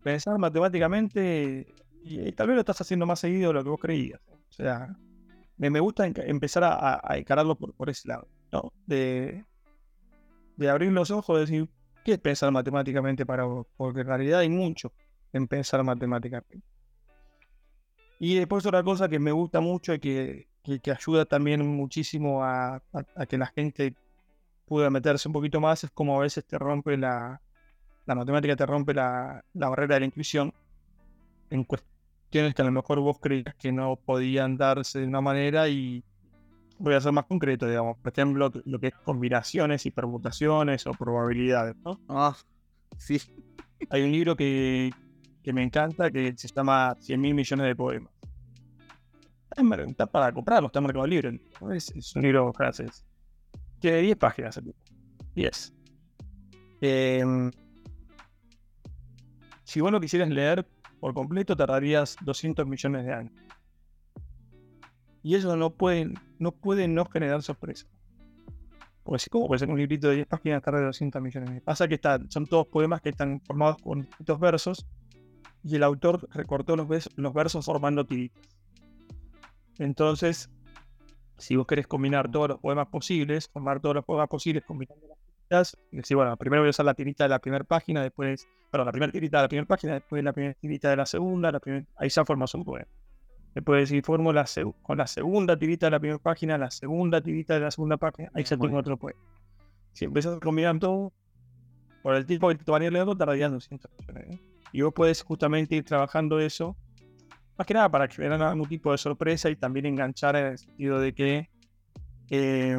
pensar 0.02 0.38
matemáticamente, 0.38 1.66
y, 2.02 2.32
tal 2.32 2.48
vez 2.48 2.54
lo 2.54 2.60
estás 2.60 2.80
haciendo 2.80 3.06
más 3.06 3.20
seguido 3.20 3.48
de 3.48 3.54
lo 3.54 3.62
que 3.64 3.70
vos 3.70 3.80
creías. 3.80 4.20
O 4.28 4.52
sea, 4.52 4.96
me, 5.56 5.70
me 5.70 5.80
gusta 5.80 6.06
empezar 6.06 6.64
a, 6.64 7.00
a- 7.02 7.18
encararlo 7.18 7.56
por, 7.56 7.74
por 7.74 7.90
ese 7.90 8.08
lado, 8.08 8.26
¿no? 8.52 8.72
De, 8.86 9.44
de 10.56 10.70
abrir 10.70 10.92
los 10.92 11.10
ojos 11.10 11.36
y 11.36 11.40
decir, 11.40 11.68
¿qué 12.04 12.12
es 12.12 12.18
pensar 12.18 12.50
matemáticamente 12.52 13.26
para 13.26 13.44
vos? 13.44 13.66
Porque 13.76 14.00
en 14.00 14.06
realidad 14.06 14.40
hay 14.40 14.48
mucho 14.48 14.92
en 15.32 15.46
pensar 15.48 15.82
matemáticamente. 15.82 16.62
Y 18.18 18.36
después 18.36 18.64
otra 18.64 18.82
cosa 18.82 19.08
que 19.08 19.18
me 19.18 19.32
gusta 19.32 19.60
mucho 19.60 19.92
y 19.92 19.98
que, 19.98 20.48
que, 20.62 20.80
que 20.80 20.90
ayuda 20.90 21.26
también 21.26 21.66
muchísimo 21.66 22.42
a, 22.42 22.76
a- 22.76 22.82
a 23.14 23.26
que 23.26 23.36
la 23.36 23.46
gente 23.48 23.94
pueda 24.64 24.88
meterse 24.88 25.28
un 25.28 25.32
poquito 25.34 25.60
más 25.60 25.84
es 25.84 25.90
como 25.90 26.18
a 26.18 26.22
veces 26.22 26.44
te 26.46 26.58
rompe 26.58 26.96
la, 26.96 27.40
la 28.06 28.14
matemática, 28.14 28.56
te 28.56 28.66
rompe 28.66 28.94
la, 28.94 29.44
la 29.52 29.68
barrera 29.68 29.94
de 29.94 30.00
la 30.00 30.06
intuición 30.06 30.52
en 31.50 31.64
cuestiones 31.64 32.54
que 32.54 32.62
a 32.62 32.64
lo 32.64 32.72
mejor 32.72 33.00
vos 33.00 33.18
creías 33.20 33.54
que 33.56 33.72
no 33.72 33.96
podían 33.96 34.56
darse 34.56 35.00
de 35.00 35.06
una 35.06 35.20
manera 35.20 35.68
y 35.68 36.04
voy 36.78 36.94
a 36.94 37.00
ser 37.00 37.12
más 37.12 37.24
concreto, 37.24 37.66
digamos, 37.66 37.96
por 37.98 38.12
ejemplo, 38.12 38.52
lo 38.64 38.78
que 38.78 38.88
es 38.88 38.94
combinaciones 38.94 39.86
y 39.86 39.90
permutaciones 39.90 40.86
o 40.86 40.92
probabilidades, 40.92 41.76
¿no? 41.84 42.00
Ah, 42.08 42.36
sí. 42.98 43.20
Hay 43.90 44.02
un 44.02 44.12
libro 44.12 44.36
que, 44.36 44.90
que 45.42 45.52
me 45.52 45.62
encanta 45.62 46.10
que 46.10 46.34
se 46.36 46.48
llama 46.48 46.96
100 47.00 47.20
mil 47.20 47.34
millones 47.34 47.66
de 47.66 47.76
poemas. 47.76 48.12
Está 49.88 50.06
para 50.06 50.32
comprarlo, 50.32 50.66
está 50.66 50.80
en 50.80 50.84
Mercado 50.84 51.06
Libre. 51.06 51.40
¿no? 51.60 51.72
Es, 51.72 51.90
es 51.96 52.14
un 52.14 52.22
libro 52.22 52.52
francés. 52.52 53.04
Tiene 53.80 53.98
10 53.98 54.16
páginas 54.18 54.56
el 54.58 54.64
libro. 54.64 54.80
10. 55.34 55.74
Em, 56.82 57.50
si 59.66 59.80
vos 59.80 59.90
lo 59.90 60.00
quisieras 60.00 60.30
leer 60.30 60.64
por 61.00 61.12
completo, 61.12 61.56
tardarías 61.56 62.16
200 62.22 62.64
millones 62.66 63.04
de 63.04 63.12
años. 63.12 63.32
Y 65.24 65.34
eso 65.34 65.56
no 65.56 65.70
puede 65.70 66.14
no, 66.38 66.52
puede 66.52 66.86
no 66.86 67.04
generar 67.04 67.42
sorpresa. 67.42 67.86
Porque 69.02 69.24
¿cómo 69.28 69.48
puede 69.48 69.58
ser 69.58 69.68
un 69.68 69.76
librito 69.76 70.08
de 70.08 70.16
10 70.16 70.28
páginas 70.28 70.62
tarde 70.62 70.84
200 70.84 71.20
millones 71.20 71.50
de? 71.50 71.60
Pasa 71.60 71.88
que 71.88 71.96
está, 71.96 72.20
son 72.28 72.46
todos 72.46 72.68
poemas 72.68 73.00
que 73.00 73.08
están 73.08 73.40
formados 73.40 73.78
con 73.82 74.02
distintos 74.02 74.38
versos 74.38 74.86
y 75.64 75.74
el 75.74 75.82
autor 75.82 76.28
recortó 76.32 76.76
los 76.76 77.34
versos 77.34 77.64
formando 77.64 78.06
tiritas. 78.06 78.44
Entonces, 79.78 80.48
si 81.38 81.56
vos 81.56 81.66
querés 81.66 81.88
combinar 81.88 82.30
todos 82.30 82.50
los 82.50 82.60
poemas 82.60 82.86
posibles, 82.86 83.48
formar 83.48 83.80
todos 83.80 83.96
los 83.96 84.04
poemas 84.04 84.28
posibles 84.28 84.64
combinando 84.64 85.08
las 85.08 85.18
tiritas, 85.48 85.76
y 85.92 85.96
decir, 85.98 86.16
bueno, 86.16 86.36
primero 86.36 86.62
voy 86.62 86.68
a 86.68 86.70
usar 86.70 86.86
la 86.86 86.94
tirita 86.94 87.24
de 87.24 87.30
la 87.30 87.38
primera 87.38 87.64
página, 87.64 88.02
después, 88.02 88.46
perdón, 88.70 88.86
la 88.86 88.92
primera 88.92 89.12
tirita 89.12 89.38
de 89.38 89.42
la 89.42 89.48
primera 89.48 89.66
página, 89.66 89.94
después 89.94 90.22
la 90.24 90.32
primera 90.32 90.54
tirita 90.54 90.90
de 90.90 90.96
la 90.96 91.06
segunda, 91.06 91.52
la 91.52 91.60
primer- 91.60 91.86
ahí 91.96 92.08
ya 92.08 92.24
formas 92.24 92.54
un 92.54 92.64
poema. 92.64 92.86
Después 93.54 93.88
decir, 93.88 94.04
formo 94.04 94.32
la 94.32 94.44
con 94.82 94.98
la 94.98 95.06
segunda 95.06 95.56
tirita 95.58 95.86
de 95.86 95.90
la 95.92 96.00
primera 96.00 96.18
página, 96.18 96.58
la 96.58 96.70
segunda 96.70 97.20
tirita 97.22 97.54
de 97.54 97.60
la 97.60 97.70
segunda 97.70 97.96
página, 97.96 98.30
ahí 98.34 98.44
ya 98.44 98.56
tengo 98.56 98.76
otro 98.76 98.96
poema. 98.98 99.18
Si 99.92 100.04
empiezas 100.04 100.36
a 100.36 100.40
combinar 100.40 100.78
todo, 100.78 101.12
por 102.02 102.14
el 102.14 102.26
tiempo 102.26 102.48
que 102.48 102.56
te 102.56 102.64
tomaría 102.64 102.90
leerlo, 102.90 103.16
tardarías 103.16 103.50
200 103.50 103.90
millones. 103.98 104.34
¿eh? 104.34 104.40
Y 104.72 104.82
vos 104.82 104.92
puedes 104.94 105.22
justamente 105.22 105.74
ir 105.74 105.84
trabajando 105.84 106.38
eso, 106.38 106.76
más 107.56 107.66
que 107.66 107.72
nada 107.72 107.88
para 107.88 108.06
generar 108.08 108.42
algún 108.42 108.68
tipo 108.68 108.92
de 108.92 108.98
sorpresa 108.98 109.48
y 109.48 109.56
también 109.56 109.86
enganchar 109.86 110.36
en 110.36 110.46
el 110.48 110.58
sentido 110.58 111.00
de 111.00 111.14
que 111.14 111.48
eh, 112.28 112.76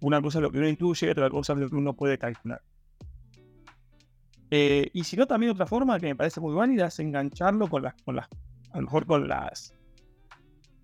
una 0.00 0.20
cosa 0.20 0.38
es 0.38 0.42
lo 0.42 0.50
que 0.50 0.58
uno 0.58 0.68
intuye 0.68 1.10
otra 1.10 1.30
cosa 1.30 1.52
es 1.52 1.58
lo 1.58 1.68
que 1.68 1.76
uno 1.76 1.94
puede 1.94 2.18
calcular. 2.18 2.62
Eh, 4.50 4.90
y 4.92 5.04
si 5.04 5.16
no, 5.16 5.26
también 5.26 5.52
otra 5.52 5.66
forma 5.66 5.98
que 6.00 6.06
me 6.06 6.16
parece 6.16 6.40
muy 6.40 6.54
válida 6.54 6.86
es 6.86 6.98
engancharlo 6.98 7.68
con 7.68 7.82
las, 7.82 7.94
con 8.02 8.16
las, 8.16 8.28
a 8.72 8.78
lo 8.78 8.82
mejor 8.82 9.06
con 9.06 9.28
las, 9.28 9.74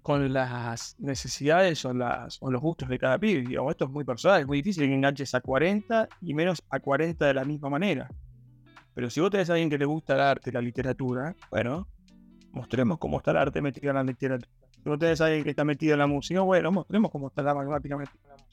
con 0.03 0.33
las 0.33 0.95
necesidades 1.01 1.85
o, 1.85 1.93
las, 1.93 2.39
o 2.41 2.51
los 2.51 2.63
gustos 2.63 2.89
de 2.89 2.99
cada 2.99 3.19
pibe. 3.19 3.41
Digamos, 3.41 3.73
esto 3.73 3.87
es 3.87 3.91
muy 3.91 4.05
personal, 4.05 4.41
es 4.41 4.47
muy 4.47 4.59
difícil 4.59 4.87
que 4.87 4.95
enganches 4.95 5.35
a 5.35 5.41
40 5.41 6.09
y 6.21 6.35
menos 6.35 6.63
a 6.71 6.79
40 6.79 7.27
de 7.27 7.35
la 7.35 7.45
misma 7.45 7.69
manera. 7.69 8.09
Pero 8.95 9.11
si 9.11 9.21
vos 9.21 9.31
tenés 9.31 9.51
a 9.51 9.55
alguien 9.55 9.69
que 9.69 9.79
le 9.79 9.85
gusta 9.85 10.15
el 10.15 10.21
arte, 10.21 10.53
la 10.53 10.61
literatura, 10.61 11.35
bueno, 11.51 11.89
mostremos 12.53 12.99
cómo 12.99 13.19
está 13.19 13.33
el 13.33 13.39
arte 13.39 13.61
metido 13.61 13.91
en 13.91 13.97
la 13.97 14.05
literatura. 14.05 14.49
Si 14.73 14.89
vos 14.89 14.99
tenés 14.99 15.21
a 15.21 15.27
alguien 15.27 15.43
que 15.43 15.51
está 15.51 15.65
metido 15.65 15.95
en 15.95 15.99
la 15.99 16.07
música, 16.07 16.41
bueno, 16.43 16.71
mostremos 16.71 17.11
cómo 17.11 17.27
está 17.27 17.43
la 17.43 17.55
matemática 17.55 17.97
metida 17.97 18.15
en 18.23 18.29
la 18.29 18.35
música. 18.35 18.46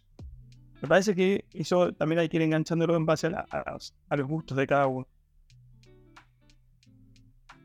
Me 0.84 0.90
parece 0.90 1.16
que 1.16 1.46
eso 1.54 1.94
también 1.94 2.20
hay 2.20 2.28
que 2.28 2.36
ir 2.36 2.44
enganchándolo 2.44 2.98
en 2.98 3.06
base 3.06 3.28
a, 3.28 3.30
la- 3.30 3.48
a 3.52 3.72
los, 3.72 3.94
a 4.10 4.18
los 4.18 4.28
gustos 4.28 4.58
de 4.58 4.68
cada 4.68 4.86
uno. 4.88 5.08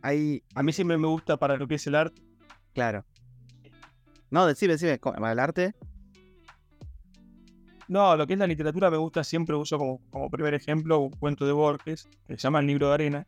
Hay, 0.02 0.44
A 0.54 0.62
mí 0.62 0.72
siempre 0.72 0.96
me 0.96 1.08
gusta 1.08 1.36
para 1.36 1.56
lo 1.56 1.66
que 1.66 1.74
es 1.74 1.86
el 1.88 1.96
arte. 1.96 2.22
claro. 2.72 3.04
No, 4.30 4.46
decime, 4.46 4.74
decime, 4.74 5.00
¿cómo- 5.00 5.26
¿el 5.26 5.38
arte? 5.40 5.74
No, 7.88 8.16
lo 8.16 8.24
que 8.26 8.34
es 8.34 8.38
la 8.38 8.46
literatura 8.46 8.88
me 8.88 8.98
gusta, 8.98 9.24
siempre 9.24 9.56
uso 9.56 9.78
como, 9.78 9.98
como 10.10 10.30
primer 10.30 10.54
ejemplo 10.54 11.00
un 11.00 11.10
cuento 11.10 11.44
de 11.44 11.50
Borges, 11.52 12.06
que 12.28 12.34
se 12.34 12.42
llama 12.42 12.60
El 12.60 12.66
libro 12.68 12.86
de 12.88 12.94
arena, 12.94 13.26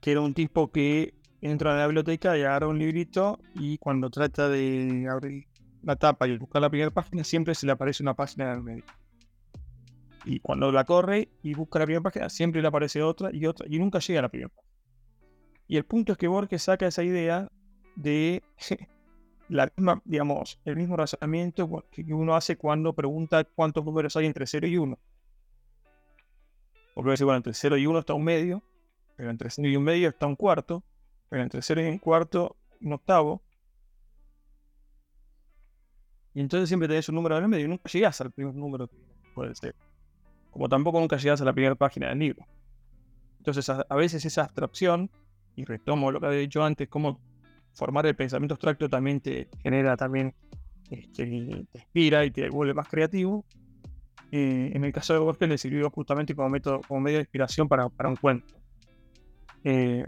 que 0.00 0.12
era 0.12 0.22
un 0.22 0.32
tipo 0.32 0.70
que 0.70 1.12
entra 1.42 1.72
en 1.72 1.78
la 1.80 1.86
biblioteca 1.86 2.38
y 2.38 2.42
agarra 2.42 2.68
un 2.68 2.78
librito 2.78 3.38
y 3.56 3.76
cuando 3.76 4.08
trata 4.08 4.48
de 4.48 5.06
abrir 5.10 5.48
la 5.82 5.96
tapa 5.96 6.26
y 6.28 6.36
buscar 6.38 6.62
la 6.62 6.70
primera 6.70 6.90
página, 6.90 7.24
siempre 7.24 7.54
se 7.54 7.66
le 7.66 7.72
aparece 7.72 8.02
una 8.02 8.14
página 8.14 8.50
en 8.50 8.58
el 8.58 8.62
medio. 8.62 8.84
Y 10.24 10.40
cuando 10.40 10.70
la 10.70 10.84
corre 10.84 11.28
y 11.42 11.54
busca 11.54 11.78
la 11.78 11.86
primera 11.86 12.02
página, 12.02 12.28
siempre 12.28 12.62
le 12.62 12.68
aparece 12.68 13.02
otra 13.02 13.30
y 13.32 13.46
otra, 13.46 13.66
y 13.68 13.78
nunca 13.78 13.98
llega 13.98 14.20
a 14.20 14.22
la 14.22 14.28
primera 14.28 14.48
página. 14.48 14.72
Y 15.66 15.76
el 15.76 15.84
punto 15.84 16.12
es 16.12 16.18
que 16.18 16.28
Borges 16.28 16.62
saca 16.62 16.86
esa 16.86 17.02
idea 17.02 17.50
de 17.96 18.42
la 19.48 19.72
misma, 19.76 20.00
digamos, 20.04 20.60
el 20.64 20.76
mismo 20.76 20.96
razonamiento 20.96 21.84
que 21.90 22.04
uno 22.12 22.34
hace 22.34 22.56
cuando 22.56 22.92
pregunta 22.92 23.44
cuántos 23.44 23.84
números 23.84 24.16
hay 24.16 24.26
entre 24.26 24.46
0 24.46 24.66
y 24.66 24.76
1. 24.76 24.98
Porque 26.94 27.10
dice, 27.10 27.24
bueno, 27.24 27.38
entre 27.38 27.54
0 27.54 27.76
y 27.78 27.86
1 27.86 27.98
está 27.98 28.14
un 28.14 28.24
medio, 28.24 28.62
pero 29.16 29.30
entre 29.30 29.50
0 29.50 29.68
y 29.68 29.76
un 29.76 29.84
medio 29.84 30.08
está 30.08 30.26
un 30.26 30.36
cuarto, 30.36 30.84
pero 31.28 31.42
entre 31.42 31.62
0 31.62 31.82
y 31.82 31.88
un 31.88 31.98
cuarto, 31.98 32.56
un 32.80 32.92
octavo. 32.92 33.42
Y 36.34 36.40
entonces 36.40 36.68
siempre 36.68 36.88
tenés 36.88 37.08
un 37.08 37.16
número 37.16 37.36
en 37.36 37.44
el 37.44 37.48
medio 37.48 37.66
y 37.66 37.68
nunca 37.68 37.88
llegás 37.90 38.20
al 38.20 38.30
primer 38.30 38.54
número 38.54 38.88
que 38.88 38.96
puede 39.34 39.54
ser. 39.54 39.74
Como 40.50 40.68
tampoco 40.68 41.00
nunca 41.00 41.16
llegás 41.16 41.40
a 41.40 41.44
la 41.44 41.52
primera 41.52 41.74
página 41.74 42.08
del 42.08 42.18
libro. 42.18 42.46
Entonces 43.38 43.68
a, 43.68 43.84
a 43.88 43.96
veces 43.96 44.24
esa 44.24 44.42
abstracción, 44.44 45.10
y 45.56 45.64
retomo 45.64 46.10
lo 46.10 46.20
que 46.20 46.26
había 46.26 46.38
dicho 46.38 46.64
antes, 46.64 46.88
como 46.88 47.20
formar 47.74 48.06
el 48.06 48.14
pensamiento 48.14 48.54
abstracto 48.54 48.88
también 48.88 49.20
te 49.20 49.48
genera 49.62 49.96
también, 49.96 50.34
este, 50.90 51.24
te 51.24 51.78
inspira 51.78 52.24
y 52.24 52.30
te 52.30 52.48
vuelve 52.48 52.74
más 52.74 52.88
creativo. 52.88 53.44
Eh, 54.30 54.70
en 54.74 54.84
el 54.84 54.92
caso 54.92 55.12
de 55.12 55.18
Borges 55.18 55.48
le 55.48 55.58
sirvió 55.58 55.90
justamente 55.90 56.34
como 56.34 56.48
método, 56.48 56.80
como 56.88 57.00
medio 57.00 57.18
de 57.18 57.22
inspiración 57.22 57.68
para, 57.68 57.88
para 57.88 58.08
un 58.08 58.16
cuento. 58.16 58.54
Eh, 59.64 60.06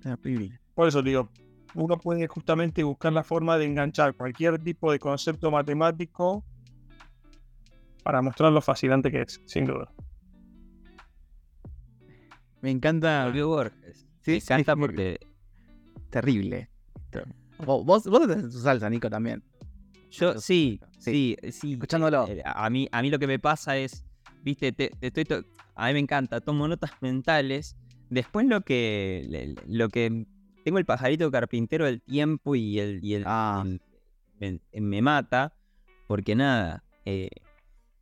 Terrible. 0.00 0.60
por 0.74 0.88
eso 0.88 1.02
digo, 1.02 1.28
uno 1.74 1.98
puede 1.98 2.26
justamente 2.28 2.82
buscar 2.84 3.12
la 3.12 3.24
forma 3.24 3.58
de 3.58 3.64
enganchar 3.66 4.14
cualquier 4.14 4.58
tipo 4.62 4.92
de 4.92 4.98
concepto 4.98 5.50
matemático 5.50 6.44
para 8.02 8.20
mostrar 8.22 8.52
lo 8.52 8.60
fascinante 8.60 9.10
que 9.10 9.22
es, 9.22 9.40
sin 9.46 9.64
duda. 9.66 9.90
Me 12.60 12.70
encanta. 12.70 13.24
Volvió 13.26 13.48
Borges. 13.48 14.06
Sí, 14.22 14.30
Me 14.32 14.36
encanta 14.38 14.74
sí. 14.74 14.80
porque 14.80 15.18
Terrible. 16.10 16.68
Vos, 17.58 17.84
vos, 17.84 18.06
estás 18.06 18.36
en 18.44 18.50
tu 18.50 18.58
salsa, 18.58 18.90
Nico, 18.90 19.08
también. 19.08 19.42
yo 20.10 20.38
sí, 20.38 20.80
sí, 20.98 21.36
sí. 21.50 21.72
Escuchándolo. 21.74 22.26
Eh, 22.28 22.42
A 22.44 22.68
mí, 22.70 22.88
a 22.90 23.00
mí 23.02 23.10
lo 23.10 23.18
que 23.18 23.26
me 23.26 23.38
pasa 23.38 23.76
es, 23.76 24.04
viste, 24.42 24.72
te, 24.72 24.90
te 24.90 25.06
estoy 25.08 25.24
to- 25.24 25.44
a 25.76 25.86
mí 25.88 25.92
me 25.94 25.98
encanta, 26.00 26.40
tomo 26.40 26.66
notas 26.68 26.92
mentales. 27.00 27.76
Después 28.10 28.46
lo 28.46 28.60
que, 28.62 29.54
lo 29.66 29.88
que 29.88 30.26
tengo 30.64 30.78
el 30.78 30.84
pajarito 30.84 31.30
carpintero 31.30 31.84
del 31.84 32.00
tiempo 32.02 32.54
y 32.56 32.78
el, 32.80 33.04
y 33.04 33.14
el- 33.14 33.24
Ah. 33.26 33.62
el- 34.40 34.60
me, 34.72 34.80
me 34.80 35.02
mata, 35.02 35.52
porque 36.08 36.34
nada, 36.34 36.82
eh, 37.04 37.30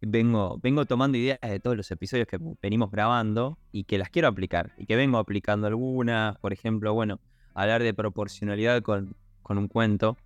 vengo, 0.00 0.58
vengo 0.62 0.84
tomando 0.86 1.16
ideas 1.18 1.38
de 1.42 1.60
todos 1.60 1.76
los 1.76 1.90
episodios 1.90 2.26
que 2.26 2.38
venimos 2.62 2.90
grabando 2.90 3.58
y 3.70 3.84
que 3.84 3.98
las 3.98 4.08
quiero 4.08 4.28
aplicar 4.28 4.72
y 4.78 4.86
que 4.86 4.96
vengo 4.96 5.18
aplicando 5.18 5.66
algunas, 5.66 6.38
por 6.38 6.52
ejemplo, 6.52 6.94
bueno, 6.94 7.20
hablar 7.54 7.82
de 7.82 7.94
proporcionalidad 7.94 8.82
con, 8.82 9.14
con 9.42 9.58
un 9.58 9.68
cuento 9.68 10.16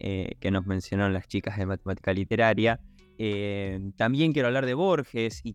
eh, 0.00 0.36
que 0.40 0.50
nos 0.50 0.66
mencionaron 0.66 1.12
las 1.12 1.28
chicas 1.28 1.56
de 1.58 1.66
matemática 1.66 2.12
literaria. 2.12 2.80
Eh, 3.18 3.92
también 3.96 4.32
quiero 4.32 4.48
hablar 4.48 4.66
de 4.66 4.74
Borges 4.74 5.42
y 5.44 5.54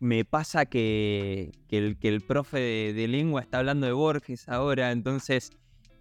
me 0.00 0.24
pasa 0.24 0.64
que, 0.66 1.52
que 1.68 1.78
el, 1.78 1.98
que 1.98 2.08
el 2.08 2.22
profe 2.22 2.58
de, 2.58 2.92
de 2.94 3.08
lengua 3.08 3.40
está 3.42 3.58
hablando 3.58 3.86
de 3.86 3.92
Borges 3.92 4.48
ahora, 4.48 4.92
entonces 4.92 5.50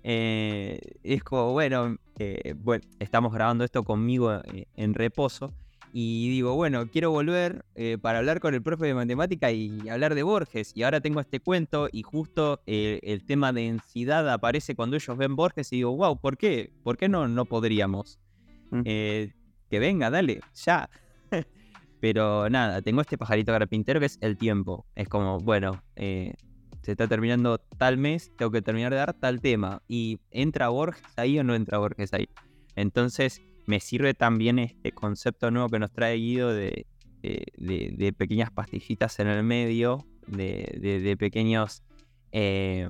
eh, 0.04 0.80
es 1.04 1.24
como, 1.24 1.52
bueno, 1.52 1.98
eh, 2.20 2.54
bueno, 2.56 2.84
estamos 3.00 3.34
grabando 3.34 3.64
esto 3.64 3.84
conmigo 3.84 4.34
eh, 4.54 4.66
en 4.76 4.94
reposo. 4.94 5.54
Y 5.94 6.30
digo, 6.30 6.56
bueno, 6.56 6.88
quiero 6.88 7.12
volver 7.12 7.66
eh, 7.76 7.98
para 8.00 8.20
hablar 8.20 8.40
con 8.40 8.54
el 8.54 8.62
profe 8.62 8.86
de 8.86 8.94
matemática 8.94 9.52
y 9.52 9.90
hablar 9.90 10.16
de 10.16 10.24
Borges. 10.24 10.72
Y 10.74 10.84
ahora 10.84 11.02
tengo 11.02 11.20
este 11.20 11.42
cuento 11.42 11.90
y 11.92 12.04
justo 12.04 12.62
el 12.66 13.26
tema 13.26 13.52
de 13.52 13.64
densidad 13.64 14.30
aparece 14.30 14.74
cuando 14.74 14.96
ellos 14.96 15.18
ven 15.18 15.36
Borges 15.36 15.74
y 15.74 15.78
digo, 15.78 15.94
wow, 15.98 16.18
¿por 16.18 16.38
qué? 16.38 16.72
¿Por 16.84 16.96
qué 16.96 17.10
no, 17.10 17.28
no 17.28 17.44
podríamos? 17.44 18.20
Mm. 18.70 18.84
Que 18.84 19.34
venga, 19.80 20.10
dale, 20.10 20.40
ya. 20.54 20.90
Pero 22.00 22.50
nada, 22.50 22.82
tengo 22.82 23.02
este 23.02 23.18
pajarito 23.18 23.52
carpintero 23.52 24.00
que 24.00 24.06
es 24.06 24.18
el 24.22 24.38
tiempo. 24.38 24.86
Es 24.96 25.10
como, 25.10 25.40
bueno, 25.40 25.84
se 26.82 26.92
está 26.92 27.08
terminando 27.08 27.58
tal 27.78 27.98
mes, 27.98 28.32
tengo 28.38 28.52
que 28.52 28.62
terminar 28.62 28.92
de 28.92 28.98
dar 28.98 29.14
tal 29.14 29.40
tema. 29.42 29.82
Y 29.88 30.20
¿entra 30.32 30.70
Borges 30.70 31.04
ahí 31.18 31.38
o 31.40 31.44
no 31.44 31.56
entra 31.56 31.78
Borges 31.78 32.14
ahí? 32.14 32.28
Entonces 32.76 33.42
me 33.68 33.80
sirve 33.80 34.14
también 34.14 34.60
este 34.60 34.92
concepto 34.92 35.52
nuevo 35.52 35.70
que 35.70 35.80
nos 35.80 35.92
trae 35.92 36.16
Guido 36.18 36.50
de, 36.54 36.86
de- 37.22 37.46
de- 37.58 37.94
de 37.96 38.14
pequeñas 38.14 38.50
pastillitas 38.52 39.20
en 39.20 39.28
el 39.28 39.44
medio, 39.44 40.06
de, 40.28 40.78
de- 40.82 41.00
de 41.00 41.18
pequeños... 41.18 41.84
eh, 42.32 42.90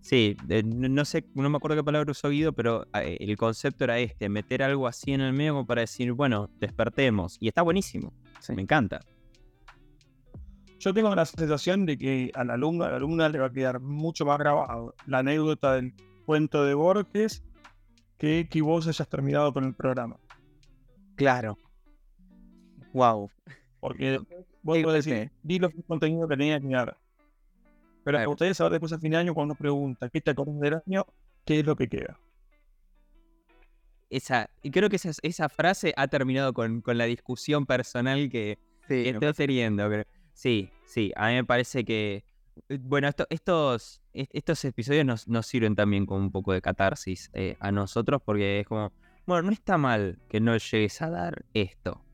sí, 0.00 0.36
no 0.64 1.04
sé, 1.04 1.24
no 1.34 1.50
me 1.50 1.56
acuerdo 1.58 1.76
qué 1.76 1.84
palabra 1.84 2.10
usó 2.10 2.30
Guido, 2.30 2.52
pero 2.54 2.86
eh, 2.94 3.18
el 3.20 3.36
concepto 3.36 3.84
era 3.84 3.98
este, 3.98 4.28
meter 4.30 4.62
algo 4.62 4.86
así 4.86 5.12
en 5.12 5.20
el 5.20 5.34
medio 5.34 5.52
como 5.52 5.66
para 5.66 5.82
decir, 5.82 6.12
bueno, 6.12 6.48
despertemos. 6.58 7.36
Y 7.40 7.48
está 7.48 7.60
buenísimo, 7.62 8.14
Sí. 8.40 8.54
me 8.54 8.62
encanta. 8.62 9.00
Yo 10.78 10.94
tengo 10.94 11.14
la 11.14 11.24
sensación 11.24 11.86
de 11.86 11.98
que 11.98 12.30
al 12.34 12.50
alumno, 12.50 12.84
a 12.84 12.90
la 12.90 12.96
alumna 12.96 13.28
le 13.28 13.40
va 13.40 13.46
a 13.46 13.52
quedar 13.52 13.80
mucho 13.80 14.24
más 14.24 14.38
grabado 14.38 14.94
la 15.06 15.18
anécdota 15.18 15.74
del 15.74 15.92
cuento 16.24 16.64
de 16.64 16.74
Borges 16.74 17.42
que 18.16 18.48
que 18.48 18.62
vos 18.62 18.86
hayas 18.86 19.08
terminado 19.08 19.52
con 19.52 19.64
el 19.64 19.74
programa. 19.74 20.16
Claro. 21.16 21.58
Wow. 22.92 23.30
Porque 23.80 24.20
vos 24.62 24.78
podés 24.82 25.04
decir, 25.04 25.30
di 25.42 25.58
los 25.58 25.72
contenidos 25.86 26.28
que 26.28 26.36
tenía 26.36 26.60
que 26.60 26.68
dar. 26.68 26.96
Pero 28.04 28.24
gustaría 28.26 28.54
saber 28.54 28.72
después 28.72 28.92
a 28.92 28.98
fin 28.98 29.10
de 29.10 29.16
año 29.18 29.34
cuando 29.34 29.52
nos 29.52 29.58
pregunta 29.58 30.08
qué 30.08 30.20
te 30.20 30.30
acordás 30.30 30.58
del 30.60 30.80
año, 30.86 31.06
qué 31.44 31.60
es 31.60 31.66
lo 31.66 31.76
que 31.76 31.88
queda. 31.88 32.18
Esa, 34.10 34.48
y 34.62 34.70
creo 34.70 34.88
que 34.88 34.96
esa, 34.96 35.10
esa 35.22 35.48
frase 35.48 35.92
ha 35.96 36.08
terminado 36.08 36.54
con, 36.54 36.80
con 36.80 36.96
la 36.96 37.04
discusión 37.04 37.66
personal 37.66 38.30
que, 38.30 38.58
Sí, 38.88 39.02
que 39.02 39.10
estoy 39.10 39.32
teniendo. 39.34 39.86
creo. 39.88 40.04
Sí, 40.38 40.70
sí, 40.84 41.10
a 41.16 41.26
mí 41.30 41.34
me 41.34 41.44
parece 41.44 41.84
que. 41.84 42.22
eh, 42.68 42.78
Bueno, 42.80 43.08
esto- 43.08 43.26
estos, 43.28 44.00
est- 44.12 44.30
estos 44.32 44.64
episodios 44.64 45.04
nos, 45.04 45.26
nos 45.26 45.46
sirven 45.48 45.74
también 45.74 46.06
como 46.06 46.20
un 46.20 46.30
poco 46.30 46.52
de 46.52 46.62
catarsis 46.62 47.28
eh, 47.32 47.56
a 47.58 47.72
nosotros 47.72 48.22
porque 48.24 48.60
es 48.60 48.66
como, 48.68 48.92
bueno, 49.26 49.42
no 49.48 49.50
está 49.52 49.78
mal 49.78 50.16
que 50.28 50.38
no 50.38 50.56
llegues 50.56 51.02
a 51.02 51.10
dar 51.10 51.44
esto. 51.54 52.04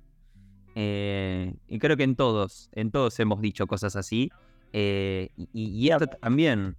Eh, 0.75 1.53
y 1.68 1.79
creo 1.79 1.99
que 1.99 2.05
en 2.05 2.16
todos, 2.16 2.70
en 2.72 2.91
todos 2.91 3.20
hemos 3.20 3.43
dicho 3.43 3.66
cosas 3.66 3.95
así. 3.95 4.31
eh, 4.72 5.29
y, 5.37 5.49
y 5.53 5.91
esto 5.91 6.07
también, 6.07 6.77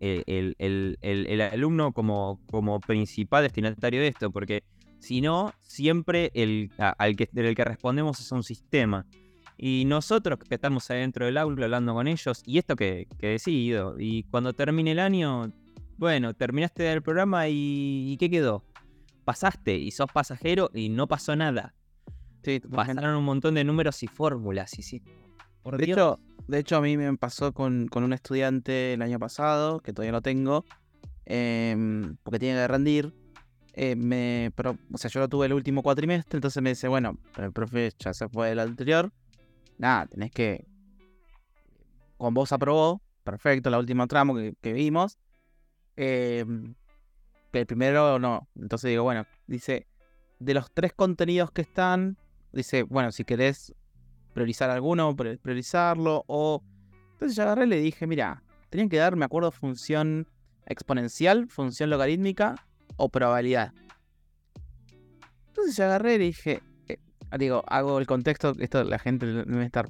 eh, 0.00 0.24
el, 0.58 1.40
alumno 1.40 1.92
como, 1.94 2.38
principal 2.86 3.44
destinatario 3.44 4.02
de 4.02 4.08
esto, 4.08 4.30
porque 4.30 4.62
si 4.98 5.22
no, 5.22 5.52
siempre 5.62 6.30
el, 6.34 6.70
al 6.76 7.16
que, 7.16 7.30
del 7.32 7.54
que 7.54 7.64
respondemos 7.64 8.20
es 8.20 8.30
un 8.30 8.42
sistema. 8.42 9.06
Y 9.58 9.84
nosotros 9.86 10.38
que 10.38 10.54
estamos 10.54 10.90
adentro 10.90 11.24
del 11.26 11.38
aula 11.38 11.64
hablando 11.64 11.94
con 11.94 12.06
ellos, 12.08 12.42
y 12.44 12.58
esto 12.58 12.76
que, 12.76 13.06
que 13.18 13.28
decido, 13.28 13.96
y 13.98 14.24
cuando 14.24 14.52
termine 14.52 14.92
el 14.92 14.98
año, 14.98 15.50
bueno, 15.96 16.34
terminaste 16.34 16.82
del 16.82 17.02
programa 17.02 17.48
y, 17.48 18.12
y 18.12 18.16
¿qué 18.18 18.28
quedó? 18.30 18.64
Pasaste 19.24 19.76
y 19.76 19.90
sos 19.92 20.10
pasajero 20.12 20.70
y 20.74 20.88
no 20.90 21.06
pasó 21.08 21.34
nada. 21.36 21.74
Sí. 22.44 22.60
Pasaron 22.60 23.16
un 23.16 23.24
montón 23.24 23.54
de 23.54 23.64
números 23.64 24.02
y 24.02 24.06
fórmulas 24.06 24.78
y 24.78 24.82
sí. 24.82 25.02
Por 25.62 25.78
De 25.78 25.86
Dios. 25.86 25.96
hecho, 25.96 26.20
de 26.46 26.58
hecho, 26.60 26.76
a 26.76 26.80
mí 26.80 26.96
me 26.96 27.16
pasó 27.16 27.52
con, 27.52 27.88
con 27.88 28.04
un 28.04 28.12
estudiante 28.12 28.92
el 28.92 29.02
año 29.02 29.18
pasado, 29.18 29.80
que 29.80 29.92
todavía 29.92 30.12
no 30.12 30.22
tengo, 30.22 30.64
em, 31.24 32.16
porque 32.22 32.38
tiene 32.38 32.60
que 32.60 32.68
rendir. 32.68 33.14
eh, 33.72 33.94
me, 33.96 34.52
pero, 34.56 34.78
o 34.92 34.98
sea, 34.98 35.10
yo 35.10 35.20
lo 35.20 35.28
tuve 35.28 35.46
el 35.46 35.52
último 35.52 35.82
cuatrimestre, 35.82 36.36
entonces 36.38 36.62
me 36.62 36.70
dice, 36.70 36.88
bueno, 36.88 37.18
pero 37.34 37.46
el 37.48 37.52
profe 37.52 37.92
ya 37.98 38.14
se 38.14 38.28
fue 38.28 38.48
del 38.50 38.60
anterior. 38.60 39.12
Nada, 39.78 40.06
tenés 40.06 40.30
que. 40.30 40.66
Con 42.16 42.32
vos 42.34 42.52
aprobó, 42.52 43.02
perfecto, 43.24 43.68
la 43.68 43.78
última 43.78 44.06
tramo 44.06 44.34
que, 44.34 44.72
vimos. 44.72 45.18
que 45.94 46.44
el 47.52 47.66
primero 47.66 48.18
no. 48.18 48.48
Entonces 48.54 48.90
digo, 48.90 49.02
bueno, 49.02 49.26
dice, 49.46 49.86
de 50.38 50.54
los 50.54 50.70
tres 50.72 50.92
contenidos 50.92 51.50
que 51.50 51.62
están, 51.62 52.16
dice, 52.52 52.82
bueno, 52.82 53.12
si 53.12 53.24
querés 53.24 53.74
priorizar 54.32 54.70
alguno, 54.70 55.14
pri- 55.16 55.38
priorizarlo, 55.38 56.24
o... 56.26 56.62
Entonces 57.12 57.36
yo 57.36 57.44
agarré 57.44 57.64
y 57.64 57.68
le 57.68 57.80
dije, 57.80 58.06
mira, 58.06 58.42
tenían 58.68 58.88
que 58.90 58.98
dar, 58.98 59.16
me 59.16 59.24
acuerdo, 59.24 59.50
función 59.50 60.26
exponencial, 60.66 61.48
función 61.48 61.88
logarítmica 61.88 62.54
o 62.96 63.08
probabilidad. 63.08 63.72
Entonces 65.48 65.76
yo 65.76 65.84
agarré 65.84 66.16
y 66.16 66.18
le 66.18 66.24
dije, 66.24 66.52
eh, 66.52 66.62
digo, 67.38 67.64
hago 67.68 67.98
el 67.98 68.06
contexto, 68.06 68.54
esto 68.58 68.84
la 68.84 68.98
gente 68.98 69.26
me 69.26 69.68
va 69.68 69.84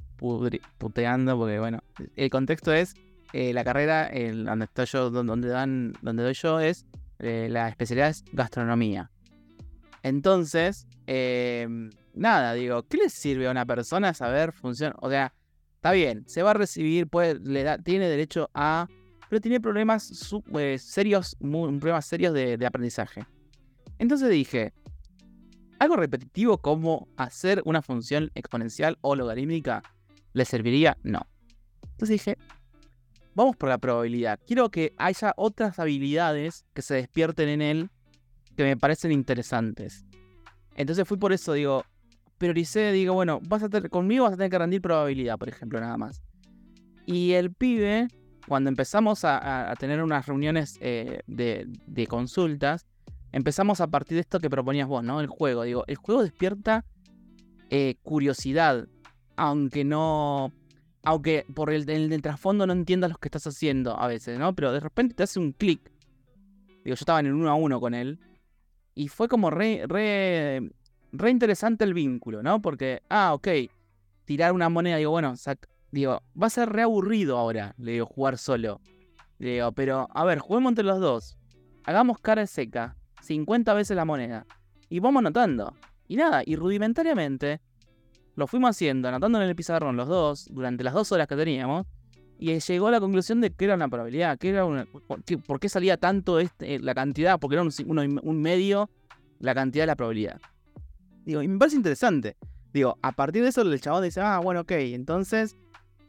puteando, 0.78 1.36
porque 1.38 1.58
bueno, 1.58 1.80
el 2.16 2.30
contexto 2.30 2.72
es, 2.72 2.94
eh, 3.32 3.52
la 3.52 3.64
carrera, 3.64 4.06
el, 4.06 4.44
donde 4.44 4.64
estoy 4.66 4.86
yo, 4.86 5.10
don- 5.10 5.26
donde, 5.26 5.48
dan, 5.48 5.92
donde 6.02 6.22
doy 6.22 6.34
yo 6.34 6.60
es, 6.60 6.86
eh, 7.18 7.48
la 7.50 7.68
especialidad 7.68 8.10
es 8.10 8.24
gastronomía. 8.32 9.10
Entonces, 10.02 10.86
eh, 11.06 11.66
nada, 12.14 12.54
digo, 12.54 12.82
¿qué 12.84 12.96
le 12.98 13.10
sirve 13.10 13.48
a 13.48 13.50
una 13.50 13.66
persona 13.66 14.14
saber 14.14 14.52
función? 14.52 14.94
O 15.00 15.10
sea, 15.10 15.32
está 15.76 15.92
bien, 15.92 16.24
se 16.28 16.42
va 16.42 16.50
a 16.52 16.54
recibir, 16.54 17.08
puede, 17.08 17.38
le 17.40 17.62
da, 17.62 17.78
tiene 17.78 18.08
derecho 18.08 18.50
a. 18.54 18.86
Pero 19.28 19.40
tiene 19.40 19.60
problemas 19.60 20.32
eh, 20.56 20.78
serios, 20.78 21.36
muy- 21.40 21.76
problemas 21.78 22.06
serios 22.06 22.32
de 22.32 22.64
aprendizaje. 22.64 23.26
Entonces 23.98 24.30
dije, 24.30 24.72
algo 25.78 25.96
repetitivo 25.96 26.58
como 26.58 27.08
hacer 27.16 27.62
una 27.64 27.82
función 27.82 28.30
exponencial 28.34 28.98
o 29.00 29.14
logarítmica, 29.14 29.82
¿le 30.32 30.44
serviría? 30.44 30.96
No. 31.02 31.26
Entonces 31.82 32.08
dije, 32.08 32.38
vamos 33.34 33.56
por 33.56 33.68
la 33.68 33.78
probabilidad. 33.78 34.40
Quiero 34.46 34.70
que 34.70 34.94
haya 34.96 35.32
otras 35.36 35.78
habilidades 35.78 36.64
que 36.74 36.82
se 36.82 36.94
despierten 36.94 37.48
en 37.48 37.62
él 37.62 37.90
que 38.56 38.64
me 38.64 38.76
parecen 38.76 39.12
interesantes. 39.12 40.04
Entonces 40.74 41.06
fui 41.06 41.18
por 41.18 41.32
eso, 41.32 41.52
digo, 41.52 41.84
prioricé, 42.38 42.92
digo, 42.92 43.14
bueno, 43.14 43.40
vas 43.42 43.62
a 43.62 43.68
tener, 43.68 43.90
conmigo 43.90 44.24
vas 44.24 44.34
a 44.34 44.36
tener 44.36 44.50
que 44.50 44.58
rendir 44.58 44.82
probabilidad, 44.82 45.38
por 45.38 45.48
ejemplo, 45.48 45.80
nada 45.80 45.96
más. 45.96 46.22
Y 47.04 47.32
el 47.32 47.52
pibe, 47.52 48.08
cuando 48.48 48.68
empezamos 48.68 49.24
a, 49.24 49.72
tener 49.78 50.02
unas 50.02 50.26
reuniones 50.26 50.78
eh, 50.80 51.20
de 51.26 52.06
consultas, 52.08 52.86
empezamos 53.32 53.80
a 53.80 53.86
partir 53.88 54.16
de 54.16 54.20
esto 54.20 54.40
que 54.40 54.50
proponías 54.50 54.88
vos, 54.88 55.02
¿no? 55.04 55.20
El 55.20 55.26
juego. 55.26 55.62
Digo, 55.64 55.84
el 55.86 55.96
juego 55.96 56.22
despierta 56.22 56.84
eh, 57.70 57.96
curiosidad, 58.02 58.88
aunque 59.36 59.84
no... 59.84 60.52
Aunque 61.02 61.46
por 61.54 61.70
el, 61.70 61.86
trasfondo 62.20 62.66
no 62.66 62.72
entiendas 62.72 63.12
lo 63.12 63.18
que 63.18 63.28
estás 63.28 63.46
haciendo 63.46 63.96
a 63.96 64.08
veces, 64.08 64.40
¿no? 64.40 64.56
Pero 64.56 64.72
de 64.72 64.80
repente 64.80 65.14
te 65.14 65.22
hace 65.22 65.38
un 65.38 65.52
clic. 65.52 65.80
Digo, 66.82 66.82
yo 66.84 66.94
estaba 66.94 67.20
en 67.20 67.26
el 67.26 67.32
uno 67.32 67.48
a 67.48 67.54
uno 67.54 67.78
con 67.78 67.94
él. 67.94 68.18
Y 68.92 69.06
fue 69.06 69.28
como 69.28 69.50
re, 69.50 69.84
re, 69.86 70.68
re 71.12 71.30
interesante 71.30 71.84
el 71.84 71.94
vínculo, 71.94 72.42
¿no? 72.42 72.60
Porque, 72.60 73.02
ah, 73.08 73.34
ok, 73.34 73.46
tirar 74.24 74.52
una 74.52 74.68
moneda, 74.68 74.96
digo, 74.96 75.12
bueno, 75.12 75.34
sac- 75.34 75.68
digo, 75.92 76.22
va 76.40 76.48
a 76.48 76.50
ser 76.50 76.70
re 76.70 76.82
aburrido 76.82 77.38
ahora, 77.38 77.74
le 77.78 77.92
digo, 77.92 78.06
jugar 78.06 78.36
solo. 78.36 78.80
Le 79.38 79.52
digo, 79.52 79.70
pero, 79.72 80.08
a 80.12 80.24
ver, 80.24 80.40
juguemos 80.40 80.70
entre 80.70 80.84
los 80.84 80.98
dos. 80.98 81.38
Hagamos 81.84 82.18
cara 82.18 82.48
seca, 82.48 82.96
50 83.26 83.74
veces 83.74 83.96
la 83.96 84.04
moneda. 84.04 84.46
Y 84.88 85.00
vamos 85.00 85.20
anotando. 85.20 85.74
Y 86.08 86.16
nada, 86.16 86.42
y 86.46 86.56
rudimentariamente 86.56 87.60
lo 88.36 88.46
fuimos 88.46 88.70
haciendo, 88.70 89.08
anotando 89.08 89.42
en 89.42 89.48
el 89.48 89.56
pizarrón 89.56 89.96
los 89.96 90.08
dos, 90.08 90.46
durante 90.50 90.84
las 90.84 90.94
dos 90.94 91.10
horas 91.12 91.26
que 91.26 91.36
teníamos. 91.36 91.86
Y 92.38 92.58
llegó 92.58 92.88
a 92.88 92.90
la 92.90 93.00
conclusión 93.00 93.40
de 93.40 93.50
que 93.50 93.64
era 93.64 93.74
una 93.74 93.88
probabilidad, 93.88 94.38
que 94.38 94.50
era 94.50 94.66
una. 94.66 94.86
¿Por 94.86 95.58
qué, 95.58 95.68
salía 95.68 95.96
tanto 95.96 96.38
este, 96.38 96.74
eh, 96.74 96.78
la 96.78 96.94
cantidad? 96.94 97.40
Porque 97.40 97.56
era 97.56 97.62
un, 97.62 98.42
medio 98.42 98.90
la 99.38 99.54
cantidad 99.54 99.84
de 99.84 99.86
la 99.86 99.96
probabilidad. 99.96 100.38
Digo, 101.24 101.42
y 101.42 101.48
me 101.48 101.58
parece 101.58 101.76
interesante. 101.76 102.36
Digo, 102.74 102.98
a 103.00 103.12
partir 103.12 103.42
de 103.42 103.48
eso 103.48 103.62
el 103.62 103.80
chabón 103.80 104.04
dice, 104.04 104.20
ah, 104.20 104.38
bueno, 104.38 104.60
ok, 104.60 104.72
entonces, 104.72 105.56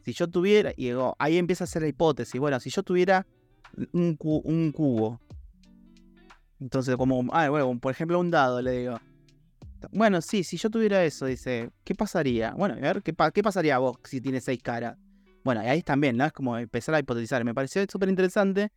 si 0.04 0.12
yo 0.12 0.28
tuviera, 0.28 0.72
y 0.76 0.92
ahí 1.18 1.38
empieza 1.38 1.64
a 1.64 1.66
hacer 1.66 1.80
la 1.80 1.88
hipótesis, 1.88 2.38
bueno, 2.38 2.60
si 2.60 2.68
yo 2.68 2.82
tuviera 2.82 3.26
un, 3.92 4.18
un 4.20 4.72
cubo, 4.72 5.18
entonces 6.60 6.96
como, 6.96 7.24
ah, 7.32 7.48
bueno, 7.48 7.78
por 7.78 7.92
ejemplo 7.92 8.18
un 8.18 8.30
dado, 8.30 8.60
le 8.62 8.72
digo, 8.72 8.98
Bueno, 9.92 10.20
sí, 10.20 10.42
si 10.44 10.56
yo 10.56 10.70
tuviera 10.70 11.04
eso, 11.04 11.26
dice, 11.26 11.70
¿qué 11.84 11.94
pasaría? 11.94 12.52
Bueno, 12.52 12.74
a 12.74 12.78
ver, 12.78 13.02
¿qué, 13.02 13.14
qué 13.32 13.42
pasaría 13.42 13.76
a 13.76 13.78
vos 13.78 13.96
si 14.04 14.20
tienes 14.20 14.44
seis 14.44 14.60
caras? 14.62 14.96
Bueno, 15.44 15.62
y 15.62 15.66
ahí 15.66 15.82
también, 15.82 16.16
¿no? 16.16 16.24
Es 16.24 16.32
como 16.32 16.58
empezar 16.58 16.94
a 16.94 16.98
hipotetizar. 16.98 17.44
Me 17.44 17.54
pareció 17.54 17.84
súper 17.88 18.08
interesante 18.08 18.70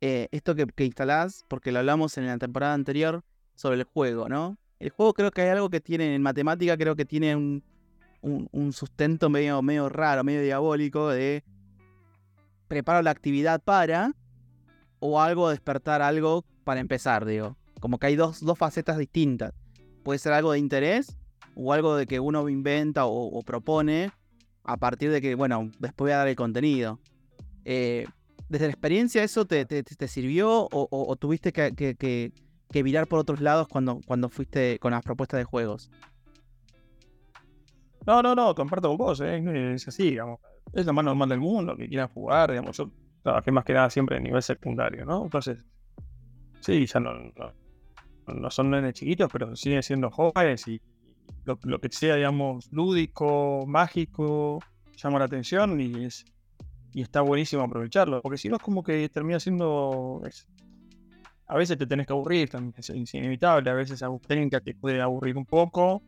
eh, 0.00 0.28
esto 0.30 0.54
que, 0.54 0.64
que 0.66 0.84
instalás, 0.84 1.44
porque 1.48 1.72
lo 1.72 1.80
hablamos 1.80 2.16
en 2.18 2.26
la 2.26 2.38
temporada 2.38 2.72
anterior 2.74 3.24
sobre 3.56 3.78
el 3.78 3.84
juego, 3.84 4.28
¿no? 4.28 4.56
El 4.78 4.90
juego 4.90 5.12
creo 5.12 5.32
que 5.32 5.42
hay 5.42 5.48
algo 5.48 5.68
que 5.70 5.80
tiene 5.80 6.14
en 6.14 6.22
matemática, 6.22 6.76
creo 6.76 6.94
que 6.94 7.04
tiene 7.04 7.34
un, 7.34 7.64
un- 8.22 8.48
un 8.52 8.72
sustento 8.72 9.28
medio, 9.28 9.60
medio 9.60 9.88
raro, 9.88 10.22
medio 10.22 10.40
diabólico 10.40 11.08
de 11.08 11.42
preparo 12.68 13.02
la 13.02 13.10
actividad 13.10 13.60
para 13.60 14.12
o 15.00 15.20
algo 15.20 15.50
despertar 15.50 16.00
algo 16.00 16.44
para 16.68 16.80
empezar, 16.80 17.24
digo. 17.24 17.56
Como 17.80 17.98
que 17.98 18.08
hay 18.08 18.14
dos, 18.16 18.44
dos 18.44 18.58
facetas 18.58 18.98
distintas. 18.98 19.54
Puede 20.02 20.18
ser 20.18 20.34
algo 20.34 20.52
de 20.52 20.58
interés 20.58 21.16
o 21.54 21.72
algo 21.72 21.96
de 21.96 22.06
que 22.06 22.20
uno 22.20 22.46
inventa 22.50 23.06
o, 23.06 23.42
propone 23.42 24.10
a 24.64 24.76
partir 24.76 25.10
de 25.10 25.22
que, 25.22 25.34
bueno, 25.34 25.70
después 25.78 26.08
voy 26.08 26.10
a 26.12 26.18
dar 26.18 26.28
el 26.28 26.36
contenido. 26.36 26.98
Eh, 27.64 28.04
desde 28.50 28.66
la 28.66 28.72
experiencia, 28.72 29.22
¿eso 29.22 29.46
te, 29.46 29.64
te- 29.64 29.82
te 29.82 30.08
sirvió 30.08 30.68
o, 30.70 31.16
tuviste 31.16 31.54
que, 31.54 31.74
que- 31.74 31.94
que- 31.94 32.32
que 32.70 32.82
virar 32.82 33.06
por 33.06 33.18
otros 33.18 33.40
lados 33.40 33.66
cuando, 33.66 34.00
cuando 34.06 34.28
fuiste 34.28 34.78
con 34.78 34.90
las 34.90 35.02
propuestas 35.02 35.38
de 35.38 35.44
juegos? 35.44 35.90
No, 38.06 38.20
no, 38.20 38.34
no, 38.34 38.54
comparto 38.54 38.88
con 38.88 38.98
vos, 38.98 39.22
¿eh? 39.22 39.72
es 39.74 39.88
así, 39.88 40.10
digamos. 40.10 40.38
Es 40.74 40.84
lo 40.84 40.92
más 40.92 41.02
normal 41.02 41.30
del 41.30 41.40
mundo, 41.40 41.74
que 41.78 41.88
quieran 41.88 42.08
jugar, 42.08 42.50
digamos. 42.50 42.76
Yo 42.76 42.90
trabajé 43.22 43.52
más 43.52 43.64
que 43.64 43.72
nada 43.72 43.88
siempre 43.88 44.18
a 44.18 44.20
nivel 44.20 44.42
secundario, 44.42 45.06
¿no? 45.06 45.24
Entonces, 45.24 45.64
sí, 46.60 46.86
ya 46.86 47.00
no, 47.00 47.14
no, 47.14 47.52
no 48.34 48.50
son 48.50 48.70
nenes 48.70 48.94
chiquitos, 48.94 49.28
pero 49.32 49.54
siguen 49.56 49.82
siendo 49.82 50.10
jóvenes 50.10 50.66
y 50.68 50.80
lo, 51.44 51.58
lo 51.62 51.80
que 51.80 51.88
sea, 51.90 52.16
digamos, 52.16 52.68
lúdico, 52.72 53.64
mágico, 53.66 54.58
llama 54.96 55.18
la 55.18 55.24
atención 55.26 55.80
y 55.80 56.04
es 56.04 56.24
y 56.94 57.02
está 57.02 57.20
buenísimo 57.20 57.62
aprovecharlo, 57.62 58.22
porque 58.22 58.38
si 58.38 58.48
no 58.48 58.56
es 58.56 58.62
como 58.62 58.82
que 58.82 59.08
termina 59.08 59.38
siendo... 59.38 60.22
es- 60.26 60.46
a 61.46 61.56
veces 61.56 61.78
te 61.78 61.86
tenés 61.86 62.06
que 62.06 62.12
aburrir, 62.12 62.48
también 62.50 62.74
es, 62.76 62.90
es 62.90 63.14
inevitable, 63.14 63.70
a 63.70 63.74
veces 63.74 64.02
a 64.02 64.10
te 64.62 64.74
puede 64.74 65.00
aburrir 65.00 65.36
un 65.36 65.46
poco, 65.46 66.02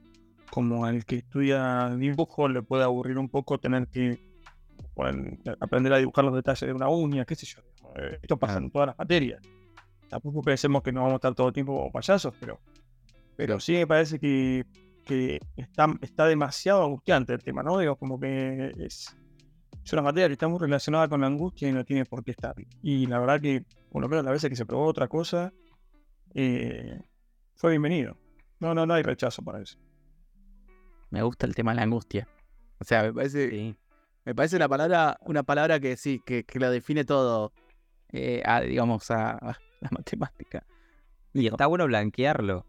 como 0.51 0.85
al 0.85 1.05
que 1.07 1.17
estudia 1.17 1.95
dibujo 1.97 2.49
le 2.49 2.61
puede 2.63 2.85
aburrir 2.85 3.17
un 3.19 3.29
poco 3.29 3.59
tener 3.59 3.87
que 3.89 4.19
bueno, 4.95 5.39
aprender 5.61 5.93
a 5.95 5.99
dibujar 5.99 6.25
los 6.25 6.35
detalles 6.35 6.61
de 6.61 6.73
una 6.73 6.89
uña, 6.89 7.25
qué 7.25 7.35
sé 7.35 7.47
yo. 7.47 7.61
Eh, 7.97 8.19
Esto 8.21 8.37
pasa 8.37 8.59
en 8.59 8.71
todas 8.71 8.89
las 8.89 8.99
materias. 8.99 9.41
Tampoco 10.11 10.43
pensemos 10.43 10.83
que 10.83 10.93
no 10.93 11.01
vamos 11.01 11.15
a 11.15 11.17
estar 11.17 11.35
todo 11.35 11.49
el 11.49 11.55
tiempo 11.55 11.73
como 11.75 11.93
payasos, 11.93 12.35
pero, 12.39 12.61
pero 13.37 13.61
sí 13.61 13.73
me 13.75 13.87
parece 13.87 14.19
que, 14.19 14.65
que 15.07 15.41
está, 15.57 15.87
está 16.03 16.27
demasiado 16.27 16.85
angustiante 16.85 17.33
el 17.33 17.43
tema, 17.43 17.63
¿no? 17.63 17.79
Digo, 17.79 17.97
como 17.97 18.19
que 18.19 18.73
es, 18.79 19.17
es 19.85 19.93
una 19.93 20.03
materia 20.03 20.27
que 20.27 20.33
está 20.33 20.49
muy 20.49 20.59
relacionada 20.59 21.09
con 21.09 21.21
la 21.21 21.29
angustia 21.29 21.69
y 21.69 21.73
no 21.73 21.85
tiene 21.85 22.05
por 22.05 22.25
qué 22.25 22.33
estar. 22.33 22.55
Y 22.83 23.07
la 23.07 23.21
verdad 23.21 23.41
que, 23.41 23.65
por 23.91 24.03
lo 24.03 24.09
menos 24.09 24.25
las 24.25 24.33
veces 24.35 24.51
que 24.51 24.57
se 24.57 24.67
probó 24.67 24.85
otra 24.87 25.07
cosa, 25.09 25.53
eh, 26.35 27.01
fue 27.55 27.71
bienvenido. 27.71 28.17
No, 28.59 28.75
no, 28.75 28.85
no 28.87 28.95
hay 28.95 29.03
rechazo 29.05 29.43
para 29.43 29.63
eso. 29.63 29.79
Me 31.11 31.23
gusta 31.23 31.47
el 31.47 31.55
tema 31.55 31.71
de 31.71 31.77
la 31.77 31.83
angustia. 31.83 32.29
O 32.81 32.85
sea, 32.85 33.05
me 33.05 33.13
parece, 33.13 33.49
Sí. 33.51 33.77
me 34.25 34.35
parece 34.35 34.57
una 34.57 34.69
palabra, 34.69 35.19
una 35.23 35.43
palabra 35.45 35.79
que 35.81 35.97
sí, 35.97 36.21
que, 36.27 36.45
que 36.45 36.59
lo 36.59 36.71
define 36.71 37.05
todo, 37.05 37.53
eh, 38.13 38.43
a, 38.45 38.61
digamos, 38.61 39.11
a, 39.11 39.33
a 39.33 39.57
la 39.91 39.91
matemática. 39.91 40.65
Y 41.33 41.47
está 41.47 41.67
bueno 41.67 41.87
blanquearlo. 41.87 42.67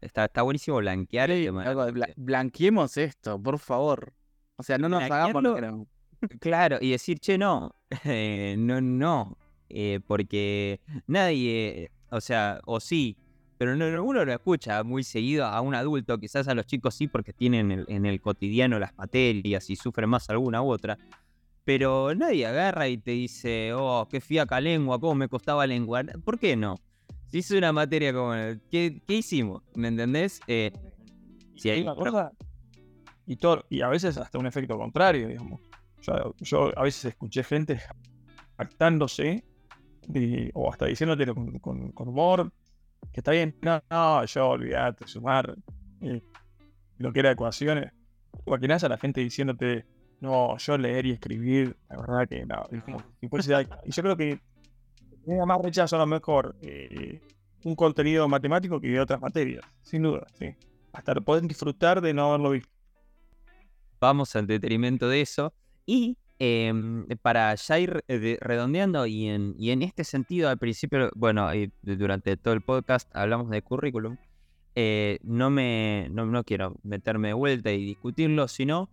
Está, 0.00 0.26
está 0.26 0.42
buenísimo 0.42 0.76
blanquear 0.78 1.30
el 1.30 1.44
tema. 1.44 1.64
algo 1.64 1.86
bla- 1.88 2.12
blanqueemos 2.16 2.96
esto, 2.96 3.40
por 3.42 3.58
favor. 3.58 4.12
O 4.56 4.62
sea, 4.62 4.78
no 4.78 4.88
nos 4.88 5.02
hagamos... 5.02 5.42
Blanquearlo- 5.42 5.86
Claro, 6.40 6.78
y 6.80 6.90
decir, 6.92 7.18
che, 7.18 7.36
no, 7.36 7.74
eh, 8.04 8.54
no, 8.58 8.80
no, 8.80 9.36
eh, 9.68 10.00
porque 10.06 10.80
nadie, 11.06 11.90
o 12.10 12.20
sea, 12.22 12.60
o 12.64 12.80
sí, 12.80 13.16
pero 13.58 13.76
no, 13.76 13.90
no- 13.90 14.02
uno 14.02 14.24
lo 14.24 14.32
escucha 14.32 14.82
muy 14.82 15.02
seguido 15.04 15.44
a 15.44 15.60
un 15.60 15.74
adulto, 15.74 16.18
quizás 16.18 16.48
a 16.48 16.54
los 16.54 16.64
chicos 16.66 16.94
sí, 16.94 17.06
porque 17.06 17.32
tienen 17.34 17.70
el- 17.70 17.84
en 17.88 18.06
el 18.06 18.20
cotidiano 18.22 18.78
las 18.78 18.96
materias 18.96 19.68
y 19.68 19.76
sufren 19.76 20.08
más 20.08 20.30
alguna 20.30 20.62
u 20.62 20.70
otra, 20.70 20.96
pero 21.66 22.14
nadie 22.14 22.46
agarra 22.46 22.88
y 22.88 22.96
te 22.96 23.10
dice, 23.10 23.72
oh, 23.74 24.06
qué 24.08 24.20
fiaca 24.20 24.60
lengua, 24.60 24.98
cómo 25.00 25.16
me 25.16 25.28
costaba 25.28 25.66
lengua, 25.66 26.02
¿por 26.24 26.38
qué 26.38 26.56
no? 26.56 26.76
Si 27.26 27.38
es 27.40 27.50
una 27.50 27.72
materia 27.72 28.12
como, 28.14 28.32
¿qué, 28.70 29.02
qué 29.06 29.14
hicimos? 29.14 29.62
¿Me 29.74 29.88
entendés? 29.88 30.40
Eh, 30.46 30.72
si 31.56 31.68
hay 31.70 31.82
una 31.82 31.96
cosa, 31.96 32.30
y, 33.26 33.34
todo, 33.36 33.64
y 33.68 33.80
a 33.82 33.88
veces 33.88 34.16
hasta 34.16 34.38
un 34.38 34.46
efecto 34.46 34.78
contrario, 34.78 35.26
digamos. 35.26 35.60
Yo, 36.02 36.34
yo 36.38 36.78
a 36.78 36.82
veces 36.84 37.06
escuché 37.06 37.42
gente 37.42 37.80
actándose 38.56 39.44
de- 40.06 40.50
o 40.54 40.70
hasta 40.70 40.86
diciéndote 40.86 41.26
con, 41.34 41.58
con- 41.58 41.90
con 41.90 42.08
humor 42.08 42.52
que 43.12 43.20
está 43.20 43.32
bien, 43.32 43.56
no, 43.62 43.82
no, 43.90 44.24
yo 44.24 44.48
olvidate, 44.50 45.06
sumar 45.08 45.56
eh, 46.00 46.22
lo 46.98 47.12
que 47.12 47.20
era 47.20 47.32
ecuaciones. 47.32 47.92
Imaginás 48.46 48.84
a 48.84 48.88
la 48.88 48.98
gente 48.98 49.20
diciéndote, 49.20 49.84
no, 50.20 50.56
yo 50.58 50.78
leer 50.78 51.06
y 51.06 51.12
escribir, 51.12 51.76
la 51.88 51.96
verdad 51.98 52.28
que 52.28 52.46
no, 52.46 52.66
es 52.70 52.82
como 52.82 53.04
Y 53.84 53.90
yo 53.90 54.02
creo 54.02 54.16
que 54.16 54.40
tenía 55.24 55.44
más 55.44 55.60
rechazo 55.60 55.96
a 55.96 56.00
lo 56.00 56.06
mejor 56.06 56.56
eh, 56.62 57.20
un 57.64 57.74
contenido 57.74 58.28
matemático 58.28 58.80
que 58.80 58.88
de 58.88 59.00
otras 59.00 59.20
materias, 59.20 59.64
sin 59.82 60.02
duda, 60.02 60.26
sí. 60.38 60.54
Hasta 60.92 61.14
pueden 61.16 61.46
disfrutar 61.46 62.00
de 62.00 62.14
no 62.14 62.28
haberlo 62.28 62.50
visto. 62.50 62.70
vamos 64.00 64.34
al 64.36 64.46
detrimento 64.46 65.08
de 65.08 65.20
eso. 65.20 65.52
Y 65.84 66.16
em, 66.38 67.06
para 67.22 67.54
ya 67.54 67.78
ir 67.78 68.02
eh, 68.08 68.18
de- 68.18 68.38
redondeando, 68.40 69.06
y 69.06 69.26
en, 69.28 69.54
y 69.58 69.70
en 69.70 69.82
este 69.82 70.04
sentido, 70.04 70.48
al 70.48 70.58
principio, 70.58 71.10
bueno, 71.14 71.50
de- 71.50 71.70
durante 71.82 72.36
todo 72.36 72.54
el 72.54 72.62
podcast 72.62 73.08
hablamos 73.14 73.50
de 73.50 73.62
currículum. 73.62 74.16
eh, 74.74 75.18
no 75.22 75.48
me 75.50 76.08
no, 76.10 76.26
no 76.26 76.44
quiero 76.44 76.76
meterme 76.82 77.28
de 77.28 77.34
vuelta 77.34 77.72
y 77.72 77.84
discutirlo, 77.84 78.46
sino 78.48 78.88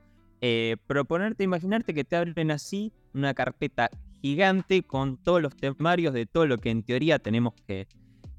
eh, 0.46 0.76
proponerte, 0.88 1.46
imaginarte 1.46 1.94
que 1.94 2.04
te 2.04 2.18
abren 2.18 2.52
así 2.52 2.91
una 3.14 3.34
carpeta 3.34 3.89
gigante 4.22 4.84
con 4.84 5.16
todos 5.16 5.41
los 5.41 5.56
temarios 5.56 6.14
de 6.14 6.26
todo 6.26 6.46
lo 6.48 6.58
que 6.58 6.70
en 6.70 6.84
teoría 6.84 7.18
tenemos 7.18 7.54
que, 7.66 7.88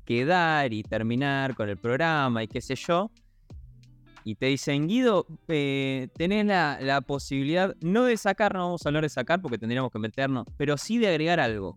que 0.04 0.26
dar 0.26 0.70
y 0.74 0.82
terminar 0.82 1.54
con 1.54 1.70
el 1.70 1.78
programa 1.78 2.42
y 2.42 2.48
qué 2.48 2.60
sé 2.60 2.74
yo 2.74 3.10
y 4.22 4.34
te 4.34 4.46
dicen, 4.46 4.86
Guido, 4.86 5.26
eh, 5.48 6.08
tenés 6.14 6.44
la, 6.44 6.78
la 6.82 7.00
posibilidad, 7.00 7.74
no 7.80 8.04
de 8.04 8.18
sacar, 8.18 8.52
no 8.52 8.60
vamos 8.66 8.84
a 8.84 8.90
hablar 8.90 9.04
de 9.04 9.08
sacar 9.08 9.40
porque 9.40 9.56
tendríamos 9.56 9.90
que 9.90 9.98
meternos, 9.98 10.46
pero 10.58 10.76
sí 10.76 10.98
de 10.98 11.08
agregar 11.08 11.40
algo. 11.40 11.74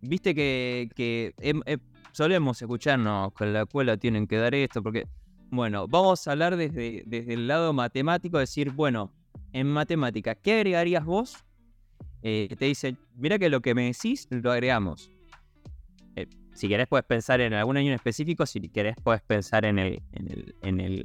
Viste 0.00 0.34
que, 0.34 0.88
que 0.96 1.34
em- 1.38 1.62
em- 1.66 1.78
solemos 2.10 2.60
escucharnos 2.60 3.32
con 3.32 3.52
la 3.52 3.62
escuela 3.62 3.96
tienen 3.96 4.26
que 4.26 4.38
dar 4.38 4.56
esto, 4.56 4.82
porque, 4.82 5.06
bueno, 5.50 5.86
vamos 5.86 6.26
a 6.26 6.32
hablar 6.32 6.56
desde, 6.56 7.04
desde 7.06 7.34
el 7.34 7.46
lado 7.46 7.72
matemático, 7.72 8.38
decir, 8.38 8.70
bueno, 8.70 9.12
en 9.52 9.66
matemática, 9.66 10.34
¿qué 10.34 10.54
agregarías 10.54 11.04
vos? 11.04 11.44
Eh, 12.22 12.54
te 12.58 12.66
dicen, 12.66 12.98
mira 13.14 13.38
que 13.38 13.48
lo 13.48 13.60
que 13.60 13.74
me 13.74 13.84
decís, 13.84 14.28
lo 14.30 14.52
agregamos. 14.52 15.10
Eh, 16.16 16.26
si 16.54 16.68
querés 16.68 16.86
puedes 16.86 17.06
pensar 17.06 17.40
en 17.40 17.54
algún 17.54 17.76
año 17.76 17.88
en 17.88 17.94
específico, 17.94 18.46
si 18.46 18.60
querés 18.68 18.96
puedes 19.02 19.22
pensar 19.22 19.64
en 19.64 19.78
el, 19.78 20.02
en 20.12 20.80
el, 20.80 21.04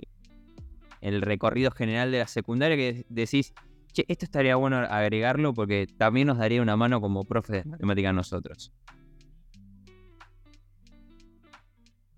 en 1.01 1.13
el 1.13 1.21
recorrido 1.21 1.71
general 1.71 2.11
de 2.11 2.19
la 2.19 2.27
secundaria 2.27 2.75
que 2.75 3.05
decís, 3.09 3.53
che, 3.93 4.05
esto 4.07 4.25
estaría 4.25 4.55
bueno 4.55 4.77
agregarlo 4.77 5.53
porque 5.53 5.87
también 5.97 6.27
nos 6.27 6.37
daría 6.37 6.61
una 6.61 6.75
mano 6.75 6.99
como 6.99 7.23
profes 7.23 7.63
de 7.63 7.69
matemática 7.69 8.09
a 8.09 8.13
nosotros. 8.13 8.73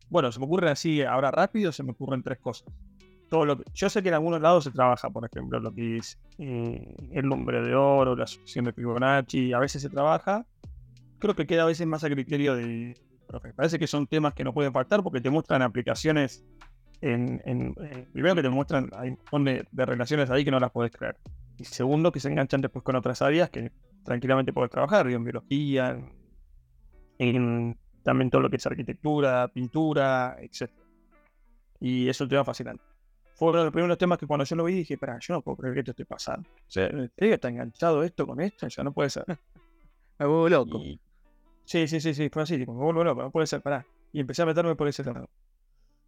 Bueno, 0.09 0.31
se 0.31 0.39
me 0.39 0.45
ocurren 0.45 0.69
así, 0.69 1.01
ahora 1.01 1.31
rápido, 1.31 1.71
se 1.71 1.83
me 1.83 1.91
ocurren 1.91 2.23
tres 2.23 2.39
cosas. 2.39 2.73
Todo 3.29 3.45
lo 3.45 3.57
que- 3.57 3.63
yo 3.73 3.89
sé 3.89 4.01
que 4.01 4.09
en 4.09 4.15
algunos 4.15 4.41
lados 4.41 4.63
se 4.63 4.71
trabaja, 4.71 5.09
por 5.09 5.25
ejemplo, 5.25 5.59
lo 5.59 5.73
que 5.73 5.97
es 5.97 6.17
eh, 6.37 6.95
el 7.11 7.27
nombre 7.27 7.61
de 7.61 7.75
oro, 7.75 8.15
la 8.15 8.23
asociación 8.23 8.65
de 8.65 8.73
Fibonacci, 8.73 9.53
a 9.53 9.59
veces 9.59 9.81
se 9.81 9.89
trabaja. 9.89 10.45
Creo 11.19 11.35
que 11.35 11.47
queda 11.47 11.63
a 11.63 11.65
veces 11.65 11.87
más 11.87 12.03
a 12.03 12.09
criterio 12.09 12.55
de 12.55 12.95
profe. 13.27 13.53
Parece 13.53 13.79
que 13.79 13.87
son 13.87 14.07
temas 14.07 14.33
que 14.33 14.43
no 14.43 14.53
pueden 14.53 14.71
faltar 14.71 15.03
porque 15.03 15.19
te 15.19 15.29
muestran 15.29 15.61
aplicaciones 15.61 16.45
en, 17.01 17.41
eh, 17.45 18.07
primero 18.11 18.35
que 18.35 18.41
te 18.41 18.49
muestran, 18.49 18.89
hay 18.95 19.09
un 19.09 19.17
montón 19.31 19.45
de, 19.45 19.85
relaciones 19.85 20.29
ahí 20.29 20.43
que 20.43 20.51
no 20.51 20.59
las 20.59 20.71
podés 20.71 20.91
creer. 20.91 21.17
Y 21.57 21.65
segundo, 21.65 22.11
que 22.11 22.19
se 22.19 22.29
enganchan 22.29 22.61
después 22.61 22.83
con 22.83 22.95
otras 22.95 23.21
áreas 23.21 23.49
que 23.49 23.71
tranquilamente 24.03 24.53
podés 24.53 24.71
trabajar, 24.71 25.07
en 25.07 25.23
biología, 25.23 25.99
en 27.19 27.77
también 28.03 28.29
todo 28.29 28.41
lo 28.41 28.49
que 28.49 28.55
es 28.55 28.65
arquitectura, 28.65 29.47
pintura, 29.49 30.37
etc. 30.39 30.71
Y 31.79 32.07
es 32.07 32.19
un 32.21 32.29
tema 32.29 32.45
fascinante. 32.45 32.83
Fue 33.37 33.49
uno 33.49 33.59
de 33.59 33.63
los 33.65 33.73
primeros 33.73 33.97
temas 33.99 34.17
que 34.17 34.25
cuando 34.25 34.43
yo 34.45 34.55
lo 34.55 34.63
vi 34.63 34.73
dije, 34.73 34.95
espera, 34.95 35.17
yo 35.21 35.35
no 35.35 35.41
puedo 35.43 35.57
creer 35.57 35.73
que 35.75 35.79
esto 35.81 35.91
esté 35.91 36.05
pasando. 36.05 36.49
O 36.49 36.63
sea, 36.67 36.87
¿en 36.87 37.11
serio 37.15 37.35
está 37.35 37.49
enganchado 37.49 38.03
esto 38.03 38.25
con 38.25 38.41
esto? 38.41 38.67
Ya 38.67 38.83
no 38.83 38.91
puede 38.93 39.09
ser. 39.11 39.25
Me 40.19 40.25
vuelvo 40.25 40.49
loco. 40.49 40.79
Y- 40.83 40.99
Sí, 41.65 41.87
sí, 41.87 41.99
sí, 41.99 42.13
sí, 42.13 42.29
fue 42.31 42.43
así, 42.43 42.57
tipo, 42.57 42.73
me 42.73 42.81
vuelvo 42.83 43.03
loco, 43.03 43.21
no 43.23 43.29
puede 43.31 43.45
ser, 43.45 43.61
pará. 43.61 43.85
Y 44.13 44.21
empecé 44.21 44.41
a 44.41 44.45
meterme 44.45 44.75
por 44.75 44.87
ese 44.87 45.03
lado. 45.03 45.29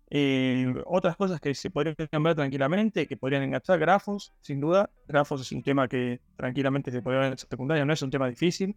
Eh, 0.09 0.73
otras 0.85 1.15
cosas 1.17 1.39
que 1.39 1.53
se 1.53 1.69
podrían 1.69 1.95
ver 2.23 2.35
tranquilamente, 2.35 3.05
que 3.07 3.17
podrían 3.17 3.43
enganchar 3.43 3.77
grafos, 3.77 4.31
sin 4.41 4.59
duda. 4.61 4.89
Grafos 5.07 5.41
es 5.41 5.51
un 5.51 5.61
tema 5.61 5.87
que 5.87 6.21
tranquilamente 6.37 6.91
se 6.91 7.01
podría 7.01 7.21
ver 7.21 7.31
en 7.33 7.37
secundaria, 7.37 7.85
no 7.85 7.93
es 7.93 8.01
un 8.01 8.09
tema 8.09 8.27
difícil. 8.29 8.75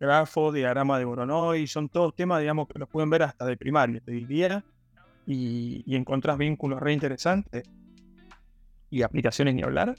Grafo, 0.00 0.50
diagrama 0.50 0.98
de 0.98 1.04
Voronoi, 1.04 1.66
son 1.66 1.88
todos 1.90 2.14
temas, 2.16 2.40
digamos, 2.40 2.68
que 2.68 2.78
los 2.78 2.88
pueden 2.88 3.10
ver 3.10 3.22
hasta 3.22 3.44
de 3.46 3.56
primaria, 3.56 4.00
te 4.00 4.12
diría. 4.12 4.64
Y, 5.26 5.82
y 5.86 5.96
encontrás 5.96 6.36
vínculos 6.38 6.80
re 6.80 6.92
interesantes 6.92 7.64
y 8.94 9.02
aplicaciones 9.02 9.54
ni 9.56 9.62
hablar. 9.62 9.96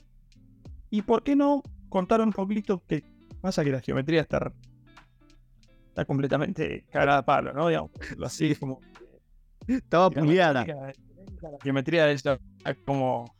Y 0.88 1.02
por 1.02 1.22
qué 1.22 1.36
no 1.36 1.62
contar 1.90 2.22
un 2.22 2.32
poquito 2.32 2.82
que 2.86 3.04
pasa 3.42 3.62
que 3.62 3.70
la 3.70 3.80
geometría 3.80 4.22
está, 4.22 4.52
está 5.88 6.06
completamente 6.06 6.86
cagada 6.90 7.18
a 7.18 7.24
palo, 7.24 7.52
¿no? 7.52 7.68
Digamos, 7.68 7.90
así 8.24 8.52
es 8.52 8.58
como 8.58 8.80
Estaba 9.66 10.10
puliada. 10.10 10.64
la 10.64 10.94
geometría 11.62 12.10
es 12.10 12.22
como. 12.86 13.34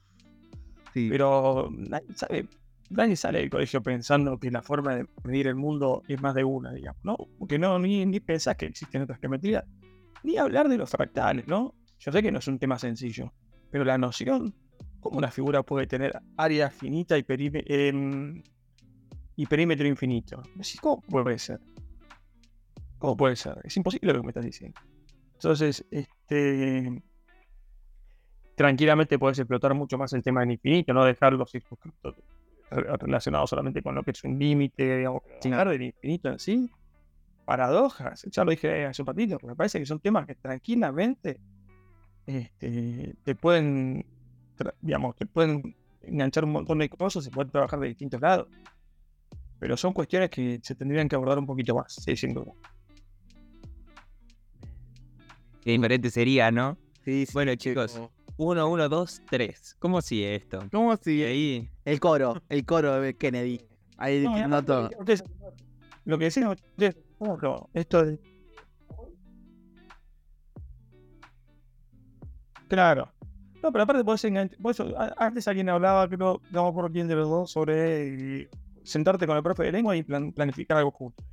Sí. 0.92 1.08
Pero 1.10 1.70
nadie 1.72 2.14
sabe. 2.14 2.48
Nadie 2.88 3.16
sale 3.16 3.40
del 3.40 3.50
colegio 3.50 3.82
pensando 3.82 4.38
que 4.38 4.48
la 4.50 4.62
forma 4.62 4.94
de 4.94 5.06
medir 5.24 5.48
el 5.48 5.56
mundo 5.56 6.02
es 6.06 6.20
más 6.20 6.34
de 6.34 6.44
una, 6.44 6.72
digamos, 6.72 7.02
¿no? 7.02 7.16
Porque 7.38 7.58
no, 7.58 7.78
ni, 7.80 8.06
ni 8.06 8.20
pensás 8.20 8.56
que 8.56 8.66
existen 8.66 9.02
otras 9.02 9.18
geometrías. 9.18 9.64
Ni 10.22 10.36
hablar 10.36 10.68
de 10.68 10.76
los 10.76 10.90
fractales, 10.90 11.48
¿no? 11.48 11.74
Yo 11.98 12.12
sé 12.12 12.22
que 12.22 12.30
no 12.30 12.38
es 12.38 12.46
un 12.46 12.60
tema 12.60 12.78
sencillo, 12.78 13.32
pero 13.70 13.84
la 13.84 13.98
noción, 13.98 14.54
cómo 15.08 15.18
una 15.18 15.30
figura 15.30 15.62
puede 15.62 15.86
tener 15.86 16.18
área 16.36 16.70
finita 16.70 17.16
y, 17.18 17.24
em, 17.28 18.42
y 19.36 19.46
perímetro 19.46 19.86
infinito. 19.86 20.42
Decís, 20.54 20.80
¿Cómo 20.80 21.00
puede 21.02 21.38
ser? 21.38 21.60
¿Cómo 22.98 23.16
puede 23.16 23.36
ser? 23.36 23.58
Es 23.64 23.76
imposible 23.76 24.12
lo 24.12 24.20
que 24.20 24.24
me 24.26 24.30
estás 24.30 24.44
diciendo. 24.44 24.80
Entonces, 25.34 25.84
este, 25.90 27.02
tranquilamente 28.54 29.18
puedes 29.18 29.38
explotar 29.38 29.74
mucho 29.74 29.98
más 29.98 30.12
el 30.14 30.22
tema 30.22 30.40
del 30.40 30.52
infinito, 30.52 30.92
no 30.94 31.04
dejar 31.04 31.34
los 31.34 31.50
circunscriptos 31.50 32.16
re- 32.70 32.96
relacionados 32.96 33.50
solamente 33.50 33.82
con 33.82 33.94
lo 33.94 34.02
que 34.02 34.12
es 34.12 34.24
un 34.24 34.38
límite, 34.38 34.98
digamos, 34.98 35.22
Sí. 35.40 35.48
hablar 35.50 35.68
del 35.70 35.82
infinito 35.82 36.28
en 36.30 36.38
sí. 36.38 36.70
Paradojas, 37.44 38.26
ya 38.32 38.44
lo 38.44 38.50
dije 38.50 38.86
hace 38.86 39.02
un 39.02 39.06
ratito, 39.06 39.34
porque 39.38 39.52
me 39.52 39.56
parece 39.56 39.78
que 39.78 39.86
son 39.86 40.00
temas 40.00 40.26
que 40.26 40.34
tranquilamente 40.34 41.38
este, 42.26 43.14
te 43.22 43.34
pueden, 43.36 44.04
digamos, 44.80 45.16
te 45.16 45.26
pueden 45.26 45.76
enganchar 46.02 46.44
un 46.44 46.52
montón 46.52 46.78
de 46.78 46.88
cosas, 46.88 47.24
se 47.24 47.30
puede 47.30 47.50
trabajar 47.50 47.78
de 47.80 47.88
distintos 47.88 48.20
lados. 48.20 48.48
Pero 49.58 49.76
son 49.76 49.92
cuestiones 49.92 50.30
que 50.30 50.60
se 50.62 50.74
tendrían 50.74 51.08
que 51.08 51.16
abordar 51.16 51.38
un 51.38 51.46
poquito 51.46 51.74
más, 51.74 51.94
sí, 51.94 52.16
sin 52.16 52.34
duda. 52.34 52.52
Qué 55.62 55.72
diferente 55.72 56.10
sería, 56.10 56.50
¿no? 56.50 56.76
Sí, 57.04 57.26
sí, 57.26 57.32
Bueno, 57.32 57.52
sí, 57.52 57.58
chicos. 57.58 57.92
como- 57.92 58.10
1, 58.38 58.68
1, 58.68 58.88
2, 58.88 59.22
3. 59.30 59.76
¿Cómo 59.78 60.02
sigue 60.02 60.34
esto? 60.36 60.60
¿Cómo 60.70 60.92
Y 60.92 60.96
sigue? 60.98 61.26
ahí, 61.26 61.70
El 61.86 62.00
coro, 62.00 62.42
el 62.50 62.64
coro 62.66 63.00
de 63.00 63.16
Kennedy. 63.16 63.60
Ahí 63.96 64.20
No, 64.22 64.30
y 64.30 64.32
diciendo 64.34 64.62
todo. 64.64 64.90
ustedes- 64.98 65.24
lo 66.04 66.18
que 66.18 66.24
decían 66.26 66.48
ustedes, 66.48 66.96
ejemplo, 67.18 67.70
esto 67.72 68.04
de. 68.04 68.20
Claro. 72.68 73.12
No, 73.62 73.72
pero 73.72 73.84
aparte 73.84 74.04
podés 74.04 74.24
enganchar. 74.24 74.58
antes 75.16 75.48
alguien 75.48 75.68
hablaba, 75.68 76.08
creo, 76.08 76.40
no 76.50 76.62
me 76.64 76.68
acuerdo 76.68 76.90
quién 76.92 77.08
de 77.08 77.14
los 77.16 77.28
dos, 77.28 77.50
sobre 77.50 78.42
eh, 78.42 78.48
sentarte 78.84 79.26
con 79.26 79.36
el 79.36 79.42
profe 79.42 79.64
de 79.64 79.72
lengua 79.72 79.96
y 79.96 80.02
plan- 80.02 80.32
planificar 80.32 80.76
algo 80.78 80.90
juntos. 80.90 81.26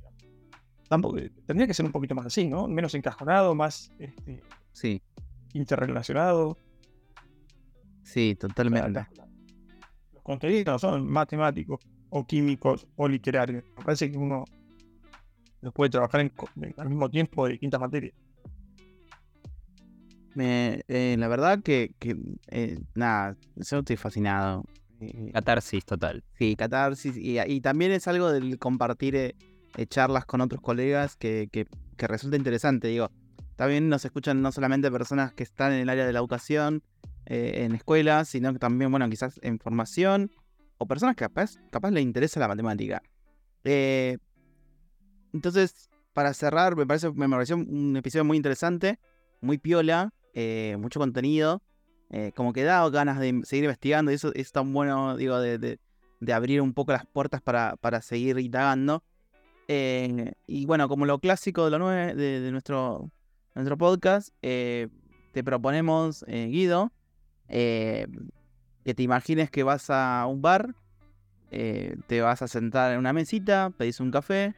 Tampoco, 0.88 1.16
tendría 1.46 1.66
que 1.66 1.74
ser 1.74 1.86
un 1.86 1.92
poquito 1.92 2.14
más 2.14 2.26
así, 2.26 2.46
¿no? 2.48 2.66
Menos 2.68 2.94
encajonado, 2.94 3.54
más 3.54 3.90
este, 3.98 4.42
Sí, 4.72 5.00
interrelacionado. 5.52 6.58
sí, 8.02 8.36
totalmente. 8.38 9.06
Los 10.12 10.22
contenidos 10.22 10.66
no 10.66 10.78
son 10.78 11.06
matemáticos 11.08 11.80
o 12.10 12.24
químicos 12.26 12.86
o 12.96 13.08
literarios. 13.08 13.64
Me 13.78 13.84
parece 13.84 14.10
que 14.10 14.18
uno 14.18 14.44
los 15.62 15.72
puede 15.72 15.90
trabajar 15.90 16.20
en- 16.20 16.32
al 16.76 16.88
mismo 16.88 17.08
tiempo 17.10 17.46
de 17.46 17.52
distintas 17.52 17.80
materias. 17.80 18.14
Me- 20.34 20.82
eh, 20.88 21.16
la 21.18 21.28
verdad 21.28 21.60
que, 21.62 21.92
que, 21.98 22.16
eh, 22.48 22.78
nada, 22.94 23.36
yo 23.56 23.78
estoy 23.78 23.96
fascinado. 23.96 24.64
Eh, 25.00 25.30
catarsis 25.32 25.84
total. 25.84 26.24
Sí, 26.38 26.56
catarsis. 26.56 27.16
Y, 27.16 27.38
y 27.40 27.60
también 27.60 27.92
es 27.92 28.08
algo 28.08 28.30
del 28.32 28.58
compartir 28.58 29.14
eh, 29.16 29.34
charlas 29.88 30.24
con 30.24 30.40
otros 30.40 30.60
colegas 30.60 31.16
que, 31.16 31.48
que- 31.52 31.66
que 31.96 32.06
resulta 32.08 32.36
interesante. 32.36 32.88
Digo, 32.88 33.10
también 33.56 33.88
nos 33.88 34.04
escuchan 34.04 34.42
no 34.42 34.50
solamente 34.50 34.90
personas 34.90 35.32
que 35.32 35.44
están 35.44 35.72
en 35.72 35.80
el 35.80 35.88
área 35.88 36.04
de 36.06 36.12
la 36.12 36.18
educación, 36.18 36.82
en 37.26 37.74
escuelas, 37.74 38.28
sino 38.28 38.52
que 38.52 38.58
también, 38.58 38.90
bueno, 38.90 39.08
quizás 39.08 39.38
en 39.42 39.58
formación, 39.58 40.30
o 40.78 40.86
personas 40.86 41.14
que 41.16 41.24
capaz, 41.24 41.52
capaz 41.70 41.90
les 41.92 42.02
interesa 42.02 42.38
la 42.40 42.48
matemática. 42.48 43.00
Entonces, 45.32 45.88
para 46.12 46.32
cerrar, 46.34 46.76
me, 46.76 46.86
parece, 46.86 47.10
me 47.12 47.28
pareció 47.28 47.56
un 47.56 47.96
episodio 47.96 48.24
muy 48.24 48.36
interesante, 48.36 48.98
muy 49.40 49.58
piola, 49.58 50.12
eh, 50.34 50.76
mucho 50.78 51.00
contenido. 51.00 51.62
eh, 52.10 52.32
como 52.36 52.52
que 52.52 52.62
da 52.62 52.88
ganas 52.90 53.18
de 53.18 53.40
seguir 53.44 53.64
investigando 53.64 54.12
y 54.12 54.14
eso 54.14 54.32
es 54.34 54.52
tan 54.52 54.72
bueno, 54.72 55.16
digo, 55.16 55.38
de, 55.40 55.58
de- 55.58 55.78
abrir 56.32 56.60
un 56.60 56.72
poco 56.72 56.92
las 56.92 57.06
puertas 57.06 57.42
para, 57.42 57.76
para 57.76 58.00
seguir 58.02 58.38
indagando. 58.38 59.02
Eh, 59.68 60.32
y 60.46 60.64
bueno, 60.66 60.88
como 60.88 61.06
lo 61.06 61.18
clásico 61.18 61.64
de, 61.64 61.70
lo 61.70 61.78
nue- 61.78 62.14
de, 62.14 62.50
nuestro, 62.52 63.10
nuestro 63.54 63.76
podcast, 63.76 64.28
te 64.40 64.90
proponemos, 65.44 66.24
Guido, 66.28 66.92
que 67.48 68.94
te 68.94 69.02
imagines 69.02 69.50
que 69.50 69.62
vas 69.62 69.90
a 69.90 70.26
un 70.28 70.40
bar, 70.40 70.74
te 71.50 72.20
vas 72.20 72.42
a 72.42 72.48
sentar 72.48 72.92
en 72.92 72.98
una 72.98 73.12
mesita, 73.12 73.70
pedís 73.76 74.00
un 74.00 74.10
café, 74.10 74.54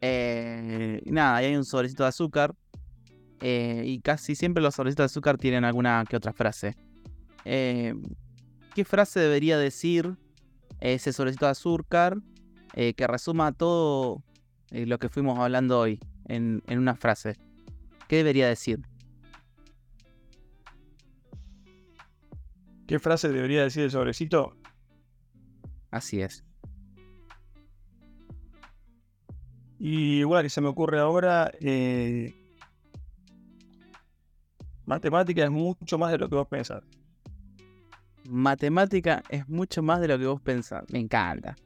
y 0.00 1.10
nada, 1.10 1.36
ahí 1.36 1.46
hay 1.46 1.56
un 1.56 1.64
sobrecito 1.64 2.02
de 2.02 2.08
azúcar, 2.10 2.54
eh, 3.42 3.82
y 3.86 4.00
casi 4.00 4.34
siempre 4.34 4.62
los 4.62 4.74
sobrecitos 4.74 5.02
de 5.02 5.06
azúcar 5.06 5.36
tienen 5.36 5.64
alguna 5.64 6.04
que 6.08 6.16
otra 6.16 6.32
frase. 6.32 6.76
Eh, 7.44 7.94
¿Qué 8.74 8.84
frase 8.84 9.20
debería 9.20 9.58
decir 9.58 10.16
ese 10.80 11.12
sobrecito 11.12 11.44
de 11.46 11.50
azúcar 11.50 12.16
eh, 12.74 12.94
que 12.94 13.06
resuma 13.06 13.52
todo 13.52 14.22
lo 14.70 14.98
que 14.98 15.10
fuimos 15.10 15.38
hablando 15.38 15.78
hoy 15.80 16.00
en, 16.26 16.62
en 16.66 16.78
una 16.78 16.94
frase? 16.94 17.36
¿Qué 18.08 18.16
debería 18.16 18.48
decir? 18.48 18.80
¿Qué 22.86 22.98
frase 22.98 23.28
debería 23.28 23.62
decir 23.62 23.84
el 23.84 23.90
sobrecito? 23.90 24.56
Así 25.90 26.20
es. 26.22 26.44
Y 29.78 30.22
bueno, 30.22 30.44
que 30.44 30.48
se 30.48 30.60
me 30.60 30.68
ocurre 30.68 31.00
ahora, 31.00 31.50
eh, 31.60 32.34
matemática 34.86 35.44
es 35.44 35.50
mucho 35.50 35.98
más 35.98 36.12
de 36.12 36.18
lo 36.18 36.28
que 36.28 36.34
vos 36.36 36.46
pensás. 36.48 36.82
Matemática 38.28 39.22
es 39.28 39.48
mucho 39.48 39.82
más 39.82 40.00
de 40.00 40.08
lo 40.08 40.18
que 40.18 40.26
vos 40.26 40.40
pensás. 40.40 40.84
Me 40.92 40.98
encanta. 41.00 41.56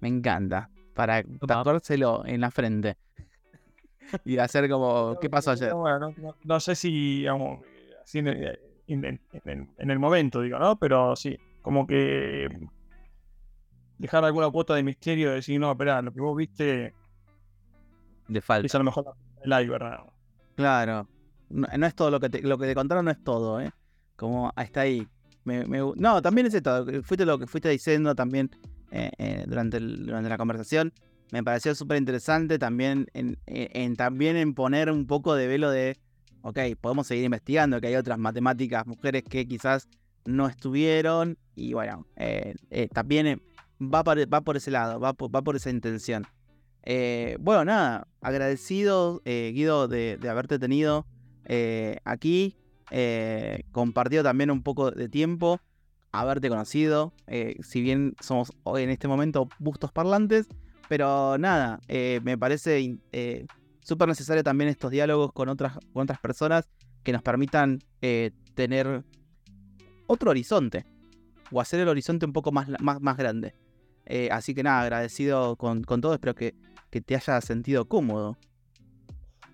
Me 0.00 0.08
encanta. 0.08 0.70
Para 0.94 1.22
tatuárselo 1.46 2.24
en 2.26 2.40
la 2.40 2.50
frente. 2.50 2.96
y 4.24 4.38
hacer 4.38 4.68
como, 4.70 5.18
¿qué 5.20 5.28
pasó 5.28 5.50
ayer? 5.52 5.72
Bueno, 5.74 6.14
no, 6.44 6.60
sé 6.60 6.74
si, 6.74 7.18
digamos, 7.18 7.60
así 8.02 8.18
en 8.18 8.28
el, 8.28 8.58
en 8.86 9.04
el- 9.04 9.20
en 9.32 9.50
el- 9.50 9.68
en 9.76 9.90
el 9.90 9.98
momento, 9.98 10.40
digo, 10.40 10.58
¿no? 10.58 10.78
Pero 10.78 11.14
sí, 11.14 11.36
como 11.60 11.86
que 11.86 12.48
dejar 13.98 14.24
alguna 14.24 14.50
cuota 14.50 14.74
de 14.74 14.82
misterio, 14.82 15.28
de 15.30 15.36
decir, 15.36 15.60
no, 15.60 15.70
espera, 15.70 16.00
lo 16.00 16.12
que 16.12 16.20
vos 16.20 16.36
viste 16.36 16.94
De 18.28 18.40
falta. 18.40 18.66
es 18.66 18.74
a 18.74 18.78
lo 18.78 18.84
mejor 18.84 19.12
el 19.42 19.62
iceberg, 19.62 19.84
¿no? 19.84 20.12
Claro. 20.56 21.06
No, 21.50 21.66
es 21.86 21.94
todo 21.94 22.10
lo 22.10 22.20
que 22.20 22.28
te, 22.28 22.42
lo 22.42 22.58
que 22.58 22.66
te 22.66 22.74
contaron, 22.74 23.04
no 23.04 23.10
es 23.10 23.22
todo, 23.22 23.60
¿eh? 23.60 23.70
Como 24.16 24.52
ahí. 24.56 25.06
Me- 25.44 25.64
me 25.66 25.82
gu- 25.82 25.94
no, 25.96 26.20
también 26.20 26.46
es 26.46 26.54
esto. 26.54 26.84
Fuiste 27.02 27.24
lo 27.24 27.38
que 27.38 27.46
fuiste 27.46 27.68
diciendo 27.70 28.14
también 28.14 28.50
eh, 28.90 29.10
eh, 29.18 29.44
durante, 29.46 29.80
durante 29.80 30.28
la 30.28 30.36
conversación. 30.36 30.92
Me 31.30 31.42
pareció 31.42 31.74
súper 31.74 31.98
interesante 31.98 32.58
también 32.58 33.06
en, 33.14 33.96
también 33.96 34.36
en 34.36 34.54
poner 34.54 34.90
un 34.90 35.06
poco 35.06 35.34
de 35.34 35.46
velo 35.46 35.70
de, 35.70 35.98
ok, 36.42 36.58
podemos 36.80 37.06
seguir 37.06 37.24
investigando, 37.24 37.80
que 37.80 37.86
hay 37.88 37.96
otras 37.96 38.18
matemáticas, 38.18 38.86
mujeres 38.86 39.24
que 39.24 39.46
quizás 39.46 39.88
no 40.24 40.48
estuvieron. 40.48 41.36
Y 41.54 41.74
bueno, 41.74 42.06
también 42.92 43.42
va, 43.80 44.02
por, 44.04 44.18
va 44.32 44.40
por 44.40 44.56
ese 44.56 44.70
lado, 44.70 44.98
va 45.00 45.12
por, 45.12 45.34
va 45.34 45.42
por 45.42 45.56
esa 45.56 45.70
intención. 45.70 46.26
Bueno, 47.40 47.64
nada, 47.66 48.06
agradecido, 48.22 49.20
Guido, 49.24 49.86
de, 49.88 50.16
de 50.18 50.28
haberte 50.30 50.58
tenido 50.58 51.06
eh, 51.44 51.98
aquí, 52.04 52.56
eh, 52.90 53.64
compartido 53.72 54.22
también 54.22 54.50
un 54.50 54.62
poco 54.62 54.90
de 54.90 55.08
tiempo, 55.08 55.60
haberte 56.12 56.48
conocido, 56.48 57.12
eh, 57.26 57.56
si 57.62 57.80
bien 57.80 58.14
somos 58.20 58.52
hoy 58.64 58.82
en 58.82 58.90
este 58.90 59.08
momento 59.08 59.48
bustos 59.58 59.92
parlantes, 59.92 60.48
pero 60.88 61.36
nada, 61.38 61.80
me 61.88 62.38
parece 62.38 62.98
súper 63.80 64.08
necesario 64.08 64.42
también 64.42 64.70
estos 64.70 64.90
diálogos 64.90 65.32
con 65.32 65.50
otras, 65.50 65.78
con 65.92 66.04
otras 66.04 66.18
personas 66.18 66.70
que 67.02 67.12
nos 67.12 67.22
permitan 67.22 67.80
tener 68.54 69.04
otro 70.06 70.30
horizonte. 70.30 70.86
O 71.50 71.60
hacer 71.60 71.80
el 71.80 71.88
horizonte 71.88 72.24
un 72.24 72.32
poco 72.32 72.52
más, 72.52 72.68
más, 72.80 73.02
más 73.02 73.18
grande. 73.18 73.54
Así 74.30 74.54
que 74.54 74.62
nada, 74.62 74.80
agradecido 74.80 75.56
con, 75.56 75.82
con 75.84 76.00
todo. 76.00 76.14
Espero 76.14 76.34
que, 76.34 76.54
que 76.90 77.02
te 77.02 77.16
haya 77.16 77.38
sentido 77.42 77.86
cómodo. 77.86 78.38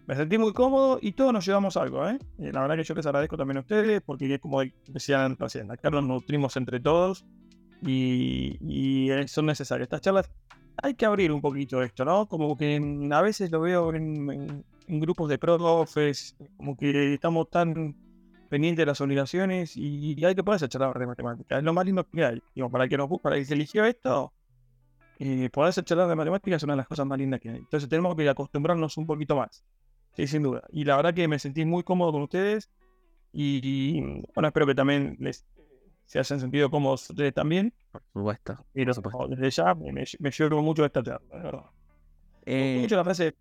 Me 0.07 0.15
sentí 0.17 0.37
muy 0.37 0.53
cómodo 0.53 0.99
y 1.01 1.13
todos 1.13 1.33
nos 1.33 1.47
llevamos 1.47 1.77
algo, 1.79 2.07
¿eh? 2.09 2.19
Eh, 2.39 2.53
La 2.53 2.61
verdad 2.61 2.77
que 2.77 2.85
yo 2.85 2.95
les 2.95 3.07
agradezco 3.07 3.37
también 3.39 3.57
a 3.59 3.61
ustedes 3.61 4.03
porque, 4.03 4.39
como 4.39 4.61
decían 4.89 5.37
recién, 5.39 5.71
acá 5.71 5.89
nos 5.91 6.05
nutrimos 6.05 6.57
entre 6.59 6.79
todos 6.79 7.25
y, 7.81 8.59
y, 8.61 9.11
eh, 9.11 9.27
son 9.29 9.47
necesarias. 9.47 9.87
Estas 9.87 10.03
charlas 10.03 10.31
hay 10.83 10.95
que 10.95 11.07
abrir 11.07 11.33
un 11.33 11.41
poquito 11.41 11.83
esto, 11.83 12.05
¿no? 12.05 12.27
Como 12.27 12.57
que 12.57 12.75
en- 12.77 13.13
a 13.13 13.23
veces 13.23 13.51
lo 13.51 13.61
veo 13.61 13.95
en, 13.95 14.31
en- 14.31 14.65
en 14.87 15.01
grupos 15.01 15.31
de 15.31 15.39
profes, 15.39 16.37
como 16.59 16.77
que 16.77 17.15
estamos 17.15 17.49
tan 17.49 17.97
pendientes 18.51 18.83
de 18.83 18.87
las 18.87 19.01
obligaciones 19.01 19.75
y, 19.77 20.15
y 20.21 20.25
hay 20.27 20.35
que 20.35 20.45
ponerse 20.45 20.67
a 20.67 20.69
charlar 20.69 20.99
de 20.99 21.07
matemáticas. 21.07 21.59
Es 21.59 21.65
lo 21.65 21.73
más 21.73 21.87
lindo 21.87 22.07
que 22.07 22.25
hay. 22.25 22.43
Digo, 22.55 22.69
para 22.71 22.85
el 22.85 22.91
que 22.91 22.99
nos 22.99 23.09
para 23.23 23.37
el 23.37 23.43
que 23.43 23.47
se 23.47 23.55
eligió 23.55 23.87
esto, 23.87 24.35
eh, 25.19 25.49
poderse 25.51 25.83
charlar 25.83 26.09
de 26.09 26.15
matemáticas 26.17 26.59
es 26.59 26.63
una 26.65 26.75
de 26.75 26.79
las 26.79 26.89
cosas 26.89 27.07
más 27.07 27.19
lindas 27.19 27.41
que 27.41 27.49
hay. 27.49 27.57
Entonces 27.59 27.89
tenemos 27.89 28.15
que 28.15 28.29
acostumbrarnos 28.29 28.97
un 28.99 29.07
poquito 29.07 29.37
más. 29.37 29.65
Sí, 30.17 30.27
sin 30.27 30.43
duda. 30.43 30.63
Y 30.71 30.85
la 30.85 30.97
verdad 30.97 31.15
que 31.15 31.27
me 31.29 31.39
sentí 31.39 31.65
muy 31.65 31.83
cómodo 31.83 32.13
con 32.13 32.23
ustedes. 32.23 32.71
Y, 33.33 33.61
y, 33.63 34.01
bueno, 34.35 34.49
espero 34.49 34.67
que 34.67 34.75
también 34.75 35.17
les 35.19 35.45
se 36.07 36.19
hayan 36.19 36.39
sentido 36.39 36.71
cómodos 36.71 37.09
ustedes 37.11 37.35
también. 37.35 37.73
Por 37.91 38.03
supuesto. 38.13 38.65
Por 38.75 38.95
supuesto. 38.95 39.29
desde 39.29 39.51
ya 39.51 39.75
me, 39.75 39.93
me, 39.93 40.31
llevo 40.31 40.63
mucho 40.63 40.83
de 40.83 40.87
esta 40.87 41.03
charla, 41.03 41.37
de 41.37 41.43
verdad. 41.43 41.65
Eh, 42.47 42.79
mucho 42.83 42.97
la 42.97 43.05
frase 43.05 43.35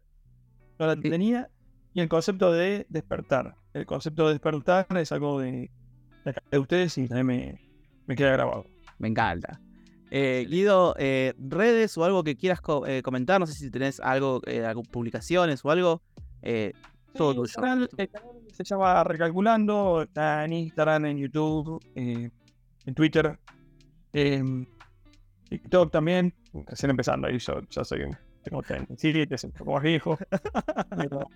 no 0.79 0.87
la 0.87 0.95
tenía. 0.95 1.49
Y 1.93 2.01
el 2.01 2.09
concepto 2.09 2.51
de 2.51 2.87
despertar. 2.89 3.55
El 3.73 3.85
concepto 3.85 4.25
de 4.27 4.33
despertar 4.33 4.87
es 4.97 5.11
algo 5.11 5.39
de, 5.39 5.69
de, 6.49 6.59
ustedes 6.59 6.97
y 6.97 7.07
también 7.07 7.27
me, 7.27 7.61
me 8.07 8.15
queda 8.15 8.31
grabado. 8.31 8.65
Me 8.97 9.09
encanta. 9.09 9.59
Eh, 10.09 10.47
Guido, 10.49 10.95
eh, 10.97 11.33
redes 11.37 11.95
o 11.97 12.03
algo 12.05 12.23
que 12.23 12.35
quieras 12.35 12.61
co- 12.61 12.85
eh, 12.87 13.01
comentar, 13.03 13.39
no 13.39 13.45
sé 13.47 13.53
si 13.53 13.69
tenés 13.69 13.99
algo, 13.99 14.41
eh, 14.47 14.65
algo- 14.65 14.83
publicaciones 14.83 15.63
o 15.65 15.71
algo, 15.71 16.01
eh, 16.43 16.73
todo 17.15 17.45
Sí. 17.45 17.53
El 17.57 17.61
canal, 17.63 17.89
el 17.97 18.09
canal 18.09 18.31
se 18.51 18.63
llama 18.63 19.03
Recalculando, 19.03 20.01
está 20.03 20.45
en 20.45 20.53
Instagram, 20.53 21.05
en 21.05 21.17
YouTube, 21.17 21.79
eh, 21.95 22.29
en 22.85 22.93
Twitter, 22.95 23.39
en 24.13 24.67
TikTok 25.49 25.91
también, 25.91 26.33
recién 26.67 26.89
empezando 26.91 27.27
ahí, 27.27 27.37
yo 27.39 27.61
ya 27.69 27.83
sé 27.83 27.97
que 27.97 28.09
tengo 28.43 28.61
37, 28.61 29.35
es 29.35 29.43
un 29.43 29.51
poco 29.51 29.73
más 29.73 29.83
viejo, 29.83 30.17
pero 30.97 31.27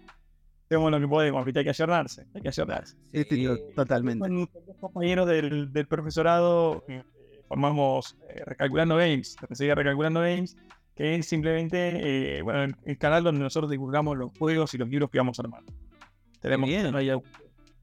hacemos 0.66 0.92
lo 0.92 1.00
que 1.00 1.08
podemos, 1.08 1.46
hay 1.48 1.54
que 1.54 1.70
ayornarse, 1.70 2.26
hay 2.34 2.42
que 2.42 2.48
ayornarse. 2.50 2.98
Sí, 3.14 3.24
sí, 3.30 3.46
to- 3.46 3.58
totalmente. 3.76 4.20
Con 4.20 4.36
dos 4.66 4.78
compañeros 4.80 5.28
del, 5.28 5.72
del 5.72 5.88
profesorado 5.88 6.84
eh, 6.88 7.04
formamos 7.48 8.18
eh, 8.30 8.44
Recalculando 8.46 8.98
Games, 8.98 9.36
enseguida 9.50 9.76
Recalculando 9.76 10.22
Games, 10.22 10.58
que 10.98 11.16
es 11.16 11.28
simplemente 11.28 12.38
eh, 12.38 12.42
bueno, 12.42 12.76
el, 12.84 12.98
canal 12.98 13.24
donde 13.24 13.42
nosotros 13.42 13.70
divulgamos 13.70 14.18
los 14.18 14.36
juegos 14.38 14.74
y 14.74 14.80
los 14.80 14.90
libros 14.90 15.12
que 15.12 15.20
vamos 15.20 15.38
a 15.40 15.44
armar. 15.44 15.64
Tenemos 16.42 16.68
bien. 16.68 16.92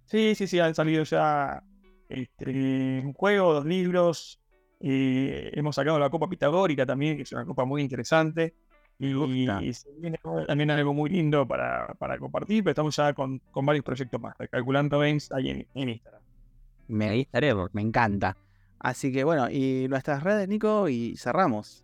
Sí, 0.05 0.35
sí, 0.35 0.49
sí, 0.49 0.59
han 0.59 0.75
salido 0.75 1.05
ya 1.05 1.63
este, 2.09 3.01
un 3.05 3.13
juego, 3.13 3.55
dos 3.55 3.65
libros. 3.65 4.41
eh, 4.81 5.53
hemos 5.55 5.77
sacado 5.77 5.99
la 5.99 6.11
Copa 6.11 6.29
Pitagórica 6.29 6.85
también, 6.85 7.17
que 7.17 7.23
es 7.23 7.33
una 7.33 7.45
copa 7.45 7.65
muy 7.65 7.83
interesante. 7.83 8.55
Y, 8.99 9.13
gusta. 9.13 9.63
y 9.63 9.73
se 9.73 9.91
viene 9.99 10.21
también 10.47 10.71
algo 10.71 10.95
muy 10.95 11.11
lindo 11.11 11.47
para, 11.47 11.95
para 11.99 12.19
compartir, 12.19 12.63
pero 12.63 12.73
estamos 12.73 12.95
ya 12.95 13.13
con, 13.13 13.39
con 13.51 13.65
varios 13.65 13.85
proyectos 13.85 14.21
más. 14.21 14.37
Recalculando 14.39 14.99
Games 14.99 15.31
ahí 15.33 15.51
en, 15.51 15.67
en 15.75 15.89
Instagram. 15.89 16.23
Me, 16.89 17.29
me 17.73 17.83
encanta. 17.83 18.37
Así 18.79 19.13
que 19.13 19.25
bueno, 19.25 19.49
y 19.51 19.87
nuestras 19.89 20.23
redes, 20.23 20.49
Nico, 20.49 20.89
y 20.89 21.17
cerramos. 21.17 21.84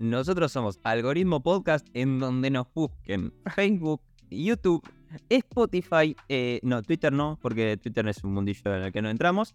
Nosotros 0.00 0.50
somos 0.50 0.80
Algoritmo 0.82 1.42
Podcast 1.42 1.86
en 1.92 2.20
donde 2.20 2.48
nos 2.50 2.72
busquen 2.72 3.34
Facebook, 3.54 4.00
YouTube, 4.30 4.82
Spotify, 5.28 6.16
eh, 6.30 6.58
no, 6.62 6.82
Twitter 6.82 7.12
no, 7.12 7.38
porque 7.42 7.76
Twitter 7.76 8.08
es 8.08 8.24
un 8.24 8.32
mundillo 8.32 8.74
en 8.74 8.84
el 8.84 8.92
que 8.92 9.02
no 9.02 9.10
entramos, 9.10 9.54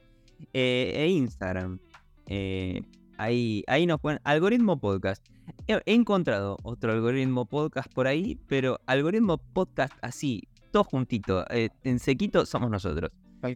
eh, 0.54 0.94
e 0.98 1.08
Instagram. 1.08 1.80
Eh, 2.28 2.84
ahí, 3.18 3.64
ahí 3.66 3.88
nos 3.88 4.00
ponen 4.00 4.20
Algoritmo 4.24 4.80
Podcast. 4.80 5.26
He, 5.66 5.82
he 5.84 5.96
encontrado 5.96 6.60
otro 6.62 6.92
Algoritmo 6.92 7.48
Podcast 7.48 7.92
por 7.92 8.06
ahí, 8.06 8.38
pero 8.48 8.80
Algoritmo 8.86 9.40
Podcast 9.40 9.94
así, 10.04 10.44
todo 10.70 10.84
juntito, 10.84 11.44
eh, 11.50 11.70
en 11.84 11.98
sequito, 11.98 12.46
somos 12.46 12.70
nosotros. 12.70 13.10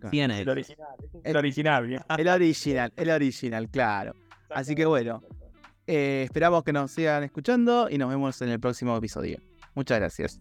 Sigan 0.09 0.31
El 0.31 0.49
original, 0.49 0.87
el 1.23 1.37
original, 1.37 1.85
bien. 1.85 2.01
El 2.17 2.27
original, 2.29 2.93
el 2.95 3.09
original, 3.11 3.69
claro. 3.69 4.15
Así 4.49 4.73
que 4.73 4.87
bueno. 4.87 5.21
Eh, 5.91 6.21
esperamos 6.23 6.63
que 6.63 6.71
nos 6.71 6.91
sigan 6.91 7.23
escuchando 7.23 7.89
y 7.89 7.97
nos 7.97 8.09
vemos 8.09 8.39
en 8.43 8.49
el 8.49 8.59
próximo 8.59 8.95
episodio. 8.95 9.39
Muchas 9.73 9.97
gracias. 9.97 10.39